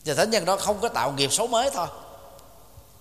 và 0.05 0.14
thánh 0.14 0.30
nhân 0.30 0.44
đó 0.44 0.57
không 0.57 0.80
có 0.80 0.88
tạo 0.88 1.12
nghiệp 1.12 1.32
xấu 1.32 1.46
mới 1.46 1.70
thôi. 1.70 1.86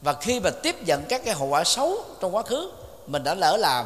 Và 0.02 0.14
khi 0.14 0.40
mà 0.40 0.50
tiếp 0.50 0.76
nhận 0.86 1.06
các 1.10 1.22
cái 1.26 1.34
hậu 1.34 1.48
quả 1.48 1.64
xấu 1.64 1.98
trong 2.20 2.36
quá 2.36 2.44
khứ, 2.44 2.72
mình 3.08 3.24
đã 3.24 3.36
lỡ 3.36 3.58
làm, 3.58 3.86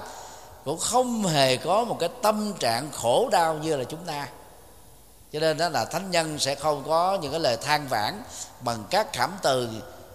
cũng 0.65 0.78
không 0.78 1.24
hề 1.24 1.57
có 1.57 1.84
một 1.84 1.97
cái 1.99 2.09
tâm 2.22 2.53
trạng 2.59 2.91
khổ 2.91 3.30
đau 3.32 3.53
như 3.53 3.76
là 3.76 3.84
chúng 3.84 4.05
ta. 4.05 4.28
Cho 5.34 5.39
nên 5.39 5.57
đó 5.57 5.70
là 5.70 5.86
thánh 5.86 6.11
nhân 6.11 6.39
sẽ 6.39 6.55
không 6.55 6.84
có 6.88 7.18
những 7.22 7.32
cái 7.32 7.39
lời 7.39 7.57
than 7.57 7.88
vãn 7.88 8.24
bằng 8.61 8.84
các 8.89 9.13
cảm 9.13 9.32
từ, 9.41 9.70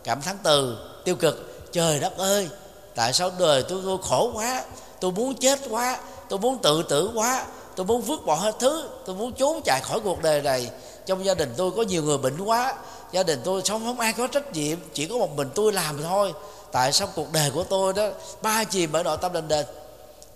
cảm 0.04 0.22
thán 0.22 0.38
từ 0.42 0.78
tiêu 1.04 1.16
cực. 1.16 1.72
Trời 1.72 2.00
đất 2.00 2.18
ơi, 2.18 2.48
tại 2.94 3.12
sao 3.12 3.30
đời 3.38 3.62
tôi 3.68 3.80
tôi 3.84 3.98
khổ 4.02 4.30
quá, 4.34 4.64
tôi 5.00 5.12
muốn 5.12 5.34
chết 5.34 5.58
quá, 5.70 5.98
tôi 6.28 6.38
muốn 6.38 6.58
tự 6.58 6.82
tử 6.82 7.10
quá, 7.14 7.44
tôi 7.76 7.86
muốn 7.86 8.02
vứt 8.02 8.26
bỏ 8.26 8.34
hết 8.34 8.54
thứ, 8.58 8.88
tôi 9.06 9.16
muốn 9.16 9.32
trốn 9.32 9.60
chạy 9.64 9.80
khỏi 9.80 10.00
cuộc 10.00 10.22
đời 10.22 10.42
này 10.42 10.70
trong 11.06 11.24
gia 11.24 11.34
đình 11.34 11.54
tôi 11.56 11.70
có 11.76 11.82
nhiều 11.82 12.02
người 12.02 12.18
bệnh 12.18 12.40
quá. 12.40 12.74
Gia 13.12 13.22
đình 13.22 13.40
tôi 13.44 13.62
sống 13.64 13.84
không 13.84 14.00
ai 14.00 14.12
có 14.12 14.26
trách 14.26 14.52
nhiệm, 14.52 14.78
chỉ 14.94 15.06
có 15.06 15.16
một 15.16 15.36
mình 15.36 15.50
tôi 15.54 15.72
làm 15.72 16.02
thôi. 16.02 16.32
Tại 16.72 16.92
sao 16.92 17.08
cuộc 17.14 17.32
đời 17.32 17.50
của 17.50 17.64
tôi 17.64 17.92
đó, 17.92 18.08
ba 18.42 18.64
chìm 18.64 18.92
ở 18.92 19.02
nội 19.02 19.16
tâm 19.20 19.32
đền 19.32 19.48
đền. 19.48 19.66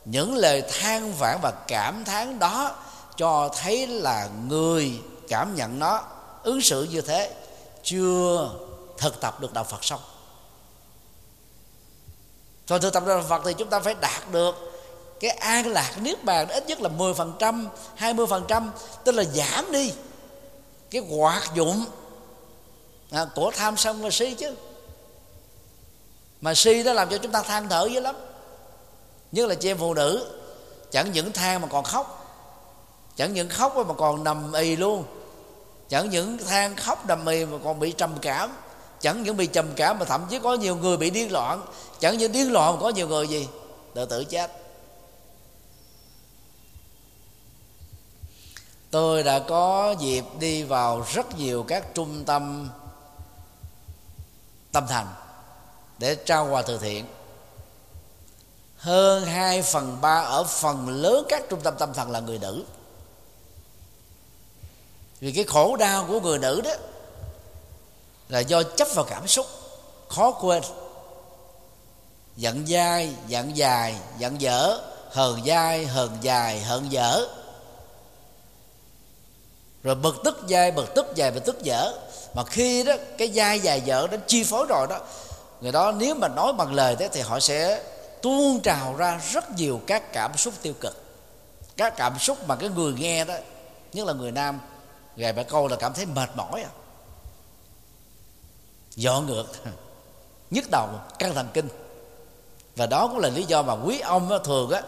Những 0.04 0.34
lời 0.34 0.62
than 0.62 1.12
vãn 1.12 1.38
và 1.42 1.52
cảm 1.68 2.04
thán 2.04 2.38
đó 2.38 2.76
cho 3.16 3.50
thấy 3.56 3.86
là 3.86 4.28
người 4.48 4.92
cảm 5.28 5.54
nhận 5.54 5.78
nó, 5.78 6.02
ứng 6.42 6.60
xử 6.60 6.82
như 6.82 7.00
thế, 7.00 7.34
chưa 7.82 8.50
thực 8.98 9.20
tập 9.20 9.40
được 9.40 9.52
đạo 9.52 9.64
Phật 9.64 9.84
xong. 9.84 10.00
Rồi 12.66 12.80
thực 12.80 12.92
tập 12.92 13.02
đạo 13.06 13.24
Phật 13.28 13.42
thì 13.44 13.54
chúng 13.54 13.70
ta 13.70 13.80
phải 13.80 13.94
đạt 14.00 14.32
được 14.32 14.72
cái 15.20 15.30
an 15.30 15.66
lạc 15.66 15.92
niết 16.00 16.24
bàn 16.24 16.48
ít 16.48 16.66
nhất 16.66 16.80
là 16.80 16.90
10% 16.98 17.66
20% 17.98 18.68
tức 19.04 19.12
là 19.12 19.24
giảm 19.24 19.72
đi 19.72 19.92
cái 21.00 21.18
hoạt 21.18 21.54
dụng. 21.54 21.84
À, 23.10 23.26
của 23.34 23.50
tham 23.56 23.76
sân 23.76 24.02
và 24.02 24.10
si 24.10 24.34
chứ. 24.34 24.54
Mà 26.40 26.54
si 26.54 26.82
đó 26.82 26.92
làm 26.92 27.08
cho 27.08 27.18
chúng 27.18 27.32
ta 27.32 27.42
than 27.42 27.68
thở 27.68 27.88
dữ 27.92 28.00
lắm. 28.00 28.16
Nhất 29.32 29.48
là 29.48 29.54
chị 29.54 29.70
em 29.70 29.78
phụ 29.78 29.94
nữ. 29.94 30.26
Chẳng 30.90 31.12
những 31.12 31.32
than 31.32 31.60
mà 31.60 31.68
còn 31.68 31.84
khóc. 31.84 32.22
Chẳng 33.16 33.34
những 33.34 33.48
khóc 33.48 33.76
mà 33.88 33.94
còn 33.94 34.24
nằm 34.24 34.52
ì 34.52 34.76
luôn. 34.76 35.04
Chẳng 35.88 36.10
những 36.10 36.38
than 36.38 36.76
khóc 36.76 37.06
nằm 37.06 37.26
ì 37.26 37.44
mà 37.44 37.58
còn 37.64 37.80
bị 37.80 37.92
trầm 37.92 38.14
cảm. 38.22 38.56
Chẳng 39.00 39.22
những 39.22 39.36
bị 39.36 39.46
trầm 39.46 39.66
cảm 39.76 39.98
mà 39.98 40.04
thậm 40.04 40.26
chí 40.30 40.38
có 40.38 40.54
nhiều 40.54 40.76
người 40.76 40.96
bị 40.96 41.10
điên 41.10 41.32
loạn. 41.32 41.62
Chẳng 42.00 42.18
những 42.18 42.32
điên 42.32 42.52
loạn 42.52 42.74
mà 42.74 42.80
có 42.80 42.88
nhiều 42.88 43.08
người 43.08 43.28
gì? 43.28 43.48
Tự 43.94 44.04
tử 44.04 44.24
chết. 44.24 44.65
Tôi 48.96 49.22
đã 49.22 49.38
có 49.38 49.94
dịp 49.98 50.24
đi 50.38 50.62
vào 50.62 51.04
rất 51.12 51.38
nhiều 51.38 51.64
các 51.68 51.94
trung 51.94 52.24
tâm 52.24 52.70
tâm 54.72 54.86
thành 54.88 55.06
để 55.98 56.14
trao 56.14 56.48
quà 56.50 56.62
từ 56.62 56.78
thiện. 56.78 57.06
Hơn 58.76 59.24
2 59.24 59.62
phần 59.62 59.98
ba 60.00 60.20
ở 60.20 60.44
phần 60.44 60.88
lớn 60.88 61.26
các 61.28 61.42
trung 61.50 61.60
tâm 61.60 61.74
tâm 61.78 61.92
thần 61.94 62.10
là 62.10 62.20
người 62.20 62.38
nữ. 62.38 62.64
Vì 65.20 65.32
cái 65.32 65.44
khổ 65.44 65.76
đau 65.76 66.04
của 66.08 66.20
người 66.20 66.38
nữ 66.38 66.60
đó 66.60 66.74
là 68.28 68.40
do 68.40 68.62
chấp 68.62 68.88
vào 68.94 69.04
cảm 69.04 69.26
xúc, 69.26 69.46
khó 70.08 70.30
quên. 70.30 70.62
Giận 72.36 72.66
dai, 72.66 73.14
giận 73.26 73.56
dài, 73.56 73.96
giận 74.18 74.40
dở, 74.40 74.80
hờn 75.10 75.44
dai, 75.46 75.86
hờn 75.86 76.10
dài, 76.20 76.60
hờn 76.60 76.92
dở 76.92 77.28
rồi 79.86 79.94
bực 79.94 80.16
tức 80.24 80.40
dai, 80.48 80.70
bực 80.70 80.94
tức 80.94 81.06
dài 81.14 81.30
bực 81.30 81.44
tức 81.44 81.62
dở. 81.62 81.92
Mà 82.34 82.44
khi 82.44 82.82
đó, 82.82 82.94
cái 83.18 83.28
dai 83.28 83.60
dài 83.60 83.80
dở 83.80 84.06
nó 84.10 84.16
chi 84.26 84.44
phối 84.44 84.66
rồi 84.68 84.86
đó, 84.90 85.00
người 85.60 85.72
đó 85.72 85.92
nếu 85.92 86.14
mà 86.14 86.28
nói 86.28 86.52
bằng 86.52 86.74
lời 86.74 86.96
thế 86.96 87.08
thì 87.12 87.20
họ 87.20 87.40
sẽ 87.40 87.82
tuôn 88.22 88.60
trào 88.60 88.94
ra 88.96 89.20
rất 89.32 89.50
nhiều 89.50 89.80
các 89.86 90.12
cảm 90.12 90.36
xúc 90.36 90.54
tiêu 90.62 90.74
cực. 90.80 91.02
Các 91.76 91.96
cảm 91.96 92.18
xúc 92.18 92.38
mà 92.48 92.56
cái 92.56 92.68
người 92.68 92.92
nghe 92.92 93.24
đó, 93.24 93.34
nhất 93.92 94.06
là 94.06 94.12
người 94.12 94.32
nam, 94.32 94.60
gài 95.16 95.32
bà 95.32 95.42
câu 95.42 95.68
là 95.68 95.76
cảm 95.76 95.94
thấy 95.94 96.06
mệt 96.06 96.28
mỏi 96.36 96.62
à. 96.62 96.70
Dọn 98.94 99.26
ngược, 99.26 99.46
nhức 100.50 100.64
đầu, 100.70 100.88
căng 101.18 101.34
thần 101.34 101.48
kinh. 101.54 101.68
Và 102.76 102.86
đó 102.86 103.08
cũng 103.08 103.18
là 103.18 103.28
lý 103.28 103.42
do 103.42 103.62
mà 103.62 103.72
quý 103.72 104.00
ông 104.00 104.30
thường 104.44 104.70
á 104.70 104.82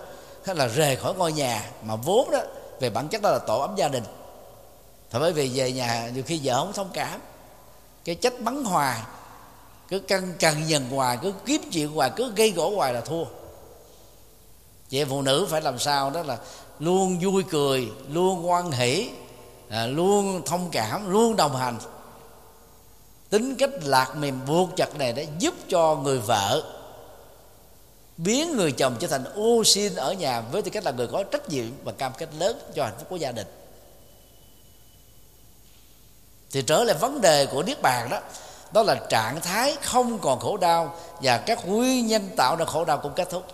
là 0.55 0.67
rời 0.67 0.97
khỏi 0.97 1.15
ngôi 1.15 1.33
nhà 1.33 1.71
mà 1.83 1.97
vốn 1.97 2.31
đó, 2.31 2.41
về 2.81 2.91
bản 2.91 3.09
chất 3.09 3.23
đó 3.23 3.31
là 3.31 3.39
tổ 3.39 3.61
ấm 3.61 3.77
gia 3.77 3.89
đình 3.89 4.05
thật 5.11 5.19
bởi 5.19 5.33
vì 5.33 5.49
về 5.49 5.73
nhà 5.73 6.11
nhiều 6.15 6.23
khi 6.27 6.41
vợ 6.43 6.55
không 6.55 6.73
thông 6.73 6.91
cảm. 6.93 7.21
Cái 8.05 8.15
trách 8.15 8.41
bắn 8.41 8.65
hoài 8.65 9.01
cứ 9.89 9.99
căng 9.99 10.35
cằn 10.39 10.67
nhằn 10.67 10.91
hoài 10.91 11.19
cứ 11.23 11.33
kiếm 11.47 11.63
chuyện 11.73 11.89
hoài 11.89 12.11
cứ 12.17 12.33
gây 12.37 12.51
gỗ 12.51 12.77
hoài 12.77 12.95
là 12.95 13.01
thua. 13.01 13.25
Chị 14.89 15.05
phụ 15.05 15.23
nữ 15.23 15.47
phải 15.51 15.61
làm 15.61 15.79
sao? 15.79 16.11
Đó 16.11 16.23
là 16.23 16.39
luôn 16.79 17.19
vui 17.21 17.45
cười 17.51 17.89
luôn 18.09 18.43
hoan 18.43 18.71
hỷ 18.71 19.11
à, 19.69 19.87
luôn 19.87 20.43
thông 20.47 20.69
cảm 20.73 21.11
luôn 21.11 21.37
đồng 21.37 21.57
hành. 21.57 21.79
Tính 23.31 23.57
cách 23.57 23.71
lạc 23.83 24.17
mềm 24.17 24.41
buộc 24.47 24.69
chặt 24.77 24.97
này 24.97 25.13
để 25.13 25.27
giúp 25.39 25.55
cho 25.69 25.95
người 25.95 26.19
vợ 26.19 26.79
biến 28.19 28.57
người 28.57 28.73
chồng 28.73 28.97
trở 29.01 29.09
thành 29.09 29.25
ô 29.25 29.65
xin 29.65 29.95
ở 29.95 30.13
nhà 30.13 30.41
với 30.41 30.63
tư 30.63 30.71
cách 30.71 30.85
là 30.85 30.91
người 30.91 31.07
có 31.07 31.25
trách 31.25 31.49
nhiệm 31.49 31.67
và 31.85 31.93
cam 31.93 32.13
kết 32.19 32.29
lớn 32.39 32.59
cho 32.75 32.85
hạnh 32.85 32.95
phúc 32.99 33.07
của 33.11 33.17
gia 33.17 33.33
đình 33.33 33.47
thì 36.51 36.63
trở 36.63 36.85
lại 36.85 36.97
vấn 37.01 37.21
đề 37.21 37.47
của 37.47 37.63
niết 37.63 37.83
bàn 37.83 38.09
đó 38.11 38.21
đó 38.73 38.83
là 38.83 38.95
trạng 38.95 39.41
thái 39.41 39.77
không 39.83 40.19
còn 40.19 40.41
khổ 40.41 40.57
đau 40.57 40.95
và 41.23 41.39
các 41.39 41.69
nguyên 41.69 42.07
nhân 42.07 42.31
tạo 42.37 42.57
ra 42.57 42.65
khổ 42.65 42.85
đau 42.85 42.99
cũng 42.99 43.13
kết 43.17 43.31
thúc. 43.31 43.45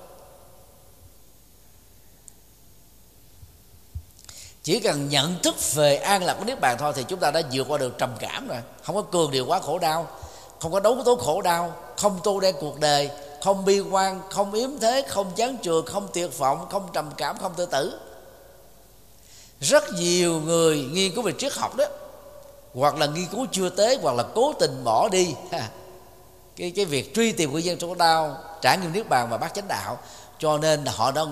Chỉ 4.63 4.81
cần 4.81 5.09
nhận 5.09 5.39
thức 5.43 5.55
về 5.75 5.97
an 5.97 6.25
lạc 6.25 6.35
của 6.35 6.45
niết 6.45 6.61
bàn 6.61 6.77
thôi 6.79 6.93
thì 6.97 7.05
chúng 7.09 7.21
ta 7.21 7.31
đã 7.31 7.43
vượt 7.53 7.67
qua 7.69 7.79
được 7.79 7.99
trầm 7.99 8.11
cảm 8.21 8.49
rồi. 8.49 8.59
Không 8.83 8.95
có 8.95 9.03
cường 9.03 9.31
điều 9.31 9.47
quá 9.47 9.61
khổ 9.61 9.79
đau, 9.79 10.07
không 10.61 10.73
có 10.73 10.81
đấu 10.81 11.03
tố 11.05 11.17
khổ 11.17 11.43
đau, 11.43 11.77
không 11.97 12.21
tô 12.25 12.41
đen 12.41 12.55
cuộc 12.61 12.81
đời, 12.81 13.11
không 13.43 13.65
bi 13.65 13.81
quan, 13.81 14.21
không 14.31 14.53
yếm 14.53 14.71
thế, 14.81 15.05
không 15.09 15.33
chán 15.37 15.57
trường 15.57 15.87
không 15.87 16.09
tuyệt 16.13 16.39
vọng, 16.39 16.67
không 16.71 16.89
trầm 16.93 17.11
cảm, 17.17 17.39
không 17.39 17.53
tự 17.57 17.67
tử. 17.67 17.99
Rất 19.61 19.85
nhiều 19.93 20.41
người 20.41 20.89
nghiên 20.93 21.15
cứu 21.15 21.23
về 21.23 21.33
triết 21.39 21.53
học 21.53 21.77
đó 21.77 21.85
hoặc 22.75 22.97
là 22.97 23.07
nghiên 23.07 23.27
cứu 23.27 23.47
chưa 23.53 23.69
tới 23.69 23.99
hoặc 24.03 24.17
là 24.17 24.25
cố 24.35 24.53
tình 24.53 24.85
bỏ 24.85 25.09
đi. 25.09 25.35
Cái 26.57 26.73
cái 26.77 26.85
việc 26.85 27.15
truy 27.15 27.33
tìm 27.33 27.53
nguyên 27.53 27.65
nhân 27.65 27.79
trong 27.79 27.99
đau 27.99 28.39
trải 28.63 28.79
nghiệm 28.79 28.93
niết 28.93 29.09
bàn 29.09 29.29
và 29.31 29.39
bác 29.39 29.55
chánh 29.55 29.69
đạo. 29.69 29.99
Cho 30.39 30.59
nên 30.59 30.87
họ 30.87 31.11
đã 31.11 31.23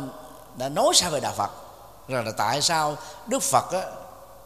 đã 0.56 0.68
nói 0.68 0.92
sao 0.94 1.10
về 1.10 1.20
đạo 1.20 1.34
Phật. 1.36 1.50
Rằng 2.08 2.26
là 2.26 2.32
tại 2.36 2.62
sao 2.62 2.96
Đức 3.26 3.42
Phật 3.42 3.72
á, 3.72 3.82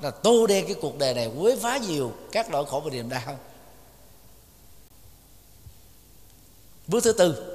là 0.01 0.11
tô 0.11 0.47
đen 0.47 0.67
cái 0.67 0.77
cuộc 0.83 0.99
đời 0.99 1.15
này 1.15 1.31
quấy 1.39 1.59
phá 1.63 1.77
nhiều 1.77 2.13
các 2.33 2.51
nỗi 2.51 2.67
khổ 2.67 2.81
và 2.85 2.91
niềm 2.91 3.09
đau? 3.09 3.39
Bước 6.87 7.05
thứ 7.05 7.13
tư. 7.13 7.53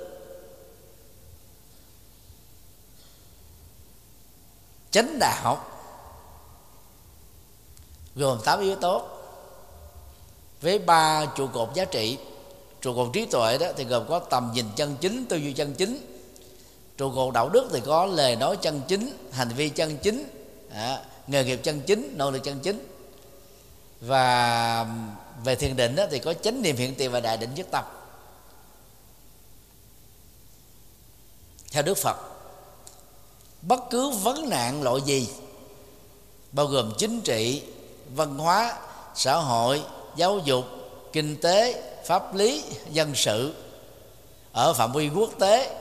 Chánh 4.92 5.20
đạo 5.20 5.66
gồm 8.16 8.42
8 8.46 8.62
yếu 8.62 8.76
tố 8.76 9.08
với 10.62 10.80
ba 10.80 11.26
trụ 11.26 11.48
cột 11.48 11.70
giá 11.74 11.86
trị 11.86 12.18
trụ 12.82 12.96
cột 12.96 13.14
trí 13.14 13.26
tuệ 13.26 13.58
đó 13.58 13.68
thì 13.78 13.84
gồm 13.84 14.06
có 14.10 14.20
tầm 14.20 14.52
nhìn 14.54 14.66
chân 14.76 14.96
chính 15.02 15.26
tư 15.26 15.38
duy 15.38 15.54
chân 15.54 15.74
chính. 15.74 16.08
Trụ 16.98 17.12
cột 17.16 17.34
đạo 17.34 17.50
đức 17.50 17.70
thì 17.74 17.82
có 17.86 18.06
lời 18.06 18.36
nói 18.36 18.58
chân 18.62 18.82
chính 18.88 19.30
hành 19.32 19.50
vi 19.50 19.70
chân 19.70 19.98
chính 19.98 20.24
à, 20.74 21.04
nghề 21.28 21.44
nghiệp 21.44 21.60
chân 21.64 21.82
chính 21.82 22.14
nỗ 22.18 22.32
lực 22.32 22.44
chân 22.44 22.60
chính. 22.60 22.88
Và 24.02 24.86
về 25.44 25.56
thiền 25.56 25.76
định 25.76 25.96
đó, 25.96 26.06
thì 26.12 26.20
có 26.20 26.34
chánh 26.34 26.62
niệm 26.62 26.76
hiện 26.76 26.96
tiền 26.96 27.12
và 27.12 27.20
đại 27.20 27.38
định 27.38 27.54
nhất 27.56 27.68
tâm. 27.72 27.86
Theo 31.72 31.84
đức 31.84 31.98
phật 31.98 32.18
bất 33.62 33.80
cứ 33.90 34.10
vấn 34.10 34.50
nạn 34.50 34.84
loại 34.84 35.02
gì 35.06 35.30
bao 36.52 36.66
gồm 36.66 36.94
chính 36.98 37.22
trị 37.22 37.64
văn 38.16 38.38
hóa 38.38 38.80
xã 39.16 39.36
hội 39.36 39.84
giáo 40.16 40.38
dục, 40.38 40.66
kinh 41.14 41.42
tế, 41.42 41.84
pháp 42.06 42.36
lý, 42.36 42.64
dân 42.90 43.16
sự 43.16 43.56
ở 44.54 44.74
phạm 44.74 44.92
vi 44.92 45.10
quốc 45.10 45.30
tế, 45.40 45.78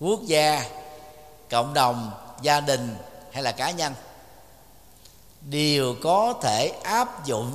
quốc 0.00 0.20
gia, 0.22 0.64
cộng 1.50 1.74
đồng, 1.74 2.10
gia 2.42 2.60
đình 2.60 2.96
hay 3.32 3.42
là 3.42 3.52
cá 3.52 3.70
nhân 3.70 3.94
đều 5.40 5.94
có 6.02 6.34
thể 6.42 6.68
áp 6.84 7.26
dụng 7.26 7.52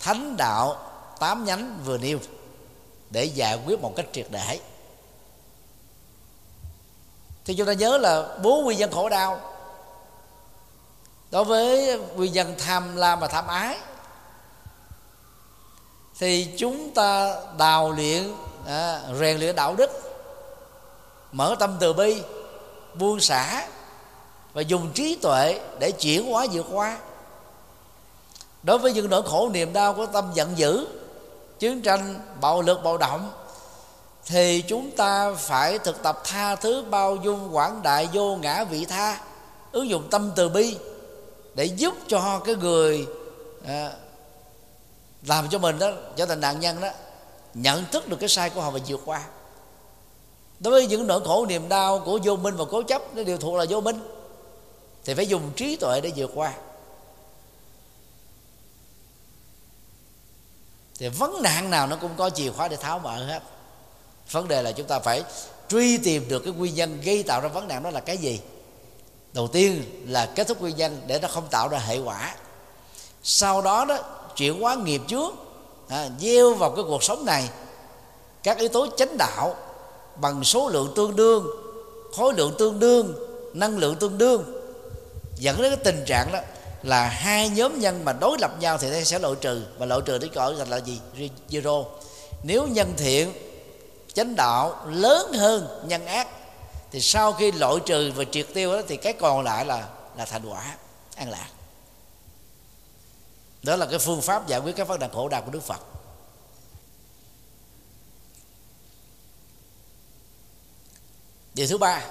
thánh 0.00 0.36
đạo 0.36 0.76
tám 1.18 1.44
nhánh 1.44 1.78
vừa 1.84 1.98
nêu 1.98 2.18
để 3.10 3.24
giải 3.24 3.58
quyết 3.66 3.80
một 3.80 3.92
cách 3.96 4.06
triệt 4.12 4.26
để. 4.30 4.60
Thì 7.44 7.54
chúng 7.54 7.66
ta 7.66 7.72
nhớ 7.72 7.98
là 7.98 8.38
bốn 8.42 8.64
nguyên 8.64 8.78
nhân 8.78 8.90
khổ 8.92 9.08
đau. 9.08 9.40
Đối 11.30 11.44
với 11.44 11.98
nguyên 12.16 12.32
nhân 12.32 12.54
tham 12.58 12.96
lam 12.96 13.20
và 13.20 13.26
tham 13.26 13.46
ái 13.46 13.78
thì 16.18 16.48
chúng 16.56 16.90
ta 16.90 17.36
đào 17.58 17.90
luyện 17.90 18.32
à, 18.66 19.00
rèn 19.20 19.38
luyện 19.38 19.56
đạo 19.56 19.74
đức 19.74 19.90
mở 21.32 21.56
tâm 21.58 21.76
từ 21.80 21.92
bi 21.92 22.22
buông 22.94 23.20
xả 23.20 23.66
và 24.52 24.62
dùng 24.62 24.90
trí 24.94 25.14
tuệ 25.14 25.60
để 25.78 25.90
chuyển 25.90 26.32
hóa 26.32 26.46
vượt 26.52 26.66
qua. 26.72 26.98
Đối 28.62 28.78
với 28.78 28.92
những 28.92 29.10
nỗi 29.10 29.22
khổ 29.22 29.48
niềm 29.48 29.72
đau 29.72 29.94
của 29.94 30.06
tâm 30.06 30.30
giận 30.34 30.58
dữ 30.58 30.86
chiến 31.58 31.82
tranh 31.82 32.20
bạo 32.40 32.62
lực 32.62 32.82
bạo 32.84 32.98
động 32.98 33.30
thì 34.26 34.62
chúng 34.68 34.90
ta 34.90 35.32
phải 35.32 35.78
thực 35.78 36.02
tập 36.02 36.20
tha 36.24 36.56
thứ 36.56 36.84
bao 36.90 37.16
dung 37.16 37.56
quảng 37.56 37.82
đại 37.82 38.08
vô 38.12 38.36
ngã 38.36 38.64
vị 38.64 38.84
tha 38.84 39.20
ứng 39.72 39.88
dụng 39.88 40.08
tâm 40.10 40.30
từ 40.36 40.48
bi 40.48 40.76
để 41.54 41.64
giúp 41.64 41.94
cho 42.08 42.40
cái 42.44 42.54
người 42.54 43.06
à, 43.66 43.90
làm 45.22 45.48
cho 45.48 45.58
mình 45.58 45.78
đó 45.78 45.90
trở 46.16 46.26
thành 46.26 46.40
nạn 46.40 46.60
nhân 46.60 46.80
đó, 46.80 46.90
nhận 47.54 47.84
thức 47.92 48.08
được 48.08 48.16
cái 48.20 48.28
sai 48.28 48.50
của 48.50 48.60
họ 48.60 48.70
và 48.70 48.80
vượt 48.86 49.00
qua. 49.04 49.24
Đối 50.60 50.72
với 50.72 50.86
những 50.86 51.06
nỗi 51.06 51.20
khổ, 51.24 51.46
niềm 51.46 51.68
đau 51.68 51.98
của 51.98 52.18
vô 52.24 52.36
minh 52.36 52.56
và 52.56 52.64
cố 52.70 52.82
chấp, 52.82 53.02
nó 53.14 53.22
đều 53.22 53.38
thuộc 53.38 53.54
là 53.54 53.64
vô 53.68 53.80
minh. 53.80 54.00
Thì 55.04 55.14
phải 55.14 55.26
dùng 55.26 55.50
trí 55.56 55.76
tuệ 55.76 56.00
để 56.00 56.12
vượt 56.16 56.30
qua. 56.34 56.52
Thì 60.98 61.08
vấn 61.08 61.42
nạn 61.42 61.70
nào 61.70 61.86
nó 61.86 61.96
cũng 61.96 62.10
có 62.16 62.30
chìa 62.30 62.50
khóa 62.50 62.68
để 62.68 62.76
tháo 62.76 62.98
mở 62.98 63.26
hết. 63.26 63.42
Vấn 64.30 64.48
đề 64.48 64.62
là 64.62 64.72
chúng 64.72 64.86
ta 64.86 64.98
phải 64.98 65.22
truy 65.68 65.98
tìm 65.98 66.28
được 66.28 66.38
cái 66.44 66.52
nguyên 66.52 66.74
nhân 66.74 67.00
gây 67.00 67.22
tạo 67.22 67.40
ra 67.40 67.48
vấn 67.48 67.68
nạn 67.68 67.82
đó 67.82 67.90
là 67.90 68.00
cái 68.00 68.16
gì. 68.16 68.40
Đầu 69.32 69.48
tiên 69.48 69.84
là 70.06 70.26
kết 70.26 70.48
thúc 70.48 70.60
nguyên 70.60 70.76
nhân 70.76 71.02
để 71.06 71.18
nó 71.18 71.28
không 71.28 71.48
tạo 71.50 71.68
ra 71.68 71.78
hệ 71.78 71.98
quả. 71.98 72.34
Sau 73.22 73.62
đó 73.62 73.84
đó 73.84 73.98
chuyển 74.38 74.60
hóa 74.60 74.74
nghiệp 74.74 75.02
trước 75.08 75.34
à, 75.88 76.08
gieo 76.20 76.54
vào 76.54 76.70
cái 76.70 76.84
cuộc 76.88 77.02
sống 77.02 77.24
này. 77.24 77.48
Các 78.42 78.58
yếu 78.58 78.68
tố 78.68 78.86
chánh 78.96 79.16
đạo 79.18 79.54
bằng 80.16 80.44
số 80.44 80.68
lượng 80.68 80.92
tương 80.96 81.16
đương 81.16 81.46
khối 82.16 82.34
lượng 82.34 82.54
tương 82.58 82.80
đương 82.80 83.14
năng 83.54 83.78
lượng 83.78 83.96
tương 83.96 84.18
đương 84.18 84.44
dẫn 85.38 85.62
đến 85.62 85.74
cái 85.74 85.84
tình 85.84 86.04
trạng 86.06 86.32
đó 86.32 86.38
là 86.82 87.08
hai 87.08 87.48
nhóm 87.48 87.78
nhân 87.78 88.04
mà 88.04 88.12
đối 88.12 88.38
lập 88.40 88.50
nhau 88.60 88.78
thì 88.78 89.04
sẽ 89.04 89.18
loại 89.18 89.34
trừ. 89.40 89.62
Và 89.78 89.86
loại 89.86 90.00
trừ 90.04 90.18
đến 90.18 90.30
gọi 90.34 90.54
là 90.68 90.76
gì? 90.76 91.00
Zero. 91.50 91.84
Nếu 92.42 92.66
nhân 92.66 92.92
thiện 92.96 93.32
chánh 94.14 94.36
đạo 94.36 94.86
lớn 94.86 95.32
hơn 95.32 95.82
nhân 95.86 96.06
ác 96.06 96.28
thì 96.90 97.00
sau 97.00 97.32
khi 97.32 97.52
loại 97.52 97.76
trừ 97.86 98.12
và 98.16 98.24
triệt 98.24 98.46
tiêu 98.54 98.72
đó 98.72 98.80
thì 98.88 98.96
cái 98.96 99.12
còn 99.12 99.44
lại 99.44 99.64
là 99.64 99.88
là 100.16 100.24
thành 100.24 100.42
quả 100.50 100.74
an 101.16 101.30
lạc 101.30 101.48
đó 103.62 103.76
là 103.76 103.86
cái 103.86 103.98
phương 103.98 104.22
pháp 104.22 104.46
giải 104.46 104.60
quyết 104.60 104.76
các 104.76 104.88
vấn 104.88 104.98
đề 104.98 105.08
khổ 105.12 105.28
đau 105.28 105.42
của 105.42 105.50
đức 105.50 105.62
phật. 105.62 105.80
Điều 111.54 111.66
thứ 111.66 111.78
ba, 111.78 112.04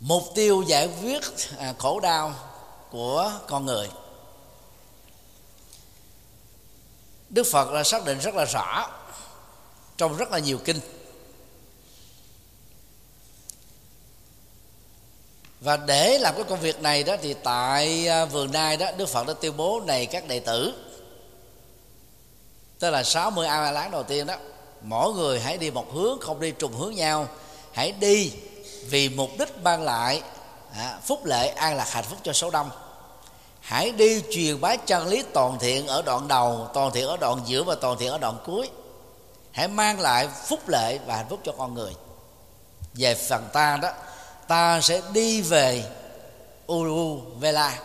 mục 0.00 0.22
tiêu 0.34 0.62
giải 0.62 0.90
quyết 1.02 1.22
à, 1.58 1.74
khổ 1.78 2.00
đau 2.00 2.34
của 2.90 3.32
con 3.46 3.66
người. 3.66 3.90
Đức 7.30 7.46
phật 7.52 7.70
là 7.70 7.84
xác 7.84 8.04
định 8.04 8.18
rất 8.18 8.34
là 8.34 8.44
rõ 8.44 8.90
trong 9.96 10.16
rất 10.16 10.30
là 10.30 10.38
nhiều 10.38 10.58
kinh. 10.64 10.80
Và 15.64 15.76
để 15.76 16.18
làm 16.18 16.34
cái 16.34 16.44
công 16.44 16.60
việc 16.60 16.82
này 16.82 17.02
đó 17.02 17.16
thì 17.22 17.34
tại 17.34 18.08
à, 18.08 18.24
vườn 18.24 18.52
nai 18.52 18.76
đó 18.76 18.86
đức 18.96 19.08
phật 19.08 19.26
đã 19.26 19.34
tuyên 19.40 19.56
bố 19.56 19.80
này 19.86 20.06
các 20.06 20.28
đệ 20.28 20.40
tử. 20.40 20.74
Tức 22.78 22.90
là 22.90 23.02
60 23.02 23.46
a 23.46 23.70
la 23.70 23.88
đầu 23.88 24.02
tiên 24.02 24.26
đó 24.26 24.34
mỗi 24.82 25.12
người 25.12 25.40
hãy 25.40 25.58
đi 25.58 25.70
một 25.70 25.92
hướng 25.92 26.20
không 26.20 26.40
đi 26.40 26.50
trùng 26.50 26.72
hướng 26.72 26.94
nhau. 26.94 27.28
Hãy 27.72 27.92
đi 27.92 28.32
vì 28.88 29.08
mục 29.08 29.30
đích 29.38 29.58
mang 29.62 29.82
lại 29.82 30.22
à, 30.76 30.98
phúc 31.04 31.24
lệ 31.24 31.48
an 31.48 31.76
lạc 31.76 31.90
hạnh 31.90 32.04
phúc 32.04 32.18
cho 32.22 32.32
số 32.32 32.50
đông. 32.50 32.70
Hãy 33.60 33.90
đi 33.90 34.22
truyền 34.30 34.60
bá 34.60 34.76
chân 34.76 35.06
lý 35.06 35.24
toàn 35.32 35.58
thiện 35.58 35.86
ở 35.86 36.02
đoạn 36.02 36.28
đầu 36.28 36.68
toàn 36.74 36.90
thiện 36.92 37.06
ở 37.06 37.16
đoạn 37.16 37.40
giữa 37.46 37.62
và 37.62 37.74
toàn 37.74 37.98
thiện 37.98 38.10
ở 38.10 38.18
đoạn 38.18 38.38
cuối. 38.46 38.70
Hãy 39.52 39.68
mang 39.68 40.00
lại 40.00 40.28
phúc 40.46 40.68
lệ 40.68 40.98
và 41.06 41.16
hạnh 41.16 41.26
phúc 41.28 41.40
cho 41.44 41.52
con 41.58 41.74
người. 41.74 41.92
Về 42.94 43.14
phần 43.14 43.48
ta 43.52 43.76
đó 43.82 43.90
ta 44.48 44.80
sẽ 44.80 45.02
đi 45.12 45.42
về 45.42 45.84
Uru 46.72 47.20
Vela 47.38 47.80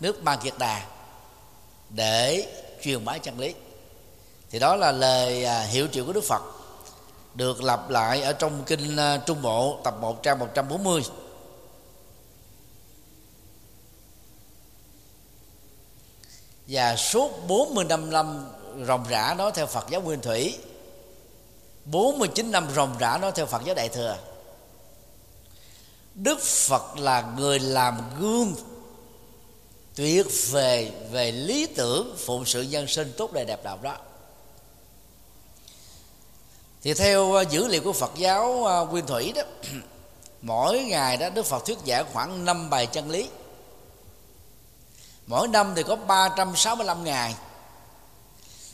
nước 0.00 0.22
Ma 0.22 0.36
Kiệt 0.36 0.54
Đà, 0.58 0.86
để 1.90 2.46
truyền 2.82 3.04
bá 3.04 3.18
chân 3.18 3.38
lý. 3.38 3.54
Thì 4.50 4.58
đó 4.58 4.76
là 4.76 4.92
lời 4.92 5.44
à, 5.44 5.62
hiệu 5.62 5.86
triệu 5.92 6.04
của 6.04 6.12
Đức 6.12 6.24
Phật, 6.24 6.42
được 7.34 7.62
lặp 7.62 7.90
lại 7.90 8.22
ở 8.22 8.32
trong 8.32 8.62
kinh 8.66 8.96
à, 8.96 9.16
Trung 9.26 9.42
Bộ, 9.42 9.80
tập 9.84 9.94
1 10.00 10.22
trang 10.22 10.38
140 10.38 11.02
và 16.66 16.96
suốt 16.96 17.30
45 17.48 18.10
năm 18.10 18.46
ròng 18.86 19.04
rã 19.10 19.34
đó 19.34 19.50
theo 19.50 19.66
Phật 19.66 19.86
giáo 19.90 20.00
Nguyên 20.00 20.20
Thủy 20.20 20.58
49 21.84 22.50
năm 22.50 22.68
ròng 22.74 22.96
rã 22.98 23.18
đó 23.18 23.30
theo 23.30 23.46
Phật 23.46 23.64
giáo 23.64 23.74
Đại 23.74 23.88
Thừa. 23.88 24.18
Đức 26.14 26.40
Phật 26.40 26.98
là 26.98 27.32
người 27.38 27.58
làm 27.58 28.00
gương 28.20 28.54
tuyệt 29.94 30.26
về 30.50 30.92
về 31.10 31.32
lý 31.32 31.66
tưởng 31.66 32.16
phụng 32.18 32.44
sự 32.44 32.62
nhân 32.62 32.86
sinh 32.86 33.12
tốt 33.16 33.32
đẹp 33.32 33.44
đẹp 33.44 33.64
đạo 33.64 33.78
đó. 33.82 33.96
Thì 36.82 36.94
theo 36.94 37.34
à, 37.34 37.42
dữ 37.42 37.66
liệu 37.66 37.82
của 37.82 37.92
Phật 37.92 38.10
giáo 38.16 38.66
à, 38.66 38.80
Nguyên 38.80 39.06
Thủy 39.06 39.32
đó 39.36 39.42
mỗi 40.42 40.84
ngày 40.84 41.16
đó 41.16 41.28
Đức 41.30 41.46
Phật 41.46 41.66
thuyết 41.66 41.78
giảng 41.86 42.06
khoảng 42.12 42.44
5 42.44 42.70
bài 42.70 42.86
chân 42.86 43.10
lý. 43.10 43.28
Mỗi 45.26 45.48
năm 45.48 45.72
thì 45.76 45.82
có 45.82 45.96
365 45.96 47.04
ngày. 47.04 47.34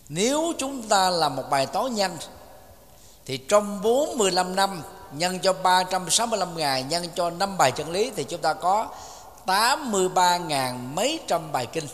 Nếu 0.08 0.52
chúng 0.58 0.88
ta 0.88 1.10
làm 1.10 1.36
một 1.36 1.44
bài 1.50 1.66
toán 1.66 1.94
nhanh, 1.94 2.16
thì 3.24 3.36
trong 3.36 3.82
45 3.82 4.56
năm 4.56 4.82
nhân 5.12 5.38
cho 5.40 5.52
365 5.52 6.56
ngày, 6.56 6.82
nhân 6.82 7.06
cho 7.14 7.30
năm 7.30 7.58
bài 7.58 7.72
chân 7.72 7.90
lý 7.90 8.10
thì 8.16 8.24
chúng 8.24 8.40
ta 8.40 8.54
có 8.54 8.88
83 9.46 10.36
ngàn 10.36 10.94
mấy 10.94 11.20
trăm 11.26 11.52
bài 11.52 11.66
kinh. 11.66 11.86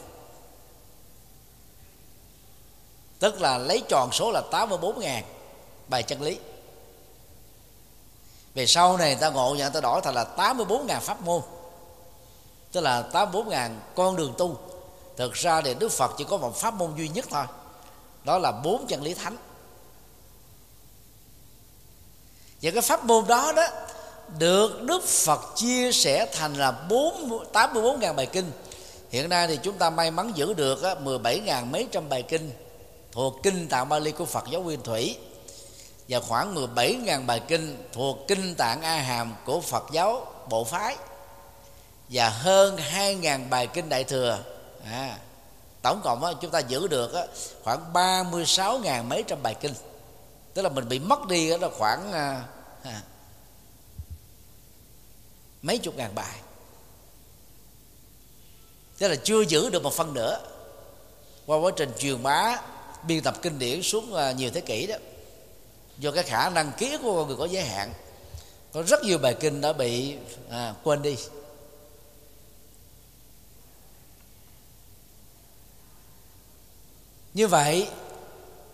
Tức 3.19 3.41
là 3.41 3.59
lấy 3.59 3.83
tròn 3.89 4.13
số 4.13 4.33
là 4.33 4.43
84 4.51 5.01
ngàn 5.01 5.25
bài 5.89 6.03
chân 6.03 6.23
lý. 6.23 6.39
Về 8.55 8.67
sau 8.67 8.97
này 8.97 9.15
ta 9.15 9.31
ngộ 9.31 9.55
nhận 9.55 9.73
ta 9.73 9.81
đổi 9.81 10.01
thành 10.01 10.15
là 10.15 10.25
84 10.25 10.87
ngàn 10.87 11.01
pháp 11.01 11.23
môn. 11.23 11.43
Tức 12.73 12.81
là 12.81 13.03
84 13.03 13.49
ngàn 13.49 13.81
con 13.95 14.17
đường 14.17 14.35
tu. 14.39 14.57
Thực 15.17 15.33
ra 15.33 15.61
thì 15.61 15.75
Đức 15.75 15.93
Phật 15.93 16.15
chỉ 16.19 16.25
có 16.25 16.37
một 16.37 16.57
pháp 16.57 16.75
môn 16.75 16.95
duy 16.97 17.09
nhất 17.09 17.27
thôi. 17.31 17.45
Đó 18.25 18.39
là 18.39 18.53
bốn 18.53 18.87
chân 18.87 19.03
lý 19.03 19.15
thánh. 19.15 19.37
Và 22.65 22.71
cái 22.71 22.83
pháp 22.83 23.05
môn 23.05 23.27
đó 23.27 23.53
đó 23.57 23.67
được 24.39 24.83
Đức 24.83 25.05
Phật 25.05 25.41
chia 25.57 25.93
sẻ 25.93 26.27
thành 26.33 26.55
là 26.55 26.71
4, 26.71 27.45
84.000 27.53 28.15
bài 28.15 28.27
kinh. 28.27 28.51
Hiện 29.11 29.29
nay 29.29 29.47
thì 29.47 29.59
chúng 29.63 29.79
ta 29.79 29.91
may 29.91 30.11
mắn 30.11 30.33
giữ 30.35 30.55
được 30.55 30.83
17.000 30.83 31.67
mấy 31.67 31.89
trăm 31.93 32.09
bài 32.09 32.23
kinh 32.23 32.51
thuộc 33.13 33.43
kinh 33.43 33.69
tạng 33.69 33.89
Bali 33.89 34.11
của 34.11 34.25
Phật 34.25 34.45
giáo 34.51 34.63
Nguyên 34.63 34.83
Thủy. 34.83 35.17
Và 36.09 36.21
khoảng 36.21 36.55
17.000 36.55 37.27
bài 37.27 37.41
kinh 37.49 37.89
thuộc 37.93 38.29
kinh 38.29 38.55
tạng 38.55 38.83
A 38.83 38.97
Hàm 38.97 39.35
của 39.45 39.61
Phật 39.61 39.85
giáo 39.93 40.27
Bộ 40.49 40.65
Phái. 40.65 40.97
Và 42.09 42.29
hơn 42.29 42.77
2.000 42.95 43.49
bài 43.49 43.67
kinh 43.67 43.89
Đại 43.89 44.05
Thừa. 44.05 44.39
À, 44.91 45.19
tổng 45.83 46.01
cộng 46.05 46.25
á, 46.25 46.33
chúng 46.41 46.51
ta 46.51 46.59
giữ 46.59 46.89
được 46.89 47.15
á, 47.15 47.23
khoảng 47.65 47.93
36.000 47.93 49.05
mấy 49.05 49.23
trăm 49.23 49.39
bài 49.43 49.55
kinh. 49.55 49.73
Tức 50.55 50.63
là 50.63 50.69
mình 50.69 50.89
bị 50.89 50.99
mất 50.99 51.29
đi 51.29 51.51
đó 51.51 51.57
là 51.61 51.69
khoảng 51.79 52.13
à, 52.13 52.43
à, 52.85 53.03
mấy 55.63 55.79
chục 55.79 55.97
ngàn 55.97 56.15
bài. 56.15 56.39
Tức 58.99 59.09
là 59.09 59.17
chưa 59.25 59.41
giữ 59.41 59.71
được 59.71 59.83
một 59.83 59.93
phần 59.93 60.15
nữa. 60.15 60.41
Qua 61.47 61.59
quá 61.59 61.73
trình 61.77 61.93
truyền 61.99 62.23
bá 62.23 62.63
biên 63.07 63.23
tập 63.23 63.35
kinh 63.43 63.59
điển 63.59 63.83
suốt 63.83 64.13
à, 64.15 64.33
nhiều 64.33 64.51
thế 64.51 64.61
kỷ 64.61 64.87
đó 64.87 64.97
do 65.99 66.11
cái 66.11 66.25
khả 66.25 66.51
năng 66.51 66.73
ký 66.73 66.97
của 67.03 67.15
con 67.17 67.29
người 67.29 67.37
có 67.37 67.45
giới 67.45 67.65
hạn 67.65 67.93
có 68.73 68.83
rất 68.83 69.03
nhiều 69.03 69.19
bài 69.19 69.37
kinh 69.41 69.61
đã 69.61 69.73
bị 69.73 70.17
à, 70.51 70.75
quên 70.83 71.03
đi. 71.03 71.17
Như 77.35 77.49
vậy 77.49 77.89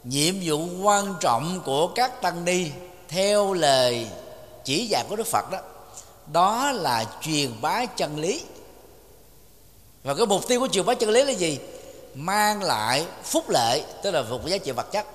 nhiệm 0.05 0.35
vụ 0.45 0.83
quan 0.83 1.15
trọng 1.21 1.63
của 1.65 1.93
các 1.95 2.23
tăng 2.23 2.45
ni 2.45 2.71
theo 3.11 3.53
lời 3.53 4.07
chỉ 4.65 4.87
dạy 4.87 5.05
của 5.09 5.17
đức 5.17 5.27
phật 5.27 5.51
đó 5.51 5.59
đó 6.33 6.73
là 6.73 7.05
truyền 7.21 7.61
bá 7.61 7.87
chân 7.87 8.19
lý. 8.19 8.45
Và 10.03 10.15
cái 10.15 10.27
mục 10.27 10.49
tiêu 10.49 10.61
của 10.61 10.69
truyền 10.69 10.87
bá 10.87 10.95
chân 10.95 11.11
lý 11.11 11.25
là 11.25 11.33
gì? 11.33 11.59
Mang 12.15 12.63
lại 12.63 13.07
phúc 13.25 13.45
lợi, 13.49 13.85
tức 14.03 14.11
là 14.11 14.23
phục 14.31 14.47
giá 14.47 14.59
trị 14.59 14.71
vật 14.71 14.93
chất, 14.93 15.07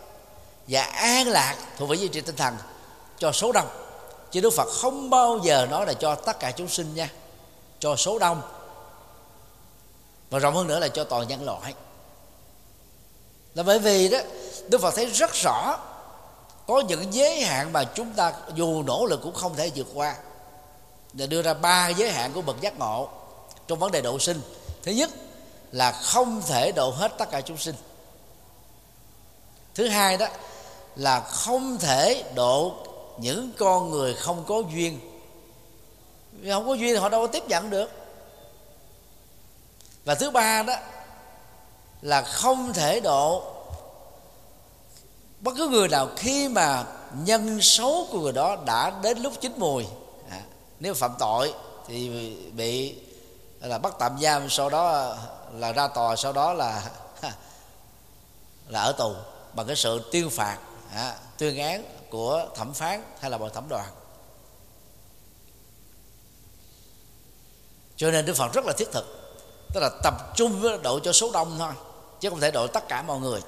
và 0.68 0.82
an 0.82 1.28
lạc 1.28 1.56
thuộc 1.78 1.90
về 1.90 1.96
giá 1.96 2.08
trị 2.12 2.22
tinh 2.22 2.36
thần 2.36 2.56
cho 3.18 3.32
số 3.32 3.52
đông. 3.52 3.68
Chứ 4.32 4.42
đức 4.42 4.54
phật 4.54 4.68
không 4.70 5.10
bao 5.10 5.40
giờ 5.44 5.68
nói 5.72 5.86
là 5.86 5.94
cho 5.94 6.16
tất 6.16 6.40
cả 6.40 6.52
chúng 6.52 6.68
sinh 6.68 6.96
nha, 6.96 7.10
cho 7.80 7.96
số 7.96 8.20
đông 8.20 8.42
và 10.30 10.40
rộng 10.40 10.56
hơn 10.56 10.68
nữa 10.68 10.80
là 10.80 10.88
cho 10.88 11.04
toàn 11.04 11.28
nhân 11.28 11.46
loại. 11.46 11.74
Là 13.56 13.64
bởi 13.64 13.80
vì 13.80 14.08
đó, 14.08 14.20
đức 14.68 14.82
phật 14.82 14.96
thấy 14.96 15.06
rất 15.06 15.34
rõ 15.34 15.78
có 16.68 16.80
những 16.80 17.14
giới 17.14 17.42
hạn 17.42 17.74
mà 17.74 17.84
chúng 17.84 18.14
ta 18.14 18.34
dù 18.56 18.84
nỗ 18.84 19.06
lực 19.06 19.20
cũng 19.24 19.34
không 19.34 19.56
thể 19.56 19.72
vượt 19.76 19.88
qua. 19.94 20.16
Để 21.14 21.28
đưa 21.28 21.42
ra 21.42 21.54
ba 21.54 21.90
giới 21.90 22.12
hạn 22.12 22.34
của 22.34 22.42
bậc 22.42 22.62
giác 22.62 22.80
ngộ 22.80 23.10
trong 23.68 23.80
vấn 23.80 23.92
đề 23.92 24.02
độ 24.02 24.20
sinh. 24.20 24.42
Thứ 24.84 24.92
nhất 24.92 25.10
là 25.72 25.92
không 25.92 26.42
thể 26.42 26.72
độ 26.72 26.92
hết 26.92 27.12
tất 27.18 27.32
cả 27.32 27.42
chúng 27.42 27.58
sinh. 27.58 27.76
Thứ 29.76 29.88
hai 29.88 30.18
đó 30.18 30.28
là 30.96 31.20
không 31.20 31.78
thể 31.78 32.24
độ 32.36 32.74
những 33.18 33.52
con 33.58 33.92
người 33.92 34.14
không 34.14 34.44
có 34.48 34.62
duyên. 34.74 35.00
Vì 36.32 36.52
không 36.52 36.68
có 36.68 36.74
duyên 36.74 36.94
thì 36.94 37.00
họ 37.00 37.10
đâu 37.10 37.22
có 37.22 37.28
tiếp 37.28 37.44
nhận 37.48 37.70
được. 37.70 37.92
Và 40.06 40.16
thứ 40.16 40.32
ba 40.32 40.64
đó 40.64 40.76
là 42.02 42.22
không 42.22 42.74
thể 42.74 43.00
độ 43.00 43.55
bất 45.46 45.54
cứ 45.58 45.68
người 45.68 45.88
nào 45.88 46.10
khi 46.16 46.48
mà 46.48 46.86
nhân 47.14 47.62
xấu 47.62 48.08
của 48.12 48.20
người 48.20 48.34
đó 48.34 48.58
đã 48.66 48.92
đến 49.02 49.20
lúc 49.20 49.34
chín 49.42 49.54
mùi 49.58 49.86
à, 50.30 50.42
nếu 50.80 50.94
phạm 50.94 51.12
tội 51.20 51.54
thì 51.88 52.10
bị 52.56 52.96
là 53.62 53.78
bắt 53.78 53.94
tạm 54.00 54.18
giam 54.22 54.50
sau 54.50 54.70
đó 54.70 55.16
là 55.54 55.72
ra 55.72 55.88
tòa 55.88 56.16
sau 56.16 56.34
đó 56.34 56.54
là 56.54 56.90
là 58.68 58.82
ở 58.82 58.92
tù 58.92 59.14
bằng 59.54 59.68
cái 59.68 59.76
sự 59.76 60.10
tuyên 60.12 60.30
phạt 60.30 60.58
à, 60.94 61.16
tuyên 61.38 61.58
án 61.58 61.84
của 62.10 62.46
thẩm 62.56 62.74
phán 62.74 63.04
hay 63.20 63.32
là 63.32 63.38
bọn 63.38 63.50
thẩm 63.54 63.70
đoàn. 63.70 63.90
Cho 67.96 68.12
nên 68.12 68.26
đức 68.26 68.34
phật 68.34 68.54
rất 68.54 68.66
là 68.66 68.74
thiết 68.78 68.92
thực 68.92 69.06
tức 69.74 69.80
là 69.80 69.90
tập 70.04 70.14
trung 70.36 70.82
độ 70.84 71.00
cho 71.00 71.12
số 71.12 71.32
đông 71.32 71.56
thôi 71.60 71.74
chứ 72.20 72.30
không 72.30 72.40
thể 72.40 72.52
độ 72.52 72.68
tất 72.68 72.88
cả 72.88 73.02
mọi 73.02 73.20
người 73.20 73.42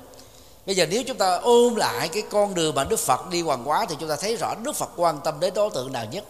bây 0.68 0.76
giờ 0.76 0.86
nếu 0.90 1.04
chúng 1.04 1.18
ta 1.18 1.36
ôm 1.36 1.76
lại 1.76 2.10
cái 2.10 2.24
con 2.30 2.54
đường 2.54 2.76
mà 2.76 2.84
đức 2.84 3.00
phật 3.00 3.30
đi 3.30 3.42
hoàng 3.42 3.70
quá 3.70 3.86
thì 3.90 3.96
chúng 4.00 4.10
ta 4.10 4.16
thấy 4.16 4.36
rõ 4.36 4.56
đức 4.64 4.76
phật 4.76 4.90
quan 4.96 5.20
tâm 5.24 5.40
đến 5.40 5.54
đối 5.54 5.70
tượng 5.70 5.94
nào 5.94 6.06
nhất. 6.06 6.24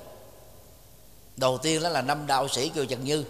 Đầu 1.35 1.57
tiên 1.57 1.83
đó 1.83 1.89
là 1.89 2.01
năm 2.01 2.27
đạo 2.27 2.47
sĩ 2.47 2.69
kiều 2.69 2.85
trần 2.85 3.03
như, 3.03 3.25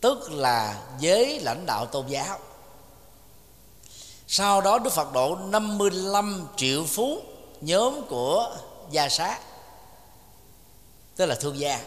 tức 0.00 0.32
là 0.32 0.82
giới 0.98 1.40
lãnh 1.40 1.66
đạo 1.66 1.86
tôn 1.86 2.06
giáo. 2.06 2.38
Sau 4.26 4.60
đó 4.60 4.78
Đức 4.78 4.92
Phật 4.92 5.12
độ 5.12 5.36
55 5.36 6.46
triệu 6.56 6.84
phú 6.84 7.18
nhóm 7.60 8.06
của 8.08 8.56
gia 8.90 9.08
sát 9.08 9.40
tức 11.16 11.26
là 11.26 11.34
thương 11.34 11.58
gia, 11.58 11.80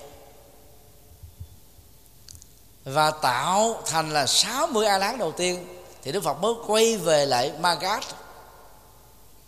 và 2.84 3.12
tạo 3.12 3.82
thành 3.86 4.14
là 4.14 4.26
60 4.26 4.86
a 4.86 4.98
lán 4.98 5.18
đầu 5.18 5.32
tiên 5.32 5.75
thì 6.06 6.12
Đức 6.12 6.24
Phật 6.24 6.34
mới 6.34 6.54
quay 6.68 6.98
về 6.98 7.26
lại 7.26 7.52
Magat 7.60 8.04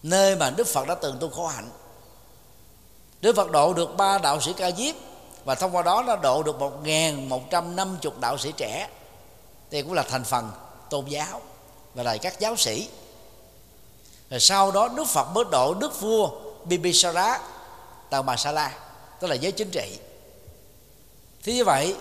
nơi 0.04 0.36
mà 0.36 0.50
Đức 0.50 0.68
Phật 0.68 0.88
đã 0.88 0.96
từng 0.96 1.18
tu 1.20 1.30
khổ 1.30 1.48
hạnh. 1.48 1.70
Đức 3.22 3.36
Phật 3.36 3.52
độ 3.52 3.74
được 3.74 3.98
ba 3.98 4.18
đạo 4.18 4.42
sĩ 4.42 4.54
ca 4.54 4.72
diếp, 4.72 4.96
và 5.46 5.56
thông 5.56 5.76
qua 5.76 5.82
đó 5.82 6.04
nó 6.08 6.16
độ 6.16 6.44
được 6.44 6.60
một 6.60 6.84
ngàn 6.84 7.30
một 7.30 7.50
trăm 7.50 7.76
năm 7.76 7.98
chục 8.02 8.20
đạo 8.20 8.38
sĩ 8.38 8.52
trẻ. 8.58 8.90
Đây 9.72 9.84
cũng 9.84 9.94
là 9.94 10.04
thành 10.04 10.24
phần 10.24 10.52
tôn 10.90 11.06
giáo 11.06 11.42
và 11.94 12.04
là 12.04 12.18
các 12.18 12.40
giáo 12.40 12.56
sĩ. 12.56 12.90
Rồi 14.30 14.40
sau 14.40 14.72
đó 14.72 14.88
Đức 14.88 15.08
Phật 15.08 15.24
mới 15.24 15.44
độ 15.52 15.74
Đức 15.74 16.02
vua 16.02 16.30
Bibisara 16.66 17.40
Tàu 18.10 18.24
Bà 18.24 18.36
Sa 18.36 18.52
La, 18.52 18.74
tức 19.20 19.28
là 19.28 19.36
giới 19.36 19.52
chính 19.52 19.72
trị. 19.72 20.00
Thế 21.44 21.54
như 21.54 21.66
vậy, 21.66 21.96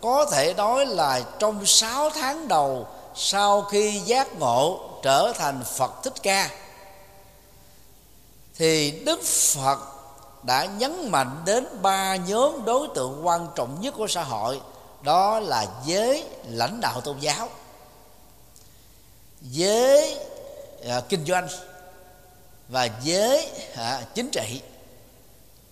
có 0.00 0.26
thể 0.32 0.54
nói 0.54 0.86
là 0.86 1.22
trong 1.38 1.66
6 1.66 2.10
tháng 2.10 2.48
đầu 2.48 2.86
sau 3.16 3.62
khi 3.62 3.98
giác 3.98 4.38
ngộ 4.38 4.90
trở 5.02 5.32
thành 5.38 5.64
Phật 5.76 5.92
Thích 6.02 6.14
Ca 6.22 6.50
thì 8.54 8.90
Đức 8.90 9.22
Phật 9.22 9.78
đã 10.42 10.64
nhấn 10.64 11.10
mạnh 11.10 11.42
đến 11.44 11.66
ba 11.82 12.16
nhóm 12.16 12.64
đối 12.64 12.88
tượng 12.94 13.26
quan 13.26 13.48
trọng 13.54 13.80
nhất 13.80 13.94
của 13.96 14.06
xã 14.06 14.22
hội 14.22 14.60
đó 15.02 15.40
là 15.40 15.66
giới 15.84 16.24
lãnh 16.44 16.80
đạo 16.80 17.00
tôn 17.00 17.18
giáo 17.18 17.48
giới 19.42 20.18
à, 20.86 21.00
kinh 21.08 21.24
doanh 21.24 21.48
và 22.68 22.88
giới 23.02 23.50
à, 23.76 24.02
chính 24.14 24.30
trị. 24.30 24.62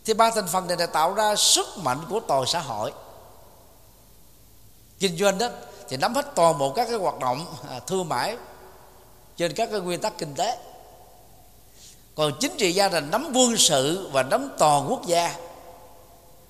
Thì 0.05 0.14
ba 0.14 0.30
thành 0.30 0.49
phần 0.49 0.66
này 0.66 0.76
đã 0.76 0.86
tạo 0.86 1.14
ra 1.14 1.36
sức 1.36 1.66
mạnh 1.76 2.01
của 2.11 2.20
toàn 2.20 2.47
xã 2.47 2.61
hội. 2.61 2.92
Kinh 4.99 5.16
doanh 5.16 5.38
đó 5.38 5.49
thì 5.89 5.97
nắm 5.97 6.14
hết 6.14 6.35
toàn 6.35 6.59
bộ 6.59 6.70
các 6.70 6.89
cái 6.89 6.99
hoạt 6.99 7.18
động 7.18 7.47
à, 7.70 7.80
thương 7.87 8.09
mại 8.09 8.37
trên 9.37 9.55
các 9.55 9.68
cái 9.70 9.80
nguyên 9.80 10.01
tắc 10.01 10.18
kinh 10.18 10.35
tế. 10.35 10.59
Còn 12.14 12.32
chính 12.41 12.57
trị 12.57 12.72
gia 12.72 12.89
là 12.89 13.01
nắm 13.01 13.32
quân 13.35 13.57
sự 13.57 14.09
và 14.12 14.22
nắm 14.22 14.51
toàn 14.59 14.87
quốc 14.91 15.07
gia. 15.07 15.35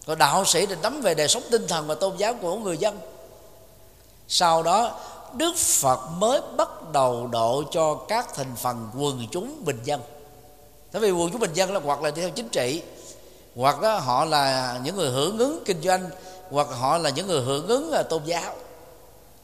Còn 0.06 0.18
đạo 0.18 0.44
sĩ 0.44 0.66
thì 0.66 0.74
nắm 0.82 1.00
về 1.00 1.14
đời 1.14 1.28
sống 1.28 1.42
tinh 1.50 1.66
thần 1.66 1.86
và 1.86 1.94
tôn 1.94 2.16
giáo 2.16 2.34
của 2.34 2.56
người 2.56 2.78
dân. 2.78 2.98
Sau 4.28 4.62
đó, 4.62 5.00
đức 5.32 5.56
phật 5.56 6.00
mới 6.18 6.40
bắt 6.56 6.68
đầu 6.92 7.26
độ 7.26 7.62
cho 7.70 7.94
các 7.94 8.34
thành 8.34 8.56
phần 8.56 8.90
quần 8.98 9.26
chúng 9.30 9.64
bình 9.64 9.80
dân. 9.84 10.00
Tại 10.92 11.02
vì 11.02 11.10
quần 11.10 11.30
chúng 11.30 11.40
bình 11.40 11.52
dân 11.54 11.72
là 11.72 11.80
hoặc 11.84 12.02
là 12.02 12.10
theo 12.10 12.30
chính 12.30 12.48
trị, 12.48 12.82
hoặc 13.56 13.80
đó 13.80 13.98
họ 13.98 14.24
là 14.24 14.78
những 14.82 14.96
người 14.96 15.10
hưởng 15.10 15.38
ứng 15.38 15.62
kinh 15.64 15.82
doanh, 15.82 16.10
hoặc 16.50 16.66
họ 16.80 16.98
là 16.98 17.10
những 17.10 17.26
người 17.26 17.42
hưởng 17.42 17.66
ứng 17.66 17.90
là 17.90 18.02
tôn 18.02 18.24
giáo 18.24 18.54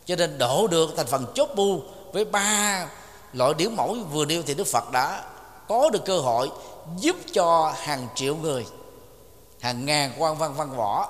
cho 0.07 0.16
nên 0.16 0.38
đổ 0.38 0.66
được 0.66 0.90
thành 0.96 1.07
phần 1.07 1.26
chốt 1.34 1.48
bu 1.55 1.80
với 2.12 2.24
ba 2.24 2.86
loại 3.32 3.55
điển 3.55 3.76
mẫu. 3.76 3.96
Vừa 4.12 4.24
nêu 4.24 4.42
thì 4.46 4.55
đức 4.55 4.66
phật 4.66 4.90
đã 4.92 5.24
có 5.68 5.90
được 5.90 6.05
cơ 6.05 6.18
hội 6.18 6.51
giúp 6.96 7.16
cho 7.32 7.72
hàng 7.76 8.09
triệu 8.14 8.36
người 8.36 8.66
hàng 9.61 9.86
ngàn 9.86 10.12
quan 10.18 10.38
văn 10.38 10.55
văn 10.55 10.76
võ 10.76 11.09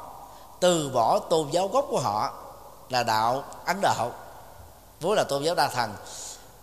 từ 0.61 0.91
bỏ 0.95 1.19
tôn 1.19 1.51
giáo 1.51 1.69
gốc 1.69 1.87
của 1.91 2.01
họ 2.01 2.33
là 2.89 3.03
đạo 3.03 3.45
ấn 3.67 3.81
độ. 3.83 4.11
Vốn 5.01 5.13
là 5.13 5.25
tôn 5.25 5.43
giáo 5.43 5.55
đa 5.55 5.69
thần 5.69 5.91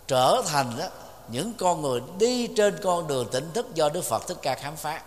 trở 0.08 0.42
thành 0.46 0.72
đó, 0.78 0.84
những 1.28 1.52
con 1.58 1.82
người 1.82 2.00
đi 2.18 2.46
trên 2.46 2.80
con 2.82 3.06
đường 3.06 3.28
tỉnh 3.30 3.50
thức 3.54 3.74
do 3.74 3.88
đức 3.88 4.04
phật 4.04 4.26
thích 4.26 4.38
ca 4.42 4.54
khám 4.54 4.76
phá. 4.76 5.02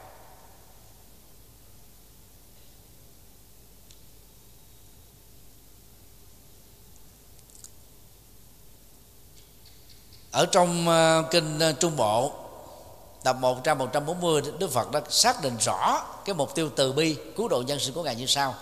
Ở 10.31 10.45
trong 10.45 10.87
ờ, 10.87 11.23
kinh 11.31 11.59
ờ, 11.59 11.71
trung 11.71 11.95
bộ, 11.95 12.31
tập 13.23 13.35
1 13.39 13.63
trang 13.63 13.77
140 13.77 14.41
Đức 14.59 14.71
Phật 14.71 14.91
đã 14.91 15.01
xác 15.09 15.41
định 15.41 15.57
rõ 15.65 16.03
cái 16.25 16.35
mục 16.35 16.55
tiêu 16.55 16.69
từ 16.75 16.93
bi, 16.93 17.15
cứu 17.37 17.47
độ 17.47 17.63
nhân 17.67 17.79
sinh 17.79 17.93
của 17.93 18.03
ngài 18.03 18.15
như 18.15 18.25
sau. 18.25 18.55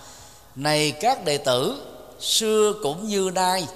Này 0.56 0.90
các 0.90 1.24
đệ 1.24 1.38
tử, 1.38 1.86
xưa 2.20 2.72
cũng 2.82 3.08
như 3.08 3.30
nay, 3.34 3.68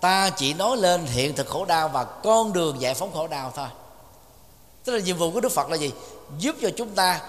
ta 0.00 0.30
chỉ 0.30 0.54
nói 0.54 0.76
lên 0.76 1.06
hiện 1.06 1.34
thực 1.34 1.46
khổ 1.46 1.64
đau 1.64 1.88
và 1.88 2.04
con 2.04 2.52
đường 2.52 2.80
giải 2.80 2.94
phóng 2.94 3.12
khổ 3.12 3.26
đau 3.26 3.52
thôi. 3.56 3.68
Tức 4.84 4.92
là 4.92 5.00
nhiệm 5.00 5.16
vụ 5.16 5.30
của 5.30 5.40
đức 5.40 5.52
phật 5.52 5.70
là 5.70 5.76
gì? 5.76 5.92
Giúp 6.38 6.56
cho 6.62 6.70
chúng 6.76 6.94
ta 6.94 7.20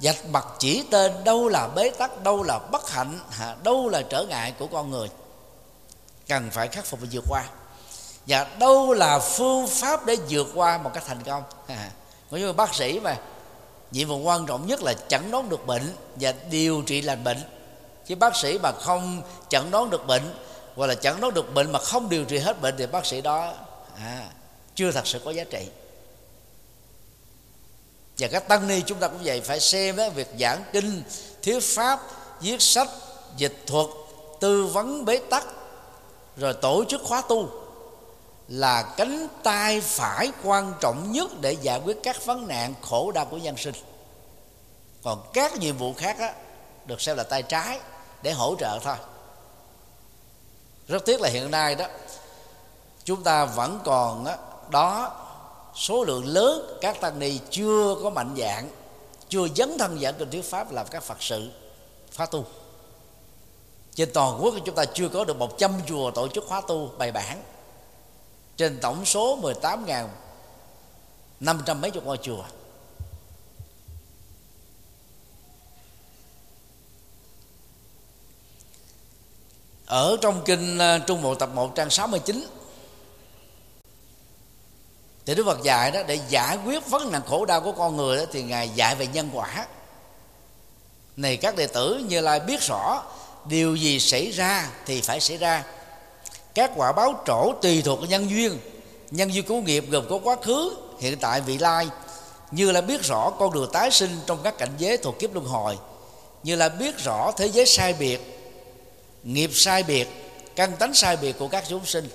dạch 0.00 0.26
mặt 0.26 0.46
chỉ 0.58 0.84
tên 0.90 1.24
đâu 1.24 1.48
là 1.48 1.68
bế 1.68 1.90
tắc, 1.90 2.22
đâu 2.22 2.42
là 2.42 2.58
bất 2.58 2.90
hạnh 2.90 3.18
đâu 3.64 3.88
là 3.88 4.02
trở 4.02 4.24
ngại 4.28 4.52
của 4.58 4.66
con 4.66 4.90
người. 4.90 5.08
Cần 6.28 6.50
phải 6.50 6.68
khắc 6.68 6.84
phục 6.84 7.00
và 7.00 7.06
vượt 7.12 7.24
qua 7.28 7.44
và 8.30 8.46
đâu 8.58 8.92
là 8.92 9.18
phương 9.18 9.66
pháp 9.66 10.06
để 10.06 10.16
vượt 10.28 10.46
qua 10.54 10.78
một 10.78 10.90
cách 10.94 11.02
thành 11.06 11.22
công? 11.22 11.42
Nói 12.30 12.40
như 12.40 12.52
bác 12.52 12.74
sĩ 12.74 13.00
mà 13.00 13.16
nhiệm 13.90 14.08
vụ 14.08 14.18
quan 14.18 14.46
trọng 14.46 14.66
nhất 14.66 14.82
là 14.82 14.94
chẩn 15.08 15.30
đoán 15.30 15.48
được 15.48 15.66
bệnh 15.66 15.94
và 16.16 16.34
điều 16.50 16.82
trị 16.86 17.02
lành 17.02 17.24
bệnh. 17.24 17.38
Chứ 18.06 18.16
bác 18.16 18.36
sĩ 18.36 18.58
mà 18.58 18.72
không 18.72 19.22
chẩn 19.48 19.70
đoán 19.70 19.90
được 19.90 20.06
bệnh 20.06 20.34
hoặc 20.76 20.86
là 20.86 20.94
chẩn 20.94 21.20
đoán 21.20 21.34
được 21.34 21.54
bệnh 21.54 21.72
mà 21.72 21.78
không 21.78 22.08
điều 22.08 22.24
trị 22.24 22.38
hết 22.38 22.60
bệnh 22.60 22.74
thì 22.78 22.86
bác 22.86 23.06
sĩ 23.06 23.20
đó 23.20 23.52
à, 23.96 24.28
chưa 24.74 24.92
thật 24.92 25.06
sự 25.06 25.20
có 25.24 25.30
giá 25.30 25.44
trị. 25.44 25.68
Và 28.18 28.28
các 28.28 28.48
tăng 28.48 28.68
ni 28.68 28.82
chúng 28.86 28.98
ta 28.98 29.08
cũng 29.08 29.20
vậy 29.24 29.40
phải 29.40 29.60
xem 29.60 29.96
đó, 29.96 30.10
việc 30.10 30.28
giảng 30.40 30.64
kinh 30.72 31.02
thuyết 31.42 31.62
pháp 31.62 32.00
viết 32.40 32.62
sách 32.62 32.88
dịch 33.36 33.64
thuật 33.66 33.86
tư 34.40 34.66
vấn 34.66 35.04
bế 35.04 35.18
tắc 35.30 35.46
rồi 36.36 36.54
tổ 36.54 36.84
chức 36.88 37.00
khóa 37.04 37.22
tu 37.28 37.48
là 38.50 38.82
cánh 38.96 39.28
tay 39.42 39.80
phải 39.80 40.32
quan 40.44 40.74
trọng 40.80 41.12
nhất 41.12 41.30
để 41.40 41.52
giải 41.52 41.80
quyết 41.84 41.98
các 42.02 42.26
vấn 42.26 42.48
nạn 42.48 42.74
khổ 42.82 43.12
đau 43.12 43.24
của 43.24 43.36
nhân 43.36 43.56
sinh. 43.56 43.74
Còn 45.02 45.22
các 45.32 45.56
nhiệm 45.56 45.76
vụ 45.76 45.94
khác 45.96 46.18
á, 46.18 46.34
được 46.86 47.00
xem 47.00 47.16
là 47.16 47.22
tay 47.22 47.42
trái 47.42 47.80
để 48.22 48.32
hỗ 48.32 48.54
trợ 48.58 48.78
thôi. 48.82 48.96
Rất 50.88 51.06
tiếc 51.06 51.20
là 51.20 51.28
hiện 51.28 51.50
nay 51.50 51.74
đó 51.74 51.86
chúng 53.04 53.22
ta 53.22 53.44
vẫn 53.44 53.80
còn 53.84 54.24
đó, 54.24 54.36
đó 54.70 55.16
số 55.74 56.04
lượng 56.04 56.26
lớn 56.26 56.78
các 56.80 57.00
tăng 57.00 57.18
ni 57.18 57.40
chưa 57.50 57.96
có 58.02 58.10
mạnh 58.10 58.34
dạng 58.38 58.70
chưa 59.28 59.48
dấn 59.56 59.78
thân 59.78 60.00
giảng 60.00 60.14
kinh 60.18 60.30
thuyết 60.30 60.50
pháp 60.50 60.72
làm 60.72 60.86
các 60.90 61.02
phật 61.02 61.22
sự 61.22 61.50
phá 62.12 62.26
tu. 62.26 62.44
Trên 63.94 64.12
toàn 64.14 64.38
quốc 64.42 64.54
chúng 64.64 64.74
ta 64.74 64.84
chưa 64.84 65.08
có 65.08 65.24
được 65.24 65.36
100 65.36 65.72
chùa 65.86 66.10
tổ 66.10 66.28
chức 66.28 66.44
khóa 66.48 66.60
tu 66.68 66.90
bài 66.98 67.12
bản 67.12 67.42
trên 68.60 68.78
tổng 68.80 69.04
số 69.04 69.36
18 69.36 69.86
ngàn 69.86 70.08
năm 71.40 71.62
trăm 71.66 71.80
mấy 71.80 71.90
chục 71.90 72.04
ngôi 72.04 72.18
chùa. 72.22 72.44
Ở 79.86 80.16
trong 80.20 80.42
kinh 80.44 80.78
ờ, 80.78 80.98
Trung 80.98 81.22
Bộ 81.22 81.34
tập 81.34 81.50
1 81.54 81.74
trang 81.74 81.90
69 81.90 82.46
thì 85.26 85.34
Đức 85.34 85.44
Phật 85.46 85.62
dạy 85.62 85.90
đó, 85.90 86.02
để 86.06 86.18
giải 86.28 86.58
quyết 86.64 86.86
vấn 86.86 87.12
nạn 87.12 87.22
khổ 87.26 87.44
đau 87.44 87.60
của 87.60 87.72
con 87.72 87.96
người 87.96 88.16
đó, 88.16 88.24
thì 88.32 88.42
ngài 88.42 88.68
dạy 88.68 88.94
về 88.94 89.06
nhân 89.06 89.30
quả. 89.32 89.66
Này 91.16 91.36
các 91.36 91.56
đệ 91.56 91.66
tử, 91.66 92.04
như 92.08 92.20
lai 92.20 92.40
biết 92.40 92.60
rõ, 92.60 93.04
điều 93.44 93.76
gì 93.76 94.00
xảy 94.00 94.30
ra 94.30 94.70
thì 94.86 95.00
phải 95.00 95.20
xảy 95.20 95.36
ra 95.36 95.64
các 96.54 96.70
quả 96.76 96.92
báo 96.92 97.22
trổ 97.26 97.52
tùy 97.62 97.82
thuộc 97.82 98.08
nhân 98.08 98.30
duyên. 98.30 98.58
Nhân 99.10 99.34
duyên 99.34 99.44
của 99.46 99.60
nghiệp 99.60 99.84
gồm 99.90 100.04
có 100.10 100.18
quá 100.24 100.36
khứ, 100.42 100.76
hiện 101.00 101.18
tại, 101.20 101.40
vị 101.40 101.58
lai. 101.58 101.88
Như 102.50 102.70
là 102.70 102.80
biết 102.80 103.02
rõ 103.02 103.30
con 103.38 103.52
đường 103.52 103.70
tái 103.72 103.90
sinh 103.90 104.10
trong 104.26 104.38
các 104.42 104.58
cảnh 104.58 104.72
giới 104.78 104.96
thuộc 104.96 105.18
kiếp 105.18 105.34
luân 105.34 105.46
hồi. 105.46 105.78
Như 106.42 106.56
là 106.56 106.68
biết 106.68 106.98
rõ 107.04 107.32
thế 107.36 107.46
giới 107.46 107.66
sai 107.66 107.92
biệt, 107.92 108.20
nghiệp 109.22 109.50
sai 109.52 109.82
biệt, 109.82 110.08
căn 110.56 110.76
tánh 110.76 110.94
sai 110.94 111.16
biệt 111.16 111.38
của 111.38 111.48
các 111.48 111.64
chúng 111.68 111.86
sinh. 111.86 112.08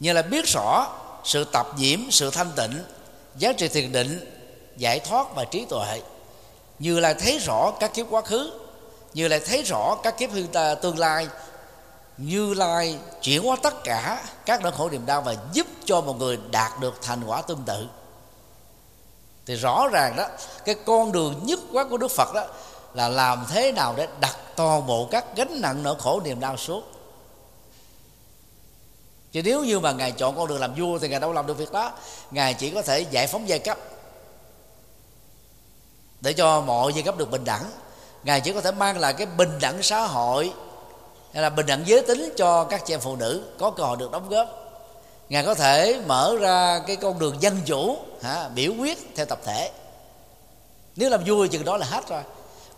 Như 0.00 0.12
là 0.12 0.22
biết 0.22 0.46
rõ 0.46 0.96
sự 1.24 1.44
tập 1.44 1.66
nhiễm, 1.78 2.10
sự 2.10 2.30
thanh 2.30 2.50
tịnh, 2.56 2.84
giá 3.36 3.52
trị 3.52 3.68
thiền 3.68 3.92
định, 3.92 4.34
giải 4.76 5.00
thoát 5.00 5.26
và 5.34 5.44
trí 5.44 5.64
tuệ. 5.64 6.00
Như 6.78 7.00
là 7.00 7.14
thấy 7.14 7.38
rõ 7.38 7.72
các 7.80 7.94
kiếp 7.94 8.06
quá 8.10 8.22
khứ, 8.22 8.52
như 9.14 9.28
là 9.28 9.38
thấy 9.46 9.62
rõ 9.62 9.96
các 10.02 10.18
kiếp 10.18 10.30
tương 10.82 10.98
lai 10.98 11.26
như 12.20 12.54
lai 12.54 12.98
chuyển 13.22 13.42
hóa 13.42 13.56
tất 13.62 13.84
cả 13.84 14.22
các 14.46 14.62
nỗi 14.62 14.72
khổ 14.72 14.90
niềm 14.90 15.06
đau 15.06 15.22
và 15.22 15.36
giúp 15.52 15.66
cho 15.84 16.00
một 16.00 16.18
người 16.18 16.38
đạt 16.50 16.80
được 16.80 16.94
thành 17.02 17.24
quả 17.26 17.42
tương 17.42 17.62
tự. 17.66 17.86
Thì 19.46 19.56
rõ 19.56 19.88
ràng 19.92 20.16
đó, 20.16 20.26
cái 20.64 20.74
con 20.86 21.12
đường 21.12 21.40
nhất 21.42 21.60
quán 21.72 21.88
của 21.88 21.96
đức 21.96 22.10
phật 22.10 22.34
đó 22.34 22.46
là 22.94 23.08
làm 23.08 23.46
thế 23.50 23.72
nào 23.72 23.94
để 23.96 24.08
đặt 24.20 24.36
toàn 24.56 24.86
bộ 24.86 25.08
các 25.10 25.36
gánh 25.36 25.60
nặng 25.60 25.82
nỗi 25.82 25.94
khổ 25.98 26.20
niềm 26.24 26.40
đau 26.40 26.56
suốt 26.56 26.82
chứ 29.32 29.42
nếu 29.42 29.64
như 29.64 29.80
mà 29.80 29.92
ngài 29.92 30.12
chọn 30.12 30.36
con 30.36 30.48
đường 30.48 30.60
làm 30.60 30.74
vua 30.74 30.98
thì 30.98 31.08
ngài 31.08 31.20
đâu 31.20 31.32
làm 31.32 31.46
được 31.46 31.58
việc 31.58 31.72
đó. 31.72 31.92
Ngài 32.30 32.54
chỉ 32.54 32.70
có 32.70 32.82
thể 32.82 33.00
giải 33.00 33.26
phóng 33.26 33.48
giai 33.48 33.58
cấp 33.58 33.78
để 36.20 36.32
cho 36.32 36.60
mọi 36.60 36.92
giai 36.92 37.02
cấp 37.02 37.16
được 37.16 37.30
bình 37.30 37.44
đẳng. 37.44 37.64
Ngài 38.24 38.40
chỉ 38.40 38.52
có 38.52 38.60
thể 38.60 38.72
mang 38.72 38.98
lại 38.98 39.12
cái 39.12 39.26
bình 39.26 39.58
đẳng 39.60 39.82
xã 39.82 40.06
hội 40.06 40.52
hay 41.32 41.42
là 41.42 41.50
bình 41.50 41.66
đẳng 41.66 41.82
giới 41.86 42.02
tính 42.02 42.32
cho 42.36 42.64
các 42.64 42.86
chị 42.86 42.94
em 42.94 43.00
phụ 43.00 43.16
nữ 43.16 43.42
có 43.58 43.70
cơ 43.70 43.84
hội 43.84 43.96
được 43.96 44.10
đóng 44.10 44.28
góp. 44.28 44.48
Ngài 45.28 45.44
có 45.44 45.54
thể 45.54 46.00
mở 46.06 46.36
ra 46.40 46.80
cái 46.86 46.96
con 46.96 47.18
đường 47.18 47.36
dân 47.40 47.60
chủ 47.66 47.96
hả, 48.22 48.48
biểu 48.48 48.72
quyết 48.78 48.98
theo 49.16 49.26
tập 49.26 49.38
thể. 49.44 49.70
Nếu 50.96 51.10
làm 51.10 51.24
vui 51.26 51.48
chừng 51.48 51.64
đó 51.64 51.76
là 51.76 51.86
hết 51.86 52.08
rồi. 52.08 52.22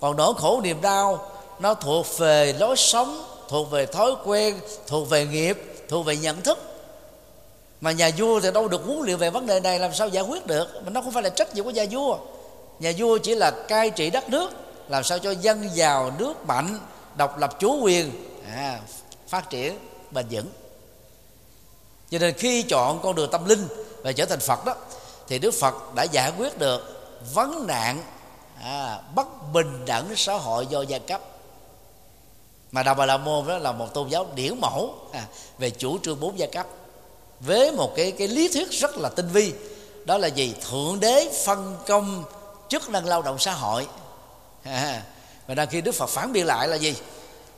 Còn 0.00 0.16
nỗi 0.16 0.34
khổ 0.34 0.60
niềm 0.60 0.80
đau 0.82 1.30
nó 1.60 1.74
thuộc 1.74 2.18
về 2.18 2.52
lối 2.52 2.76
sống 2.76 3.24
thuộc 3.48 3.70
về 3.70 3.86
thói 3.86 4.12
quen 4.24 4.60
thuộc 4.86 5.10
về 5.10 5.26
nghiệp 5.26 5.84
thuộc 5.88 6.06
về 6.06 6.16
nhận 6.16 6.40
thức. 6.40 6.58
Mà 7.80 7.92
nhà 7.92 8.10
vua 8.18 8.40
thì 8.40 8.50
đâu 8.50 8.68
được 8.68 8.84
huấn 8.84 8.98
luyện 9.02 9.18
về 9.18 9.30
vấn 9.30 9.46
đề 9.46 9.60
này 9.60 9.78
làm 9.78 9.94
sao 9.94 10.08
giải 10.08 10.24
quyết 10.24 10.46
được? 10.46 10.68
Mà 10.84 10.90
nó 10.90 11.02
không 11.02 11.12
phải 11.12 11.22
là 11.22 11.28
trách 11.28 11.54
nhiệm 11.54 11.64
của 11.64 11.70
nhà 11.70 11.84
vua. 11.90 12.18
Nhà 12.78 12.92
vua 12.98 13.18
chỉ 13.18 13.34
là 13.34 13.50
cai 13.50 13.90
trị 13.90 14.10
đất 14.10 14.28
nước 14.28 14.50
làm 14.88 15.04
sao 15.04 15.18
cho 15.18 15.30
dân 15.30 15.70
giàu 15.74 16.12
nước 16.18 16.46
mạnh 16.46 16.78
độc 17.16 17.38
lập 17.38 17.60
chủ 17.60 17.80
quyền 17.82 18.31
à, 18.50 18.80
phát 19.28 19.50
triển 19.50 19.78
bền 20.10 20.26
vững. 20.30 20.46
Cho 22.10 22.18
nên 22.18 22.34
khi 22.34 22.62
chọn 22.62 23.00
con 23.02 23.14
đường 23.14 23.30
tâm 23.30 23.48
linh 23.48 23.68
và 24.02 24.12
trở 24.12 24.26
thành 24.26 24.40
phật 24.40 24.64
đó 24.64 24.74
thì 25.28 25.38
đức 25.38 25.54
phật 25.60 25.94
đã 25.94 26.02
giải 26.02 26.32
quyết 26.38 26.58
được 26.58 27.08
vấn 27.34 27.66
nạn 27.66 28.02
à, 28.62 29.00
bất 29.14 29.52
bình 29.52 29.84
đẳng 29.86 30.16
xã 30.16 30.34
hội 30.34 30.66
do 30.66 30.82
gia 30.82 30.98
cấp. 30.98 31.20
Mà 32.72 32.82
đạo 32.82 32.94
bà 32.94 33.06
la 33.06 33.16
môn 33.16 33.46
đó 33.46 33.58
là 33.58 33.72
một 33.72 33.94
tôn 33.94 34.08
giáo 34.08 34.26
điển 34.34 34.60
mẫu 34.60 34.94
à, 35.12 35.26
về 35.58 35.70
chủ 35.70 35.98
trương 36.02 36.20
bốn 36.20 36.38
gia 36.38 36.46
cấp 36.46 36.66
với 37.40 37.72
một 37.72 37.92
cái 37.96 38.12
cái 38.12 38.28
lý 38.28 38.48
thuyết 38.48 38.70
rất 38.70 38.98
là 38.98 39.08
tinh 39.08 39.28
vi. 39.28 39.52
Đó 40.04 40.18
là 40.18 40.28
gì? 40.28 40.54
Thượng 40.70 41.00
đế 41.00 41.32
phân 41.44 41.76
công 41.86 42.24
chức 42.68 42.90
năng 42.90 43.06
lao 43.06 43.22
động 43.22 43.38
xã 43.38 43.52
hội. 43.52 43.86
À, 44.62 45.02
và 45.46 45.54
đang 45.54 45.68
khi 45.68 45.80
đức 45.80 45.92
phật 45.92 46.06
phản 46.06 46.32
biện 46.32 46.46
lại 46.46 46.68
là 46.68 46.76
gì? 46.76 46.94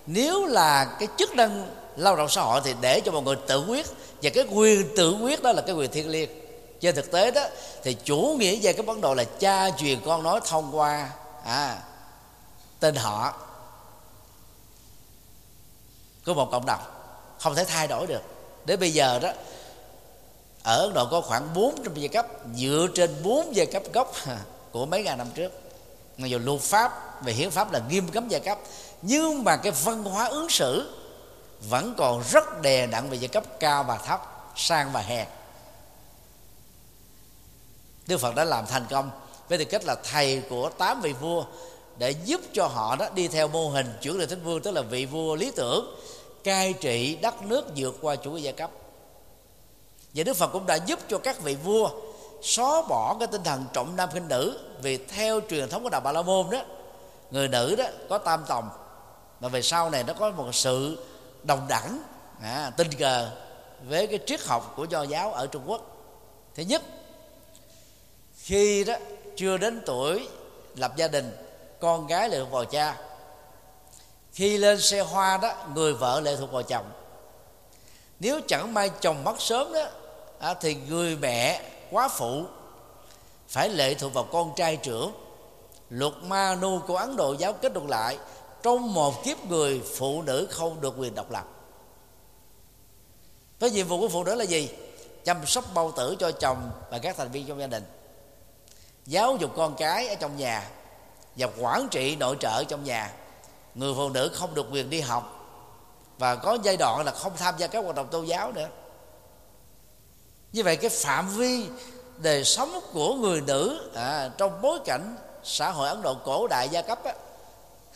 Nếu 0.07 0.47
là 0.47 0.97
cái 0.99 1.09
chức 1.19 1.35
năng 1.35 1.69
lao 1.97 2.17
động 2.17 2.29
xã 2.29 2.41
hội 2.41 2.61
thì 2.65 2.75
để 2.81 3.01
cho 3.01 3.13
mọi 3.13 3.23
người 3.23 3.37
tự 3.47 3.65
quyết. 3.69 3.87
Và 4.23 4.31
cái 4.35 4.45
quyền 4.51 4.97
tự 4.97 5.13
quyết 5.13 5.43
đó 5.43 5.53
là 5.53 5.63
cái 5.63 5.75
quyền 5.75 5.91
thiêng 5.91 6.09
liêng. 6.09 6.31
Trên 6.81 6.95
thực 6.95 7.11
tế 7.11 7.31
đó 7.31 7.43
thì 7.83 7.95
chủ 8.05 8.37
nghĩa 8.39 8.57
về 8.63 8.73
cái 8.73 8.83
vấn 8.83 9.01
đề 9.01 9.15
là 9.15 9.25
cha 9.25 9.71
truyền 9.71 10.01
con 10.05 10.23
nói 10.23 10.41
thông 10.45 10.77
qua 10.77 11.11
à, 11.45 11.79
tên 12.81 12.95
họ. 12.95 13.35
Của 16.27 16.35
một 16.35 16.49
cộng 16.51 16.67
đồng. 16.67 16.81
Không 17.39 17.55
thể 17.55 17.65
thay 17.65 17.87
đổi 17.87 18.07
được. 18.07 18.23
Đến 18.65 18.81
bây 18.81 18.91
giờ 18.91 19.19
đó 19.19 19.33
ở 20.63 20.81
Ấn 20.81 20.95
Độ 20.95 21.09
có 21.11 21.21
khoảng 21.21 21.55
400 21.55 21.95
giai 21.95 22.09
cấp 22.09 22.27
dựa 22.57 22.87
trên 22.95 23.23
bốn 23.23 23.57
giai 23.57 23.67
cấp 23.67 23.83
gốc 23.93 24.13
của 24.73 24.87
mấy 24.87 25.03
ngàn 25.03 25.19
năm 25.19 25.27
trước. 25.35 25.53
Mặc 26.19 26.27
dù 26.27 26.39
luật 26.39 26.61
pháp 26.61 27.23
về 27.25 27.33
hiến 27.33 27.51
pháp 27.51 27.73
là 27.73 27.81
nghiêm 27.91 28.09
cấm 28.09 28.29
giai 28.29 28.41
cấp 28.41 28.59
nhưng 29.07 29.45
mà 29.45 29.57
cái 29.57 29.73
văn 29.85 30.05
hóa 30.05 30.25
ứng 30.25 30.49
xử 30.49 30.97
vẫn 31.69 31.95
còn 31.97 32.23
rất 32.31 32.63
đè 32.63 32.87
nặng 32.87 33.11
về 33.11 33.17
giai 33.17 33.29
cấp 33.29 33.45
cao 33.61 33.85
và 33.85 33.97
thấp, 33.97 34.53
sang 34.57 34.93
và 34.93 35.01
hèn 35.01 35.27
Đức 38.07 38.21
Phật 38.21 38.35
đã 38.35 38.45
làm 38.45 38.67
thành 38.67 38.87
công 38.91 39.11
với 39.49 39.59
tư 39.59 39.65
cách 39.65 39.85
là 39.85 39.95
thầy 39.95 40.43
của 40.51 40.69
tám 40.69 41.01
vị 41.01 41.13
vua 41.13 41.45
để 41.99 42.11
giúp 42.11 42.41
cho 42.53 42.67
họ 42.67 42.97
đó 42.97 43.07
đi 43.15 43.29
theo 43.29 43.49
mô 43.49 43.69
hình 43.69 43.93
chuyển 44.03 44.19
đời 44.19 44.27
thánh 44.27 44.45
vương, 44.45 44.63
tức 44.63 44.71
là 44.71 44.83
vị 44.83 45.07
vua 45.07 45.35
lý 45.35 45.51
tưởng, 45.57 45.97
cai 46.45 46.73
trị 46.73 47.17
đất 47.23 47.43
nước 47.43 47.67
vượt 47.77 47.99
qua 48.01 48.17
chủ 48.17 48.31
nghĩa 48.31 48.41
giai 48.41 48.53
cấp. 48.53 48.71
Và 50.15 50.25
Đức 50.25 50.37
Phật 50.37 50.49
cũng 50.53 50.67
đã 50.67 50.75
giúp 50.75 50.99
cho 51.09 51.19
các 51.19 51.43
vị 51.43 51.55
vua 51.55 51.91
xóa 52.43 52.83
bỏ 52.89 53.17
cái 53.19 53.29
tinh 53.33 53.45
thần 53.45 53.65
trọng 53.73 53.97
nam 53.97 54.09
khinh 54.13 54.29
nữ 54.29 54.59
vì 54.83 54.97
theo 54.97 55.41
truyền 55.51 55.69
thống 55.69 55.83
của 55.83 55.89
đạo 55.89 56.01
Bà 56.01 56.13
La 56.13 56.23
Môn 56.23 56.51
đó, 56.51 56.59
người 57.31 57.49
nữ 57.49 57.75
đó 57.77 57.85
có 58.09 58.19
tam 58.19 58.45
tòng 58.49 58.69
và 59.41 59.49
về 59.49 59.62
sau 59.62 59.91
này 59.91 60.05
nó 60.05 60.12
có 60.12 60.30
một 60.30 60.55
sự 60.55 61.07
đồng 61.43 61.66
đẳng 61.68 62.03
à, 62.43 62.70
tình 62.76 62.91
cờ 62.99 63.30
với 63.89 64.07
cái 64.07 64.18
triết 64.26 64.41
học 64.47 64.72
của 64.76 64.85
do 64.85 65.03
giáo 65.03 65.32
ở 65.32 65.47
Trung 65.47 65.62
Quốc. 65.66 65.80
Thứ 66.55 66.62
nhất 66.62 66.82
khi 68.39 68.85
đó 68.85 68.95
chưa 69.37 69.57
đến 69.57 69.82
tuổi 69.87 70.28
lập 70.76 70.97
gia 70.97 71.09
đình 71.09 71.37
con 71.80 72.07
gái 72.07 72.28
lệ 72.28 72.39
thuộc 72.39 72.51
vào 72.51 72.64
cha. 72.64 72.97
Khi 74.32 74.59
lên 74.59 74.80
xe 74.80 75.01
hoa 75.01 75.37
đó 75.37 75.55
người 75.74 75.95
vợ 75.95 76.20
lệ 76.20 76.37
thuộc 76.37 76.53
vào 76.53 76.62
chồng. 76.62 76.91
Nếu 78.20 78.41
chẳng 78.49 78.74
may 78.74 78.91
chồng 79.01 79.24
mất 79.24 79.41
sớm 79.41 79.72
đó 79.72 79.87
à, 80.39 80.55
thì 80.55 80.74
người 80.74 81.16
mẹ 81.16 81.70
quá 81.91 82.09
phụ 82.09 82.45
phải 83.49 83.68
lệ 83.68 83.95
thuộc 83.95 84.14
vào 84.14 84.24
con 84.24 84.53
trai 84.57 84.76
trưởng. 84.76 85.12
Luật 85.91 86.12
ma 86.22 86.55
nu 86.55 86.80
của 86.87 86.97
ấn 86.97 87.16
độ 87.16 87.32
giáo 87.32 87.53
kết 87.53 87.72
luận 87.72 87.89
lại 87.89 88.18
trong 88.65 88.95
một 88.95 89.25
kiếp 89.25 89.47
người 89.47 89.83
phụ 89.97 90.23
nữ 90.23 90.49
không 90.51 90.81
được 90.81 90.95
quyền 90.99 91.15
độc 91.15 91.31
lập. 91.31 91.49
Với 93.61 93.71
nhiệm 93.71 93.89
vụ 93.89 94.01
của 94.01 94.09
phụ 94.09 94.25
nữ 94.25 94.35
là 94.35 94.45
gì? 94.45 94.69
Chăm 95.25 95.47
sóc 95.47 95.65
bao 95.75 95.93
tử 95.93 96.17
cho 96.19 96.31
chồng 96.33 96.71
và 96.91 96.99
các 96.99 97.17
thành 97.17 97.31
viên 97.31 97.47
trong 97.47 97.61
gia 97.61 97.67
đình. 97.67 97.85
Giáo 99.07 99.37
dục 99.37 99.51
con 99.57 99.75
cái 99.77 100.09
ở 100.09 100.15
trong 100.15 100.37
nhà 100.37 100.71
và 101.37 101.49
quản 101.61 101.89
trị 101.91 102.17
nội 102.17 102.37
trợ 102.41 102.65
trong 102.65 102.85
nhà. 102.85 103.12
Người 103.75 103.95
phụ 103.97 104.09
nữ 104.09 104.31
không 104.35 104.55
được 104.55 104.67
quyền 104.73 104.91
đi 104.91 105.01
học 105.01 105.51
và 106.19 106.37
có 106.37 106.59
giai 106.62 106.77
đoạn 106.77 107.05
là 107.05 107.12
không 107.12 107.33
tham 107.37 107.55
gia 107.59 107.67
các 107.67 107.85
hoạt 107.85 107.97
động 107.97 108.09
tôn 108.11 108.25
giáo 108.25 108.53
nữa. 108.53 108.69
Như 110.53 110.62
vậy 110.62 110.77
cái 110.77 110.91
phạm 110.91 111.29
vi 111.29 111.67
đời 112.17 112.45
sống 112.45 112.81
của 112.93 113.15
người 113.15 113.41
nữ 113.41 113.91
à, 113.95 114.31
trong 114.39 114.62
bối 114.62 114.79
cảnh 114.85 115.17
xã 115.43 115.71
hội 115.71 115.89
ấn 115.89 116.03
độ 116.03 116.15
cổ 116.25 116.47
đại 116.47 116.69
gia 116.69 116.83
cấp 116.83 117.05
á, 117.05 117.15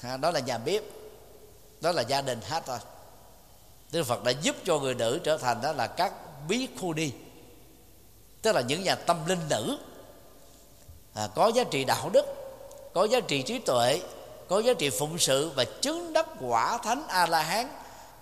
ha, 0.00 0.16
đó 0.16 0.30
là 0.30 0.40
nhà 0.40 0.58
bếp. 0.58 0.82
Đó 1.80 1.92
là 1.92 2.02
gia 2.02 2.20
đình 2.20 2.40
hết 2.40 2.62
thôi. 2.66 2.78
Đức 3.92 4.02
Phật 4.02 4.24
đã 4.24 4.30
giúp 4.30 4.56
cho 4.64 4.78
người 4.78 4.94
nữ 4.94 5.20
trở 5.24 5.38
thành 5.38 5.60
đó 5.62 5.72
là 5.72 5.86
các 5.86 6.12
bí 6.48 6.68
khu 6.80 6.92
đi. 6.92 7.12
Tức 8.42 8.52
là 8.52 8.60
những 8.60 8.82
nhà 8.82 8.94
tâm 8.94 9.26
linh 9.26 9.48
nữ. 9.50 9.78
À, 11.14 11.28
có 11.34 11.50
giá 11.54 11.64
trị 11.64 11.84
đạo 11.84 12.10
đức 12.12 12.26
có 12.94 13.04
giá 13.04 13.20
trị 13.20 13.42
trí 13.42 13.58
tuệ 13.58 14.00
có 14.48 14.58
giá 14.58 14.72
trị 14.78 14.90
phụng 14.90 15.18
sự 15.18 15.50
và 15.56 15.64
chứng 15.80 16.12
đắc 16.12 16.26
quả 16.40 16.78
thánh 16.78 17.02
a 17.08 17.26
la 17.26 17.42
hán 17.42 17.68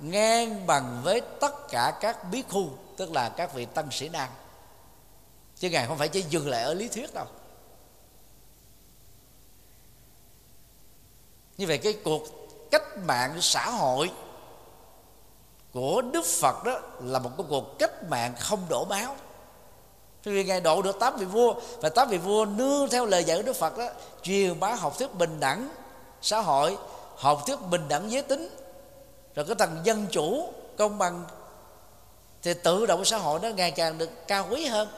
ngang 0.01 0.66
bằng 0.66 1.01
với 1.05 1.20
tất 1.41 1.68
cả 1.68 1.99
các 2.01 2.31
bí 2.31 2.43
khu 2.49 2.70
tức 2.97 3.12
là 3.12 3.29
các 3.29 3.55
vị 3.55 3.64
tăng 3.64 3.91
sĩ 3.91 4.09
nam 4.09 4.29
chứ 5.57 5.70
ngài 5.70 5.87
không 5.87 5.99
phải 5.99 6.09
chỉ 6.09 6.22
dừng 6.22 6.49
lại 6.49 6.62
ở 6.62 6.74
lý 6.74 6.89
thuyết 6.89 7.14
đâu. 7.14 7.27
Như 11.59 11.66
vậy 11.66 11.78
cái 11.78 11.92
cuộc 12.04 12.22
cách 12.70 12.98
mạng 13.04 13.36
xã 13.40 13.70
hội 13.70 14.11
của 15.72 16.02
đức 16.02 16.24
phật 16.24 16.64
đó 16.64 16.78
là 17.00 17.18
một 17.18 17.30
cái 17.38 17.46
cuộc 17.48 17.78
cách 17.78 18.11
mạng 18.11 18.34
không 18.40 18.61
đổ 18.68 18.84
máu. 18.84 19.16
Vì 20.24 20.44
ngài 20.44 20.61
độ 20.61 20.82
được 20.82 21.00
tám 21.00 21.16
vị 21.16 21.24
vua 21.24 21.54
và 21.80 21.88
tám 21.88 22.09
vị 22.09 22.18
vua 22.18 22.44
nương 22.44 22.88
theo 22.88 23.07
lời 23.07 23.24
dạy 23.24 23.36
của 23.36 23.42
đức 23.42 23.57
phật 23.57 23.78
đó, 23.78 23.86
truyền 24.22 24.61
bá 24.61 24.74
học 24.74 24.98
thuyết 24.98 25.14
bình 25.14 25.40
đẳng 25.40 25.68
xã 26.22 26.40
hội, 26.40 26.76
học 27.16 27.42
thuyết 27.46 27.61
bình 27.70 27.88
đẳng 27.88 28.11
giới 28.11 28.22
tính, 28.22 28.57
rồi 29.34 29.46
cái 29.46 29.54
tầng 29.54 29.80
dân 29.84 30.07
chủ, 30.11 30.48
công 30.76 30.98
bằng, 30.98 31.24
thì 32.42 32.54
tự 32.54 32.86
động 32.86 33.04
xã 33.04 33.16
hội 33.16 33.40
nó 33.42 33.48
ngày 33.48 33.70
càng 33.70 33.98
được 33.98 34.11
cao 34.28 34.46
quý 34.50 34.66
hơn. 34.66 34.88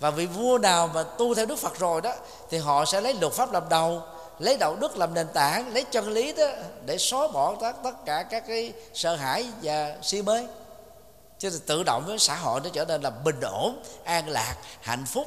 Và 0.00 0.10
vị 0.10 0.26
vua 0.26 0.58
nào 0.58 0.90
mà 0.94 1.02
tu 1.02 1.34
theo 1.34 1.46
đức 1.46 1.58
phật 1.58 1.78
rồi 1.78 2.00
đó, 2.00 2.12
thì 2.50 2.58
họ 2.58 2.84
sẽ 2.84 3.00
lấy 3.00 3.14
luật 3.14 3.32
pháp 3.32 3.52
làm 3.52 3.68
đầu 3.68 4.02
lấy 4.38 4.56
đạo 4.56 4.76
đức 4.76 4.96
làm 4.96 5.14
nền 5.14 5.26
tảng, 5.34 5.74
lấy 5.74 5.84
chân 5.84 6.08
lý 6.08 6.32
đó 6.32 6.46
để 6.86 6.98
xóa 6.98 7.28
bỏ 7.28 7.56
tất 7.60 7.72
tất 7.84 8.04
cả 8.04 8.22
các 8.22 8.44
cái 8.46 8.72
sợ 8.94 9.16
hãi 9.16 9.46
và 9.62 9.96
si 10.02 10.22
mê. 10.22 10.46
Chứ 11.38 11.60
tự 11.66 11.82
động 11.82 12.04
với 12.06 12.18
xã 12.18 12.36
hội 12.36 12.60
nó 12.64 12.70
trở 12.72 12.84
nên 12.84 13.02
là 13.02 13.10
bình 13.10 13.40
ổn, 13.40 13.82
an 14.04 14.28
lạc, 14.28 14.56
hạnh 14.80 15.04
phúc. 15.06 15.26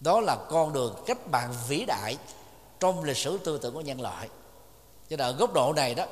Đó 0.00 0.20
là 0.20 0.36
con 0.50 0.72
đường 0.72 1.02
cách 1.06 1.28
mạng 1.28 1.54
vĩ 1.68 1.84
đại 1.84 2.16
trong 2.80 3.04
lịch 3.04 3.16
sử 3.16 3.38
tư 3.38 3.58
tưởng 3.62 3.74
của 3.74 3.80
nhân 3.80 4.00
loại. 4.00 4.28
Cho 5.10 5.16
nên 5.16 5.26
ở 5.26 5.32
góc 5.32 5.52
độ 5.52 5.72
này 5.72 5.94
đó, 5.94 6.04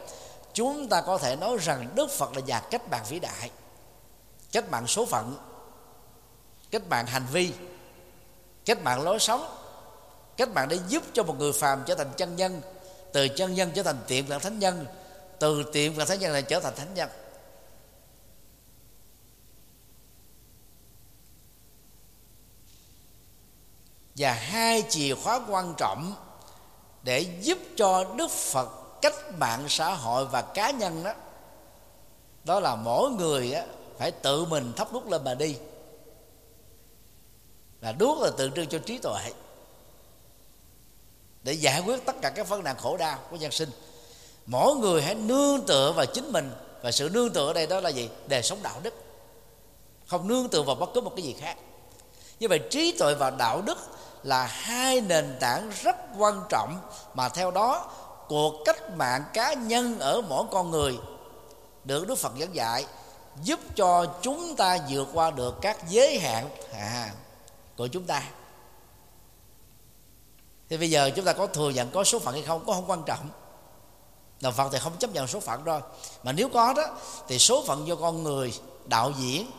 chúng 0.52 0.88
ta 0.88 1.00
có 1.00 1.18
thể 1.18 1.36
nói 1.36 1.56
rằng 1.60 1.88
đức 1.94 2.10
phật 2.10 2.36
là 2.36 2.40
nhà 2.40 2.60
cách 2.60 2.88
mạng 2.90 3.04
vĩ 3.08 3.18
đại, 3.18 3.50
cách 4.52 4.70
mạng 4.70 4.86
số 4.86 5.06
phận, 5.06 5.36
cách 6.70 6.82
mạng 6.88 7.06
hành 7.06 7.26
vi, 7.32 7.52
cách 8.64 8.82
mạng 8.82 9.02
lối 9.02 9.18
sống 9.18 9.59
cách 10.40 10.54
mạng 10.54 10.68
để 10.68 10.78
giúp 10.88 11.02
cho 11.12 11.22
một 11.22 11.38
người 11.38 11.52
phàm 11.52 11.82
trở 11.86 11.94
thành 11.94 12.12
chân 12.16 12.36
nhân. 12.36 12.60
Từ 13.12 13.28
chân 13.28 13.54
nhân 13.54 13.70
trở 13.74 13.82
thành 13.82 13.98
tiệm 14.06 14.26
cận 14.26 14.40
thánh 14.40 14.58
nhân. 14.58 14.86
Từ 15.38 15.62
tiệm 15.72 15.94
cận 15.94 16.06
thánh 16.06 16.18
nhân 16.18 16.32
này 16.32 16.42
trở 16.42 16.60
thành 16.60 16.74
thánh 16.76 16.94
nhân. 16.94 17.08
Và 24.16 24.32
hai 24.32 24.84
chìa 24.88 25.14
khóa 25.14 25.40
quan 25.48 25.74
trọng 25.76 26.14
để 27.02 27.20
giúp 27.40 27.58
cho 27.76 28.04
đức 28.16 28.30
phật 28.30 28.68
cách 29.02 29.14
mạng 29.38 29.64
xã 29.68 29.94
hội 29.94 30.26
và 30.26 30.42
cá 30.42 30.70
nhân 30.70 31.04
đó 31.04 31.12
đó 32.44 32.60
là 32.60 32.76
mỗi 32.76 33.10
người 33.10 33.52
á, 33.52 33.66
phải 33.98 34.10
tự 34.10 34.44
mình 34.44 34.72
thắp 34.76 34.92
đuốc 34.92 35.06
lên 35.06 35.24
mà 35.24 35.34
đi. 35.34 35.56
Là 37.80 37.92
đuốc 37.92 38.18
là 38.18 38.30
tượng 38.36 38.52
trưng 38.52 38.66
cho 38.66 38.78
trí 38.78 38.98
tuệ 38.98 39.32
để 41.42 41.52
giải 41.52 41.80
quyết 41.80 42.06
tất 42.06 42.16
cả 42.22 42.30
các 42.30 42.48
vấn 42.48 42.64
nạn 42.64 42.76
khổ 42.78 42.96
đau 42.96 43.18
của 43.30 43.36
nhân 43.36 43.52
sinh. 43.52 43.70
Mỗi 44.46 44.74
người 44.76 45.02
hãy 45.02 45.14
nương 45.14 45.66
tựa 45.66 45.92
vào 45.92 46.06
chính 46.06 46.32
mình 46.32 46.52
và 46.82 46.92
sự 46.92 47.10
nương 47.12 47.32
tựa 47.32 47.46
ở 47.46 47.52
đây 47.52 47.66
đó 47.66 47.80
là 47.80 47.90
gì? 47.90 48.08
Đời 48.26 48.42
sống 48.42 48.58
đạo 48.62 48.80
đức. 48.82 48.94
Không 50.06 50.28
nương 50.28 50.48
tựa 50.48 50.62
vào 50.62 50.76
bất 50.76 50.90
cứ 50.94 51.00
một 51.00 51.12
cái 51.16 51.24
gì 51.24 51.36
khác. 51.40 51.56
Như 52.40 52.48
vậy 52.48 52.60
trí 52.70 52.92
tuệ 52.98 53.14
và 53.14 53.30
đạo 53.30 53.62
đức 53.62 53.78
là 54.22 54.46
hai 54.46 55.00
nền 55.00 55.36
tảng 55.40 55.70
rất 55.82 55.96
quan 56.18 56.42
trọng 56.48 56.78
mà 57.14 57.28
theo 57.28 57.50
đó 57.50 57.90
cuộc 58.28 58.54
cách 58.64 58.96
mạng 58.96 59.24
cá 59.32 59.52
nhân 59.52 59.98
ở 59.98 60.20
mỗi 60.20 60.44
con 60.50 60.70
người 60.70 60.98
được 61.84 62.08
Đức 62.08 62.18
Phật 62.18 62.32
dẫn 62.36 62.54
dạy 62.54 62.86
giúp 63.42 63.60
cho 63.76 64.06
chúng 64.22 64.56
ta 64.56 64.78
vượt 64.90 65.08
qua 65.12 65.30
được 65.30 65.54
các 65.60 65.88
giới 65.88 66.18
hạn 66.18 66.48
à, 66.72 67.10
của 67.76 67.86
chúng 67.86 68.04
ta 68.04 68.22
thì 70.70 70.76
bây 70.76 70.90
giờ 70.90 71.10
chúng 71.16 71.24
ta 71.24 71.32
có 71.32 71.46
thừa 71.46 71.70
nhận 71.70 71.90
có 71.90 72.04
số 72.04 72.18
phận 72.18 72.34
hay 72.34 72.42
không, 72.42 72.64
có 72.66 72.72
không 72.72 72.90
quan 72.90 73.02
trọng. 73.06 73.30
Đạo 74.40 74.52
phật 74.52 74.68
thì 74.72 74.78
không 74.78 74.96
chấp 74.98 75.12
nhận 75.12 75.26
số 75.26 75.40
phận 75.40 75.62
thôi 75.66 75.80
mà 76.22 76.32
nếu 76.32 76.48
có 76.48 76.72
đó, 76.72 76.82
thì 77.28 77.38
số 77.38 77.64
phận 77.66 77.86
do 77.86 77.96
con 77.96 78.22
người 78.22 78.60
đạo 78.86 79.12
diễn, 79.18 79.50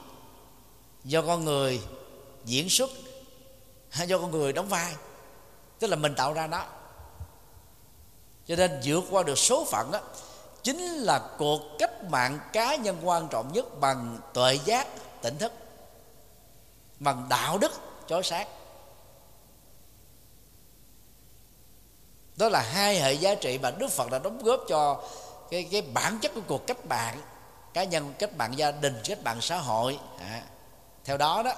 do 1.03 1.21
con 1.21 1.45
người 1.45 1.81
diễn 2.45 2.69
xuất, 2.69 2.89
hay 3.89 4.07
do 4.07 4.17
con 4.17 4.31
người 4.31 4.53
đóng 4.53 4.67
vai. 4.67 4.95
Tức 5.79 5.87
là 5.87 5.95
mình 5.95 6.15
tạo 6.15 6.33
ra 6.33 6.47
nó. 6.47 6.65
Cho 8.47 8.55
nên 8.55 8.81
vượt 8.83 9.03
qua 9.09 9.23
được 9.23 9.37
số 9.37 9.65
phận 9.65 9.91
đó 9.91 9.99
chính 10.63 10.79
là 10.79 11.29
cuộc 11.37 11.61
cách 11.79 12.03
mạng 12.03 12.39
cá 12.53 12.75
nhân 12.75 12.97
quan 13.03 13.27
trọng 13.27 13.53
nhất 13.53 13.79
bằng 13.79 14.17
tuệ 14.33 14.59
giác, 14.65 14.87
tỉnh 15.21 15.37
thức, 15.37 15.53
bằng 16.99 17.25
đạo 17.29 17.57
đức, 17.57 17.71
chói 18.07 18.23
sáng. 18.23 18.47
Đó 22.41 22.49
là 22.49 22.61
hai 22.61 22.99
hệ 22.99 23.13
giá 23.13 23.35
trị 23.35 23.57
mà 23.57 23.71
đức 23.71 23.91
phật 23.91 24.11
đã 24.11 24.19
đóng 24.19 24.43
góp 24.43 24.63
cho 24.69 25.03
cái 25.51 25.67
cái 25.71 25.81
bản 25.81 26.19
chất 26.21 26.31
của 26.35 26.41
cuộc 26.47 26.67
cách 26.67 26.85
mạng 26.85 27.21
cá 27.73 27.83
nhân 27.83 28.13
cách 28.19 28.37
mạng 28.37 28.57
gia 28.57 28.71
đình 28.71 29.01
cách 29.03 29.23
mạng 29.23 29.41
xã 29.41 29.57
hội. 29.57 29.99
À, 30.19 30.43
theo 31.05 31.17
đó 31.17 31.43
đó 31.43 31.53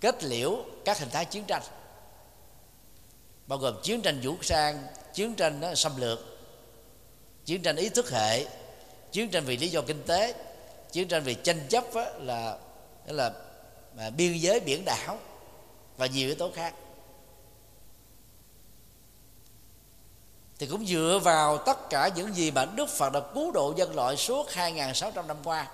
kết 0.00 0.24
liễu 0.24 0.56
các 0.84 0.98
hình 0.98 1.10
thái 1.10 1.24
chiến 1.24 1.44
tranh 1.44 1.62
bao 3.46 3.58
gồm 3.58 3.74
chiến 3.82 4.02
tranh 4.02 4.20
vũ 4.22 4.34
trang 4.42 4.86
chiến 5.14 5.34
tranh 5.34 5.60
đó, 5.60 5.74
xâm 5.74 5.96
lược 5.96 6.18
chiến 7.44 7.62
tranh 7.62 7.76
ý 7.76 7.88
thức 7.88 8.10
hệ 8.10 8.46
chiến 9.12 9.28
tranh 9.30 9.44
vì 9.44 9.56
lý 9.56 9.68
do 9.68 9.80
kinh 9.82 10.02
tế 10.02 10.34
chiến 10.92 11.08
tranh 11.08 11.22
vì 11.22 11.34
tranh 11.34 11.66
chấp 11.68 11.84
đó 11.94 12.04
là 12.18 12.58
là 13.06 13.30
là 13.96 14.10
biên 14.10 14.32
giới 14.32 14.60
biển 14.60 14.84
đảo 14.84 15.18
và 15.96 16.06
nhiều 16.06 16.26
yếu 16.26 16.36
tố 16.36 16.50
khác. 16.54 16.74
Thì 20.58 20.66
cũng 20.66 20.86
dựa 20.86 21.20
vào 21.22 21.58
tất 21.58 21.90
cả 21.90 22.10
những 22.16 22.34
gì 22.34 22.50
mà 22.50 22.64
Đức 22.64 22.88
Phật 22.88 23.12
đã 23.12 23.20
cứu 23.34 23.52
độ 23.52 23.74
dân 23.76 23.94
loại 23.94 24.16
suốt 24.16 24.48
2.600 24.48 25.26
năm 25.26 25.36
qua. 25.44 25.68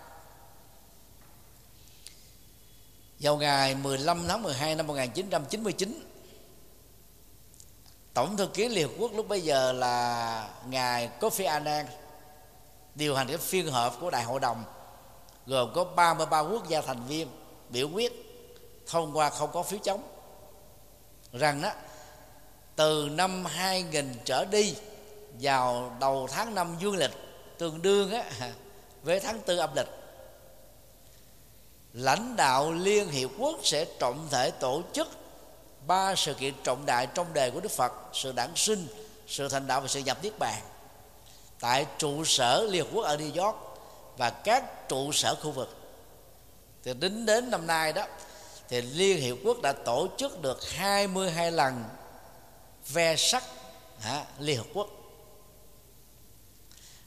Vào 3.21 3.37
ngày 3.37 3.75
15 3.75 4.29
tháng 4.29 4.43
12 4.43 4.75
năm 4.75 4.87
1999 4.87 6.03
Tổng 8.15 8.37
thư 8.37 8.47
ký 8.47 8.69
Liên 8.69 8.89
Hợp 8.89 8.95
Quốc 8.99 9.13
lúc 9.15 9.29
bây 9.29 9.41
giờ 9.41 9.73
là 9.73 10.49
Ngài 10.69 11.11
Kofi 11.21 11.49
Annan 11.49 11.87
điều 12.95 13.15
hành 13.15 13.29
cái 13.29 13.37
phiên 13.37 13.71
họp 13.71 14.01
của 14.01 14.11
Đại 14.11 14.25
hội 14.25 14.41
đồng, 14.41 14.65
gồm 15.47 15.73
có 15.75 15.85
33 15.85 16.41
quốc 16.41 16.69
gia 16.69 16.81
thành 16.81 17.07
viên 17.09 17.29
biểu 17.71 17.89
quyết 17.89 18.13
thông 18.87 19.17
qua 19.17 19.31
không 19.31 19.51
có 19.53 19.63
phiếu 19.63 19.79
chống. 19.83 20.03
Rằng 21.33 21.63
đó 21.63 21.71
từ 22.77 23.09
năm 23.13 23.45
2000 23.45 24.15
trở 24.25 24.45
đi, 24.45 24.75
vào 25.41 25.97
đầu 26.01 26.29
tháng 26.31 26.55
5 26.55 26.77
dương 26.81 26.97
lịch, 26.97 27.11
tương 27.59 27.83
đương 27.83 28.11
á, 28.11 28.25
với 29.03 29.21
tháng 29.21 29.41
tư 29.41 29.57
âm 29.59 29.71
lịch, 29.77 29.89
lãnh 31.93 32.37
đạo 32.37 32.73
liên 32.73 33.09
hiệp 33.09 33.31
quốc 33.39 33.61
sẽ 33.63 33.85
trọng 33.99 34.29
thể 34.31 34.51
tổ 34.51 34.83
chức 34.93 35.09
ba 35.87 36.15
sự 36.15 36.35
kiện 36.35 36.55
trọng 36.65 36.87
đại 36.87 37.09
trong 37.15 37.33
đề 37.33 37.51
của 37.51 37.61
đức 37.61 37.73
phật, 37.73 37.93
sự 38.13 38.33
đản 38.33 38.51
sinh, 38.57 38.87
sự 39.27 39.49
thành 39.49 39.67
đạo 39.67 39.81
và 39.81 39.89
sự 39.89 40.01
nhập 40.01 40.19
niết 40.23 40.39
bàn 40.39 40.63
tại 41.61 41.87
trụ 41.99 42.25
sở 42.25 42.67
liên 42.71 42.85
hợp 42.85 42.91
quốc 42.95 43.03
ở 43.05 43.17
new 43.17 43.45
york 43.45 43.57
và 44.17 44.31
các 44.31 44.89
trụ 44.89 45.13
sở 45.13 45.35
khu 45.35 45.51
vực. 45.51 45.77
Thì 46.83 46.95
đến 46.95 47.27
đến 47.27 47.51
năm 47.51 47.67
nay 47.67 47.93
đó, 47.93 48.07
thì 48.69 48.83
liên 48.83 49.21
hiệp 49.21 49.37
quốc 49.45 49.63
đã 49.63 49.73
tổ 49.73 50.09
chức 50.17 50.43
được 50.43 50.71
22 50.71 51.53
lần 51.53 51.85
ve 52.89 53.17
sắt 53.17 53.43
à, 54.05 54.25
liên 54.39 54.59
hợp 54.59 54.67
quốc. 54.75 54.89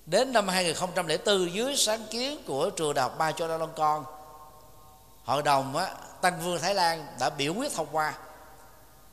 Đến 0.06 0.34
năm 0.34 0.48
2004 0.48 1.54
dưới 1.54 1.76
sáng 1.76 2.06
kiến 2.12 2.44
của 2.48 2.70
trường 2.70 2.94
đại 2.94 3.04
học 3.04 3.18
Ba 3.18 3.32
Cho 3.32 3.48
Long 3.48 3.74
Con 3.76 4.06
hội 5.24 5.44
đồng 5.44 5.76
á, 5.76 5.96
Tăng 6.22 6.42
Vương 6.42 6.60
Thái 6.60 6.76
Lan 6.76 7.08
đã 7.20 7.30
biểu 7.30 7.54
quyết 7.54 7.74
thông 7.74 7.88
qua 7.92 8.18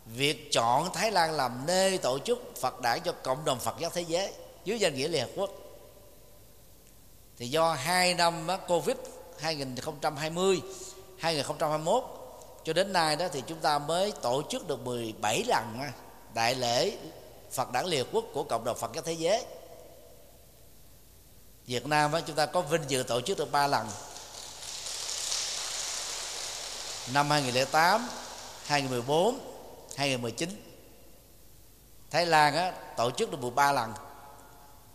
việc 0.06 0.52
chọn 0.52 0.92
Thái 0.94 1.10
Lan 1.10 1.32
làm 1.32 1.66
nơi 1.66 1.98
tổ 1.98 2.18
chức 2.18 2.52
Phật 2.60 2.80
đản 2.80 3.00
cho 3.00 3.12
cộng 3.22 3.44
đồng 3.44 3.58
Phật 3.58 3.74
giáo 3.78 3.90
thế 3.90 4.02
giới 4.02 4.32
dưới 4.64 4.78
danh 4.78 4.94
nghĩa 4.94 5.08
Liên 5.08 5.22
Hợp 5.22 5.30
Quốc. 5.36 5.50
Thì 7.36 7.48
do 7.48 7.72
hai 7.72 8.14
năm 8.14 8.46
Covid 8.68 8.96
2020 9.38 10.62
2021 11.18 12.04
cho 12.64 12.72
đến 12.72 12.92
nay 12.92 13.16
đó 13.16 13.26
thì 13.32 13.42
chúng 13.46 13.58
ta 13.58 13.78
mới 13.78 14.12
tổ 14.12 14.42
chức 14.48 14.68
được 14.68 14.80
17 14.84 15.44
lần 15.46 15.80
đại 16.34 16.54
lễ 16.54 16.96
Phật 17.50 17.72
đản 17.72 17.86
liệt 17.86 18.06
Quốc 18.12 18.24
của 18.32 18.44
cộng 18.44 18.64
đồng 18.64 18.76
Phật 18.76 18.90
giáo 18.94 19.02
thế 19.02 19.12
giới. 19.12 19.44
Việt 21.66 21.86
Nam 21.86 22.12
đó, 22.12 22.20
chúng 22.20 22.36
ta 22.36 22.46
có 22.46 22.60
vinh 22.60 22.82
dự 22.88 23.02
tổ 23.02 23.20
chức 23.20 23.38
được 23.38 23.52
ba 23.52 23.66
lần. 23.66 23.86
Năm 27.12 27.30
2008 27.30 28.08
2014 28.64 29.38
2019 29.96 30.62
Thái 32.10 32.26
Lan 32.26 32.54
á, 32.54 32.72
tổ 32.96 33.10
chức 33.10 33.30
được 33.30 33.38
13 33.40 33.72
lần. 33.72 33.92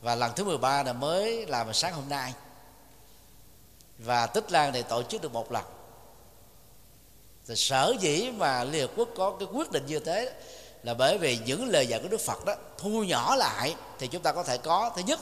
Và 0.02 0.16
lần 0.16 0.32
thứ 0.36 0.44
13 0.44 0.84
là 0.84 0.94
mới 0.94 1.46
làm 1.46 1.68
vào 1.68 1.74
sáng 1.74 1.94
hôm 1.94 2.10
nay. 2.10 2.34
Và 3.98 4.26
Tích 4.26 4.52
Lan 4.52 4.74
thì 4.74 4.84
tổ 4.84 5.04
chức 5.04 5.22
được 5.22 5.34
một 5.34 5.52
lần. 5.52 5.64
Thì 7.48 7.56
sở 7.56 7.96
dĩ 8.00 8.32
mà 8.32 8.64
Liên 8.64 8.82
Hợp 8.82 8.94
Quốc 8.96 9.10
có 9.18 9.36
cái 9.40 9.48
quyết 9.52 9.72
định 9.72 9.86
như 9.86 10.00
thế 10.00 10.34
là 10.84 10.94
bởi 10.94 11.18
vì 11.18 11.40
những 11.46 11.70
lời 11.70 11.88
dạy 11.88 12.00
của 12.04 12.08
Đức 12.08 12.22
Phật 12.22 12.46
đó, 12.46 12.56
thu 12.78 13.04
nhỏ 13.04 13.36
lại 13.36 13.76
thì 14.00 14.08
chúng 14.08 14.22
ta 14.22 14.32
có 14.32 14.44
thể 14.44 14.58
có, 14.58 14.92
thứ 14.96 15.02
nhất, 15.02 15.20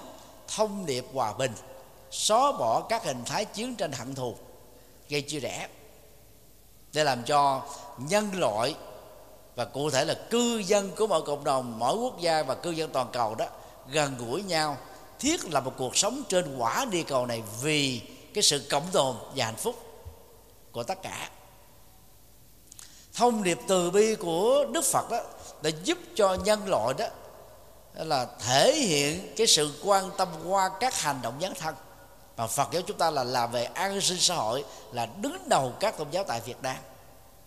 thông 0.56 0.86
điệp 0.86 1.06
hòa 1.14 1.34
bình, 1.34 1.52
xóa 2.12 2.52
bỏ 2.52 2.82
các 2.90 3.04
hình 3.04 3.24
thái 3.26 3.46
chiến 3.46 3.76
tranh 3.76 3.92
hận 3.92 4.16
thù, 4.16 4.36
gây 5.10 5.22
chia 5.22 5.40
rẽ, 5.40 5.68
để 6.94 7.04
làm 7.04 7.24
cho 7.24 7.62
nhân 7.98 8.30
loại 8.34 8.76
và 9.56 9.66
cụ 9.66 9.90
thể 9.90 10.06
là 10.06 10.14
cư 10.30 10.58
dân 10.58 10.92
của 10.98 11.08
mọi 11.08 11.22
cộng 11.22 11.44
đồng, 11.44 11.80
mỗi 11.80 11.96
quốc 11.96 12.20
gia 12.20 12.44
và 12.44 12.56
cư 12.56 12.72
dân 12.72 12.90
toàn 12.94 13.08
cầu 13.14 13.36
đó 13.36 13.46
gần 13.90 14.16
gũi 14.18 14.44
nhau, 14.44 14.78
thiết 15.20 15.46
lập 15.46 15.66
một 15.66 15.74
cuộc 15.78 15.98
sống 15.98 16.24
trên 16.30 16.58
quả 16.58 16.86
địa 16.86 17.04
cầu 17.04 17.26
này 17.26 17.44
vì 17.62 18.02
cái 18.34 18.44
sự 18.44 18.68
cộng 18.70 18.88
tồn 18.92 19.16
và 19.36 19.46
hạnh 19.46 19.56
phúc 19.56 19.76
của 20.72 20.84
tất 20.84 21.02
cả. 21.04 21.30
Thông 23.14 23.44
điệp 23.44 23.60
từ 23.68 23.92
bi 23.92 24.16
của 24.16 24.66
đức 24.72 24.86
phật 24.86 25.12
đó 25.12 25.20
đã 25.62 25.70
giúp 25.84 25.98
cho 26.16 26.34
nhân 26.34 26.68
loại 26.68 26.94
đó 26.98 27.06
là 27.94 28.28
thể 28.46 28.76
hiện 28.76 29.34
cái 29.38 29.48
sự 29.48 29.74
quan 29.84 30.12
tâm 30.18 30.28
qua 30.46 30.70
các 30.80 31.02
hành 31.02 31.20
động 31.22 31.38
dấn 31.42 31.54
thân. 31.54 31.76
Mà 32.38 32.48
Phật 32.48 32.68
giáo 32.72 32.82
chúng 32.82 32.98
ta 32.98 33.12
là 33.12 33.24
làm 33.24 33.52
về 33.52 33.64
an 33.64 34.02
sinh 34.02 34.20
xã 34.20 34.36
hội, 34.36 34.66
là 34.92 35.06
đứng 35.06 35.50
đầu 35.50 35.74
các 35.80 35.98
tôn 35.98 36.08
giáo 36.12 36.24
tại 36.24 36.42
Việt 36.42 36.58
Nam 36.62 36.78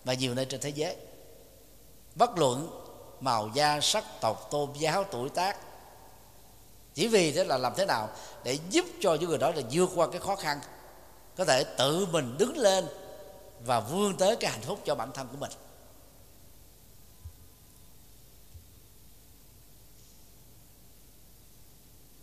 và 0.03 0.13
nhiều 0.13 0.33
nơi 0.33 0.45
trên 0.45 0.61
thế 0.61 0.69
giới. 0.69 0.95
Bất 2.15 2.37
luận 2.37 2.69
màu 3.19 3.49
da, 3.53 3.79
sắc 3.81 4.03
tộc, 4.21 4.47
tôn 4.51 4.69
giáo, 4.73 5.03
tuổi 5.03 5.29
tác, 5.29 5.57
chỉ 6.93 7.07
vì 7.07 7.31
thế 7.31 7.43
là 7.43 7.57
làm 7.57 7.73
thế 7.75 7.85
nào 7.85 8.09
để 8.43 8.57
giúp 8.69 8.85
cho 9.01 9.15
những 9.15 9.29
người 9.29 9.37
đó 9.37 9.51
là 9.55 9.61
vượt 9.71 9.89
qua 9.95 10.07
cái 10.11 10.19
khó 10.19 10.35
khăn, 10.35 10.59
có 11.37 11.45
thể 11.45 11.63
tự 11.63 12.05
mình 12.11 12.35
đứng 12.37 12.57
lên 12.57 12.87
và 13.65 13.79
vươn 13.79 14.17
tới 14.17 14.35
cái 14.35 14.51
hạnh 14.51 14.61
phúc 14.61 14.79
cho 14.85 14.95
bản 14.95 15.11
thân 15.11 15.27
của 15.31 15.37
mình. 15.37 15.51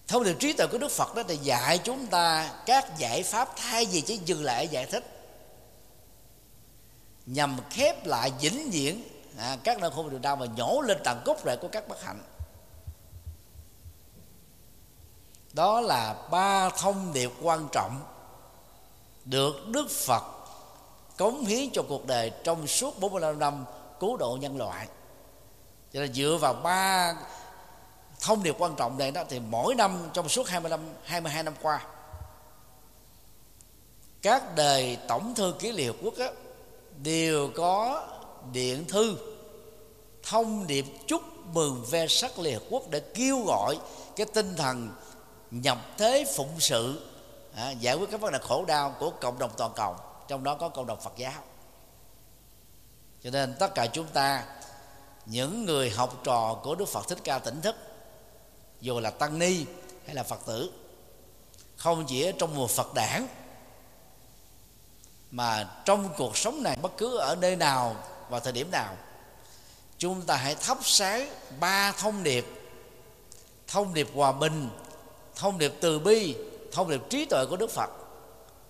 Thông 0.09 0.25
điệp 0.25 0.37
trí 0.41 0.53
tuệ 0.53 0.67
của 0.67 0.79
đức 0.79 0.91
phật 0.91 1.15
đó 1.15 1.23
thì 1.29 1.37
dạy 1.37 1.79
chúng 1.79 2.07
ta 2.07 2.53
các 2.67 2.99
giải 2.99 3.23
pháp 3.23 3.49
thay 3.57 3.87
vì 3.87 4.01
chỉ 4.01 4.17
dừng 4.17 4.45
lại 4.45 4.69
giải 4.69 4.87
thích. 4.87 5.05
Nhằm 7.27 7.57
khép 7.71 8.07
lại 8.07 8.33
vĩnh 8.41 8.71
viễn 8.71 9.03
à, 9.39 9.57
các 9.65 9.79
nơi 9.79 9.91
khổ 9.91 10.09
niềm 10.11 10.23
đau 10.23 10.37
và 10.37 10.47
nhổ 10.47 10.81
lên 10.81 10.99
tận 11.05 11.23
gốc 11.25 11.39
rễ 11.45 11.57
của 11.57 11.69
các 11.73 11.89
bất 11.89 12.03
hạnh. 12.03 12.23
Đó 15.53 15.81
là 15.81 16.15
ba 16.31 16.71
thông 16.71 17.13
điệp 17.13 17.31
quan 17.43 17.69
trọng 17.73 18.01
được 19.25 19.69
Đức 19.69 19.91
Phật 19.91 20.23
cống 21.17 21.45
hiến 21.45 21.71
cho 21.73 21.83
cuộc 21.89 22.07
đời 22.07 22.33
trong 22.45 22.67
suốt 22.67 23.01
45 23.01 23.39
năm 23.39 23.65
cứu 24.01 24.17
độ 24.17 24.39
nhân 24.41 24.57
loại. 24.57 24.87
Cho 25.93 26.01
nên 26.01 26.13
dựa 26.13 26.39
vào 26.41 26.55
ba 26.55 27.15
thông 28.21 28.43
điệp 28.43 28.55
quan 28.59 28.75
trọng 28.77 28.99
này 28.99 29.11
đó 29.11 29.25
thì 29.29 29.41
mỗi 29.41 29.75
năm 29.75 30.09
trong 30.13 30.29
suốt 30.29 30.49
25 30.49 30.81
22 31.05 31.43
năm 31.43 31.55
qua 31.63 31.81
các 34.23 34.55
đề 34.55 34.97
tổng 35.09 35.35
thư 35.35 35.55
ký 35.59 35.73
Liên 35.73 35.87
Hợp 35.87 35.97
Quốc 36.03 36.15
á, 36.19 36.27
đều 37.03 37.51
có 37.55 38.07
điện 38.53 38.85
thư 38.89 39.17
thông 40.23 40.67
điệp 40.67 40.85
chúc 41.07 41.23
mừng 41.53 41.85
ve 41.91 42.07
sắc 42.07 42.39
Liên 42.39 42.55
Hợp 42.55 42.63
Quốc 42.71 42.83
để 42.91 43.01
kêu 43.01 43.41
gọi 43.47 43.79
cái 44.17 44.27
tinh 44.35 44.57
thần 44.57 44.91
nhập 45.51 45.79
thế 45.99 46.25
phụng 46.37 46.61
sự 46.61 47.11
à, 47.55 47.71
giải 47.71 47.95
quyết 47.95 48.11
các 48.11 48.21
vấn 48.21 48.33
đề 48.33 48.39
khổ 48.43 48.65
đau 48.65 48.95
của 48.99 49.11
cộng 49.11 49.39
đồng 49.39 49.51
toàn 49.57 49.73
cầu 49.75 49.97
trong 50.29 50.45
đó 50.45 50.55
có 50.55 50.69
cộng 50.69 50.87
đồng 50.87 51.01
Phật 51.01 51.13
giáo. 51.17 51.33
Cho 53.23 53.31
nên 53.31 53.55
tất 53.59 53.75
cả 53.75 53.87
chúng 53.87 54.07
ta 54.07 54.45
những 55.27 55.65
người 55.65 55.91
học 55.91 56.21
trò 56.25 56.61
của 56.63 56.75
Đức 56.75 56.89
Phật 56.89 57.09
Thích 57.09 57.19
Ca 57.25 57.39
tỉnh 57.39 57.61
thức 57.61 57.77
dù 58.81 59.01
là 59.01 59.11
tăng 59.11 59.39
ni 59.39 59.65
hay 60.07 60.15
là 60.15 60.23
Phật 60.23 60.41
tử, 60.47 60.73
không 61.77 62.05
chỉ 62.09 62.23
ở 62.23 62.33
trong 62.39 62.55
mùa 62.55 62.67
Phật 62.67 62.95
đản, 62.95 63.27
mà 65.31 65.71
trong 65.85 66.09
cuộc 66.17 66.37
sống 66.37 66.63
này 66.63 66.77
bất 66.83 66.93
cứ 66.97 67.17
ở 67.17 67.37
nơi 67.41 67.57
nào 67.57 67.97
và 68.29 68.41
thời 68.41 68.53
điểm 68.53 68.71
nào, 68.71 68.97
chúng 69.99 70.23
ta 70.23 70.37
hãy 70.37 70.55
thắp 70.55 70.79
sáng 70.83 71.31
ba 71.61 71.93
thông 71.93 72.23
điệp. 72.23 72.47
Thông 73.67 73.95
điệp 73.95 74.09
hòa 74.15 74.33
bình, 74.33 74.71
thông 75.37 75.59
điệp 75.59 75.75
từ 75.81 75.99
bi, 75.99 76.37
thông 76.73 76.91
điệp 76.91 77.01
trí 77.11 77.25
tuệ 77.25 77.45
của 77.51 77.57
đức 77.57 77.71
phật 77.71 77.91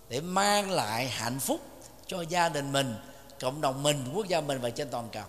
để 0.09 0.20
mang 0.20 0.70
lại 0.70 1.09
hạnh 1.09 1.40
phúc 1.40 1.60
cho 2.06 2.20
gia 2.20 2.48
đình 2.48 2.72
mình, 2.72 2.94
cộng 3.40 3.60
đồng 3.60 3.82
mình, 3.82 4.12
quốc 4.14 4.26
gia 4.28 4.40
mình 4.40 4.60
và 4.60 4.70
trên 4.70 4.90
toàn 4.90 5.09
cầu. 5.12 5.24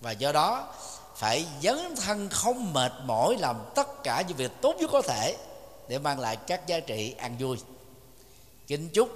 Và 0.00 0.10
do 0.10 0.32
đó 0.32 0.74
phải 1.18 1.46
dấn 1.62 1.96
thân 1.96 2.28
không 2.28 2.72
mệt 2.72 2.92
mỏi 3.04 3.36
làm 3.38 3.56
tất 3.74 4.02
cả 4.04 4.22
những 4.28 4.36
việc 4.36 4.52
tốt 4.60 4.74
nhất 4.78 4.90
có 4.92 5.02
thể 5.02 5.36
để 5.88 5.98
mang 5.98 6.20
lại 6.20 6.36
các 6.36 6.66
giá 6.66 6.80
trị 6.80 7.14
an 7.18 7.36
vui. 7.38 7.56
Kính 8.66 8.88
chúc 8.88 9.08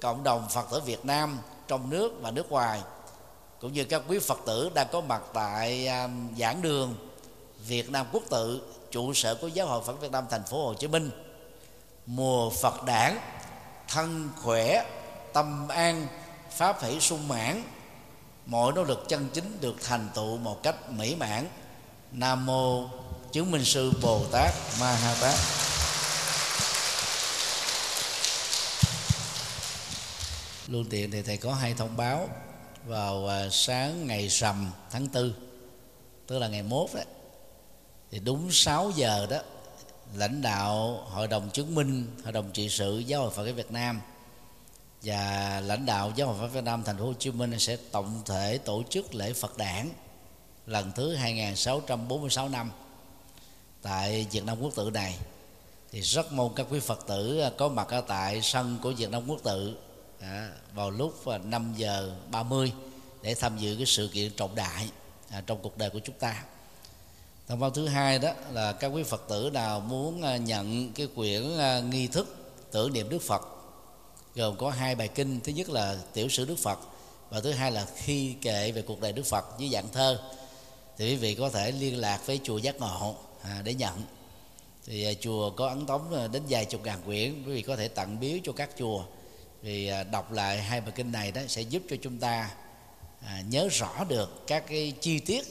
cộng 0.00 0.24
đồng 0.24 0.46
phật 0.50 0.66
tử 0.70 0.80
việt 0.80 1.04
nam 1.04 1.38
trong 1.68 1.90
nước 1.90 2.12
và 2.20 2.30
nước 2.30 2.50
ngoài, 2.52 2.80
cũng 3.60 3.72
như 3.72 3.84
các 3.84 4.02
quý 4.08 4.18
phật 4.18 4.38
tử 4.46 4.70
đang 4.74 4.86
có 4.92 5.00
mặt 5.00 5.22
tại 5.32 5.86
à, 5.86 6.08
giảng 6.38 6.62
đường 6.62 6.94
việt 7.66 7.90
nam 7.90 8.06
quốc 8.12 8.22
tự, 8.30 8.62
trụ 8.90 9.14
sở 9.14 9.34
của 9.34 9.48
giáo 9.48 9.66
hội 9.66 9.82
phật 9.86 10.00
việt 10.00 10.10
nam 10.10 10.24
thành 10.30 10.44
phố 10.44 10.66
hồ 10.66 10.74
chí 10.74 10.86
minh, 10.86 11.10
mùa 12.06 12.50
phật 12.50 12.84
đản, 12.84 13.18
thân 13.88 14.28
khỏe, 14.42 14.84
tâm 15.32 15.68
an, 15.68 16.06
pháp 16.50 16.82
hỷ 16.82 17.00
sung 17.00 17.28
mãn 17.28 17.62
mọi 18.46 18.72
nỗ 18.72 18.84
lực 18.84 19.04
chân 19.08 19.28
chính 19.32 19.60
được 19.60 19.76
thành 19.82 20.08
tựu 20.14 20.38
một 20.38 20.62
cách 20.62 20.90
mỹ 20.90 21.14
mãn. 21.14 21.46
Nam 22.12 22.46
mô 22.46 22.88
chứng 23.32 23.50
minh 23.50 23.64
sư 23.64 23.92
bồ 24.02 24.24
tát 24.32 24.54
ma 24.80 24.92
ha 24.92 25.14
tát. 25.20 25.34
Luôn 30.68 30.84
tiện 30.90 31.10
thì 31.10 31.22
thầy 31.22 31.36
có 31.36 31.54
hai 31.54 31.74
thông 31.74 31.96
báo 31.96 32.28
vào 32.86 33.28
à, 33.28 33.48
sáng 33.50 34.06
ngày 34.06 34.28
rằm 34.28 34.72
tháng 34.90 35.08
tư, 35.08 35.34
tức 36.26 36.38
là 36.38 36.48
ngày 36.48 36.62
mốt 36.62 36.90
đấy 36.94 37.04
thì 38.10 38.18
đúng 38.18 38.52
6 38.52 38.92
giờ 38.96 39.26
đó, 39.30 39.38
lãnh 40.14 40.42
đạo 40.42 41.04
hội 41.10 41.28
đồng 41.28 41.50
chứng 41.50 41.74
minh, 41.74 42.06
hội 42.24 42.32
đồng 42.32 42.50
trị 42.52 42.68
sự 42.68 42.98
giáo 42.98 43.20
hội 43.20 43.30
phật 43.30 43.44
giáo 43.44 43.54
việt 43.54 43.72
nam 43.72 44.00
và 45.02 45.60
lãnh 45.64 45.86
đạo 45.86 46.12
giáo 46.16 46.28
hội 46.28 46.36
Phật 46.40 46.48
Việt 46.54 46.64
Nam 46.64 46.82
thành 46.84 46.98
phố 46.98 47.04
Hồ 47.04 47.12
Chí 47.18 47.30
Minh 47.30 47.58
sẽ 47.58 47.76
tổng 47.90 48.22
thể 48.24 48.58
tổ 48.58 48.82
chức 48.90 49.14
lễ 49.14 49.32
Phật 49.32 49.56
đản 49.56 49.90
lần 50.66 50.92
thứ 50.92 51.14
2646 51.14 52.48
năm 52.48 52.70
tại 53.82 54.26
Việt 54.30 54.44
Nam 54.44 54.60
Quốc 54.60 54.72
tự 54.74 54.90
này. 54.94 55.18
Thì 55.92 56.00
rất 56.00 56.32
mong 56.32 56.54
các 56.54 56.66
quý 56.70 56.80
Phật 56.80 57.06
tử 57.06 57.40
à, 57.40 57.50
có 57.58 57.68
mặt 57.68 57.88
ở 57.88 58.00
tại 58.00 58.42
sân 58.42 58.78
của 58.82 58.92
Việt 58.92 59.10
Nam 59.10 59.28
Quốc 59.28 59.40
tự 59.42 59.76
à, 60.20 60.50
vào 60.74 60.90
lúc 60.90 61.26
à, 61.26 61.38
5 61.38 61.74
giờ 61.76 62.12
30 62.30 62.72
để 63.22 63.34
tham 63.34 63.58
dự 63.58 63.76
cái 63.76 63.86
sự 63.86 64.10
kiện 64.12 64.32
trọng 64.32 64.54
đại 64.54 64.90
à, 65.30 65.42
trong 65.46 65.58
cuộc 65.62 65.78
đời 65.78 65.90
của 65.90 66.00
chúng 66.04 66.18
ta. 66.18 66.44
Thông 67.48 67.60
báo 67.60 67.70
thứ 67.70 67.88
hai 67.88 68.18
đó 68.18 68.32
là 68.52 68.72
các 68.72 68.86
quý 68.86 69.02
phật 69.02 69.24
tử 69.28 69.50
nào 69.52 69.80
muốn 69.80 70.22
à, 70.22 70.36
nhận 70.36 70.92
cái 70.92 71.08
quyển 71.14 71.42
nghi 71.90 72.06
thức 72.06 72.36
tưởng 72.70 72.92
niệm 72.92 73.08
đức 73.08 73.22
phật 73.22 73.55
gồm 74.36 74.56
có 74.56 74.70
hai 74.70 74.94
bài 74.94 75.08
kinh. 75.08 75.40
Thứ 75.40 75.52
nhất 75.52 75.68
là 75.68 75.96
tiểu 76.12 76.28
sử 76.28 76.44
đức 76.44 76.58
phật 76.58 76.78
và 77.30 77.40
thứ 77.40 77.52
hai 77.52 77.72
là 77.72 77.86
khi 77.96 78.34
kệ 78.42 78.72
về 78.72 78.82
cuộc 78.82 79.00
đời 79.00 79.12
đức 79.12 79.26
phật 79.26 79.44
dưới 79.58 79.68
dạng 79.68 79.88
thơ. 79.92 80.20
Thì 80.98 81.06
quý 81.06 81.16
vị 81.16 81.34
có 81.34 81.50
thể 81.50 81.70
liên 81.70 82.00
lạc 82.00 82.26
với 82.26 82.40
chùa 82.44 82.58
giác 82.58 82.76
ngộ 82.80 83.16
à, 83.42 83.62
để 83.64 83.74
nhận. 83.74 84.02
Thì 84.86 85.04
à, 85.04 85.12
chùa 85.20 85.50
có 85.50 85.68
ấn 85.68 85.86
tống 85.86 86.14
à, 86.14 86.26
đến 86.26 86.42
vài 86.48 86.64
chục 86.64 86.84
ngàn 86.84 86.98
quyển. 87.06 87.44
Quý 87.46 87.52
vị 87.52 87.62
có 87.62 87.76
thể 87.76 87.88
tặng 87.88 88.20
biếu 88.20 88.38
cho 88.44 88.52
các 88.52 88.70
chùa. 88.78 89.04
Vì 89.62 89.88
à, 89.88 90.02
đọc 90.02 90.32
lại 90.32 90.62
hai 90.62 90.80
bài 90.80 90.92
kinh 90.94 91.12
này 91.12 91.32
đó 91.32 91.42
sẽ 91.48 91.62
giúp 91.62 91.82
cho 91.90 91.96
chúng 92.02 92.18
ta 92.18 92.50
à, 93.26 93.42
nhớ 93.50 93.68
rõ 93.72 94.04
được 94.04 94.46
các 94.46 94.64
cái 94.68 94.92
chi 95.00 95.18
tiết 95.18 95.44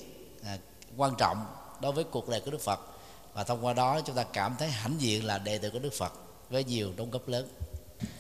à, 0.43 0.57
quan 0.97 1.15
trọng 1.17 1.45
đối 1.81 1.91
với 1.91 2.03
cuộc 2.03 2.29
đời 2.29 2.41
của 2.41 2.51
Đức 2.51 2.61
Phật. 2.61 2.79
Và 3.33 3.43
thông 3.43 3.65
qua 3.65 3.73
đó 3.73 4.01
chúng 4.01 4.15
ta 4.15 4.23
cảm 4.23 4.55
thấy 4.59 4.69
hãnh 4.69 4.95
diện 4.99 5.25
là 5.25 5.37
đệ 5.37 5.57
tử 5.57 5.69
của 5.69 5.79
Đức 5.79 5.93
Phật 5.93 6.13
với 6.49 6.63
nhiều 6.63 6.93
đóng 6.97 7.11
góp 7.11 7.27
lớn 7.27 7.47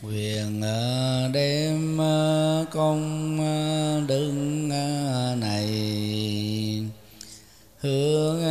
quyền 0.03 0.61
à, 0.61 1.27
đem 1.33 2.01
à, 2.01 2.63
công 2.71 3.39
à, 3.39 3.99
đức 4.07 4.31
này 5.39 5.69
hướng 7.79 8.41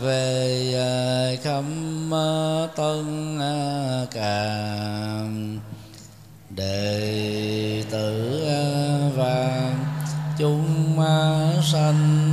về 0.00 1.38
khâm 1.44 2.10
tân 2.76 3.38
cảm 4.10 5.58
đệ 6.50 7.84
tử 7.90 8.40
và 9.16 9.74
chúng 10.38 10.96
sanh 11.72 12.30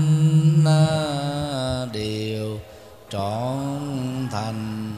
đều 1.94 2.60
trọn 3.10 3.58
thành 4.32 4.92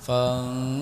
phân 0.00 0.81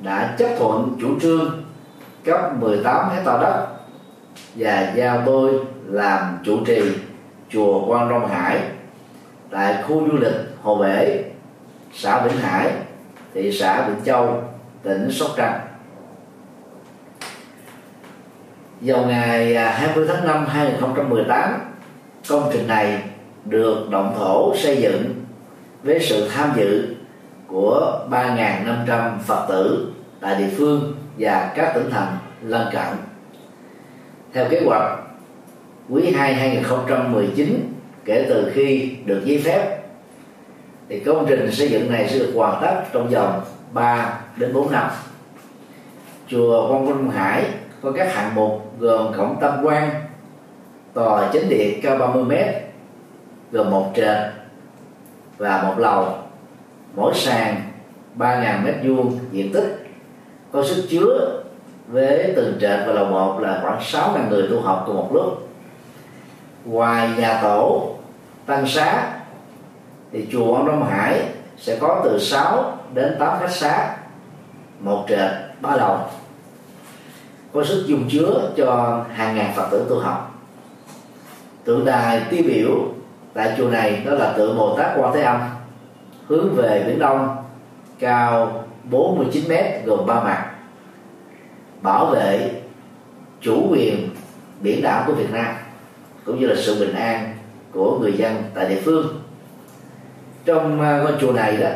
đã 0.00 0.34
chấp 0.38 0.48
thuận 0.58 0.98
chủ 1.00 1.20
trương 1.20 1.62
cấp 2.24 2.40
18 2.60 3.10
hecta 3.10 3.38
đất 3.42 3.66
và 4.54 4.92
giao 4.96 5.22
tôi 5.26 5.52
làm 5.86 6.38
chủ 6.44 6.64
trì 6.66 6.82
chùa 7.50 7.86
Quan 7.86 8.08
Long 8.08 8.28
Hải 8.28 8.60
tại 9.50 9.82
khu 9.82 10.08
du 10.08 10.18
lịch 10.18 10.34
Hồ 10.62 10.76
Bể, 10.78 11.24
xã 11.94 12.26
Vĩnh 12.26 12.36
Hải, 12.36 12.72
thị 13.34 13.52
xã 13.52 13.88
Vĩnh 13.88 14.04
Châu, 14.04 14.42
tỉnh 14.82 15.10
Sóc 15.10 15.30
Trăng. 15.36 15.60
Vào 18.80 19.06
ngày 19.06 19.54
à, 19.54 19.70
20 19.70 20.06
tháng 20.08 20.26
5 20.26 20.46
2018 20.46 21.60
công 22.28 22.50
trình 22.52 22.66
này 22.66 23.02
được 23.44 23.90
động 23.90 24.14
thổ 24.18 24.56
xây 24.56 24.82
dựng 24.82 25.14
với 25.82 26.00
sự 26.00 26.28
tham 26.28 26.52
dự 26.56 26.94
của 27.48 28.06
3.500 28.10 29.18
Phật 29.18 29.46
tử 29.48 29.92
tại 30.20 30.34
địa 30.34 30.50
phương 30.56 30.94
và 31.18 31.52
các 31.56 31.72
tỉnh 31.74 31.90
thành 31.90 32.16
lân 32.42 32.68
cận. 32.72 32.86
Theo 34.32 34.46
kế 34.50 34.62
hoạch, 34.66 34.98
quý 35.88 36.12
2 36.12 36.34
2019 36.34 37.72
kể 38.04 38.26
từ 38.28 38.50
khi 38.54 38.96
được 39.04 39.22
giấy 39.24 39.42
phép 39.44 39.78
thì 40.88 41.00
công 41.00 41.26
trình 41.28 41.52
xây 41.52 41.68
dựng 41.68 41.92
này 41.92 42.08
sẽ 42.08 42.18
được 42.18 42.32
hoàn 42.34 42.62
tất 42.62 42.82
trong 42.92 43.08
vòng 43.08 43.40
3 43.72 44.20
đến 44.36 44.52
4 44.54 44.72
năm. 44.72 44.90
Chùa 46.28 46.68
Quang 46.68 46.86
Minh 46.86 47.10
Hải 47.10 47.44
có 47.82 47.92
các 47.92 48.14
hạng 48.14 48.34
mục 48.34 48.72
gồm 48.78 49.12
cổng 49.16 49.36
tam 49.40 49.64
quan, 49.64 49.90
tòa 50.94 51.30
chính 51.32 51.48
điện 51.48 51.80
cao 51.82 51.98
30 51.98 52.24
m 52.24 52.32
gồm 53.52 53.70
một 53.70 53.92
trệt 53.96 54.18
và 55.38 55.62
một 55.62 55.74
lầu 55.78 56.27
mỗi 56.98 57.14
sàn 57.14 57.62
3.000 58.18 58.64
mét 58.64 58.74
vuông 58.84 59.18
diện 59.32 59.52
tích. 59.52 59.86
Có 60.52 60.64
sức 60.64 60.86
chứa 60.90 61.42
với 61.88 62.32
từng 62.36 62.58
trệt 62.60 62.80
và 62.86 62.92
lầu 62.92 63.04
một 63.04 63.40
là 63.40 63.58
khoảng 63.62 63.78
6.000 63.80 64.28
người 64.28 64.48
tu 64.50 64.60
học 64.60 64.84
cùng 64.86 64.96
một 64.96 65.10
lúc. 65.12 65.48
Ngoài 66.64 67.10
nhà 67.18 67.40
tổ, 67.42 67.94
tăng 68.46 68.68
xá 68.68 69.12
thì 70.12 70.26
chùa 70.32 70.54
ông 70.54 70.66
Đông 70.66 70.88
Hải 70.90 71.22
sẽ 71.58 71.78
có 71.80 72.00
từ 72.04 72.18
6 72.18 72.78
đến 72.94 73.16
8 73.18 73.38
khách 73.40 73.50
xá, 73.50 73.96
một 74.80 75.06
trệt, 75.08 75.30
ba 75.60 75.76
lầu. 75.76 75.98
Có 77.52 77.64
sức 77.64 77.84
dùng 77.86 78.08
chứa 78.10 78.50
cho 78.56 79.00
hàng 79.14 79.36
ngàn 79.36 79.52
phật 79.56 79.68
tử 79.70 79.86
tu 79.90 79.98
học. 79.98 80.34
Tượng 81.64 81.84
đài 81.84 82.22
tiêu 82.30 82.42
biểu 82.46 82.70
tại 83.34 83.54
chùa 83.58 83.68
này 83.68 84.02
đó 84.06 84.12
là 84.14 84.32
tượng 84.32 84.58
Bồ 84.58 84.76
Tát 84.78 84.86
Quan 84.96 85.14
Thế 85.14 85.22
Âm 85.22 85.40
hướng 86.28 86.54
về 86.54 86.84
biển 86.86 86.98
đông, 86.98 87.36
cao 87.98 88.64
49 88.90 89.48
mét, 89.48 89.84
gồm 89.84 90.06
ba 90.06 90.14
mặt. 90.14 90.50
Bảo 91.82 92.06
vệ 92.06 92.50
chủ 93.40 93.66
quyền 93.70 94.08
biển 94.60 94.82
đảo 94.82 95.04
của 95.06 95.12
Việt 95.12 95.32
Nam, 95.32 95.54
cũng 96.24 96.40
như 96.40 96.46
là 96.46 96.56
sự 96.58 96.80
bình 96.80 96.94
an 96.94 97.34
của 97.72 97.98
người 98.00 98.12
dân 98.12 98.42
tại 98.54 98.68
địa 98.68 98.80
phương. 98.84 99.22
Trong 100.44 100.80
à, 100.80 100.98
ngôi 100.98 101.12
chùa 101.20 101.32
này 101.32 101.56
đó, 101.56 101.68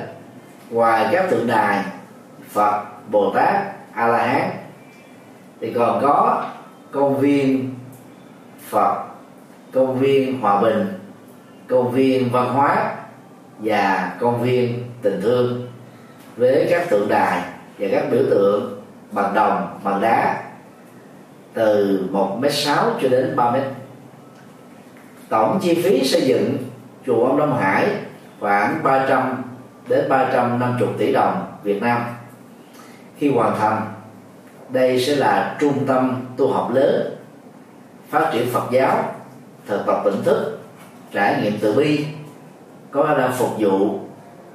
ngoài 0.71 1.09
các 1.13 1.31
tượng 1.31 1.47
đài 1.47 1.85
Phật, 2.49 2.83
Bồ 3.11 3.33
Tát 3.35 3.55
A 3.93 4.07
La 4.07 4.27
Hán 4.27 4.51
thì 5.61 5.73
còn 5.73 6.03
có 6.03 6.45
công 6.91 7.21
viên 7.21 7.75
Phật, 8.69 9.05
công 9.73 9.99
viên 9.99 10.41
Hòa 10.41 10.61
Bình, 10.61 10.87
công 11.69 11.91
viên 11.91 12.31
văn 12.31 12.49
hóa 12.49 13.02
và 13.63 14.13
công 14.21 14.43
viên 14.43 14.85
tình 15.03 15.21
thương 15.23 15.69
với 16.37 16.67
các 16.71 16.91
tượng 16.91 17.09
đài 17.09 17.43
và 17.79 17.89
các 17.93 18.05
biểu 18.11 18.23
tượng 18.31 18.83
bằng 19.13 19.35
đồng, 19.35 19.79
bằng 19.85 20.01
đá 20.01 20.43
từ 21.55 22.01
1 22.11 22.39
m 22.41 22.45
sáu 22.51 22.91
cho 23.03 23.09
đến 23.09 23.37
3 23.37 23.51
m 23.51 23.57
tổng 25.29 25.59
chi 25.63 25.83
phí 25.83 26.05
xây 26.05 26.21
dựng 26.21 26.57
chùa 27.07 27.27
ông 27.27 27.39
Đông 27.39 27.59
Hải 27.59 27.89
khoảng 28.41 28.83
300 28.83 29.43
đến 29.89 30.09
350 30.09 30.89
tỷ 30.99 31.13
đồng 31.13 31.47
Việt 31.63 31.83
Nam. 31.83 32.03
Khi 33.19 33.29
hoàn 33.29 33.59
thành, 33.59 33.93
đây 34.69 35.05
sẽ 35.05 35.17
là 35.17 35.57
trung 35.61 35.87
tâm 35.87 36.27
tu 36.37 36.53
học 36.53 36.71
lớn, 36.75 37.17
phát 38.11 38.31
triển 38.33 38.51
Phật 38.53 38.71
giáo, 38.71 39.15
thực 39.67 39.87
tập 39.87 40.01
tỉnh 40.05 40.23
thức, 40.25 40.59
trải 41.13 41.43
nghiệm 41.43 41.59
từ 41.61 41.75
bi 41.75 42.05
có 42.93 43.15
đã 43.19 43.31
phục 43.31 43.51
vụ 43.59 43.99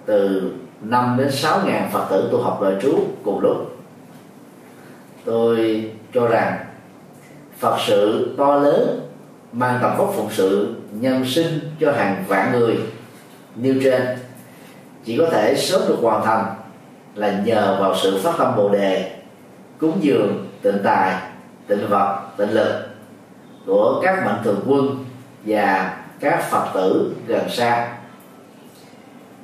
từ 0.06 0.52
5 0.82 1.16
đến 1.18 1.32
6 1.32 1.60
ngàn 1.66 1.90
Phật 1.92 2.06
tử 2.10 2.30
tu 2.32 2.42
học 2.42 2.60
đời 2.62 2.76
trú 2.82 3.00
cùng 3.24 3.40
lúc. 3.40 3.78
Tôi 5.26 5.92
cho 6.14 6.28
rằng 6.28 6.58
Phật 7.60 7.78
sự 7.88 8.30
to 8.38 8.56
lớn 8.56 9.10
mang 9.52 9.80
tầm 9.82 9.98
vóc 9.98 10.14
phụng 10.16 10.30
sự 10.32 10.76
nhân 10.92 11.26
sinh 11.26 11.60
cho 11.80 11.92
hàng 11.92 12.24
vạn 12.28 12.52
người 12.52 12.78
nêu 13.56 13.76
trên. 13.84 14.02
Chỉ 15.06 15.18
có 15.18 15.26
thể 15.32 15.56
sớm 15.56 15.82
được 15.88 15.98
hoàn 16.02 16.26
thành 16.26 16.46
là 17.16 17.42
nhờ 17.46 17.78
vào 17.82 17.96
sự 17.96 18.20
phát 18.24 18.34
tâm 18.38 18.56
bồ 18.58 18.70
đề, 18.70 19.12
cúng 19.78 19.98
dường, 20.02 20.48
tịnh 20.62 20.80
tài, 20.84 21.14
tịnh 21.68 21.90
vật, 21.90 22.20
tịnh 22.38 22.52
lực 22.52 22.88
của 23.66 24.02
các 24.04 24.26
mạnh 24.26 24.42
thường 24.44 24.62
quân 24.68 25.06
và 25.46 25.98
các 26.20 26.44
phật 26.52 26.66
tử 26.74 27.16
gần 27.28 27.50
xa 27.50 27.97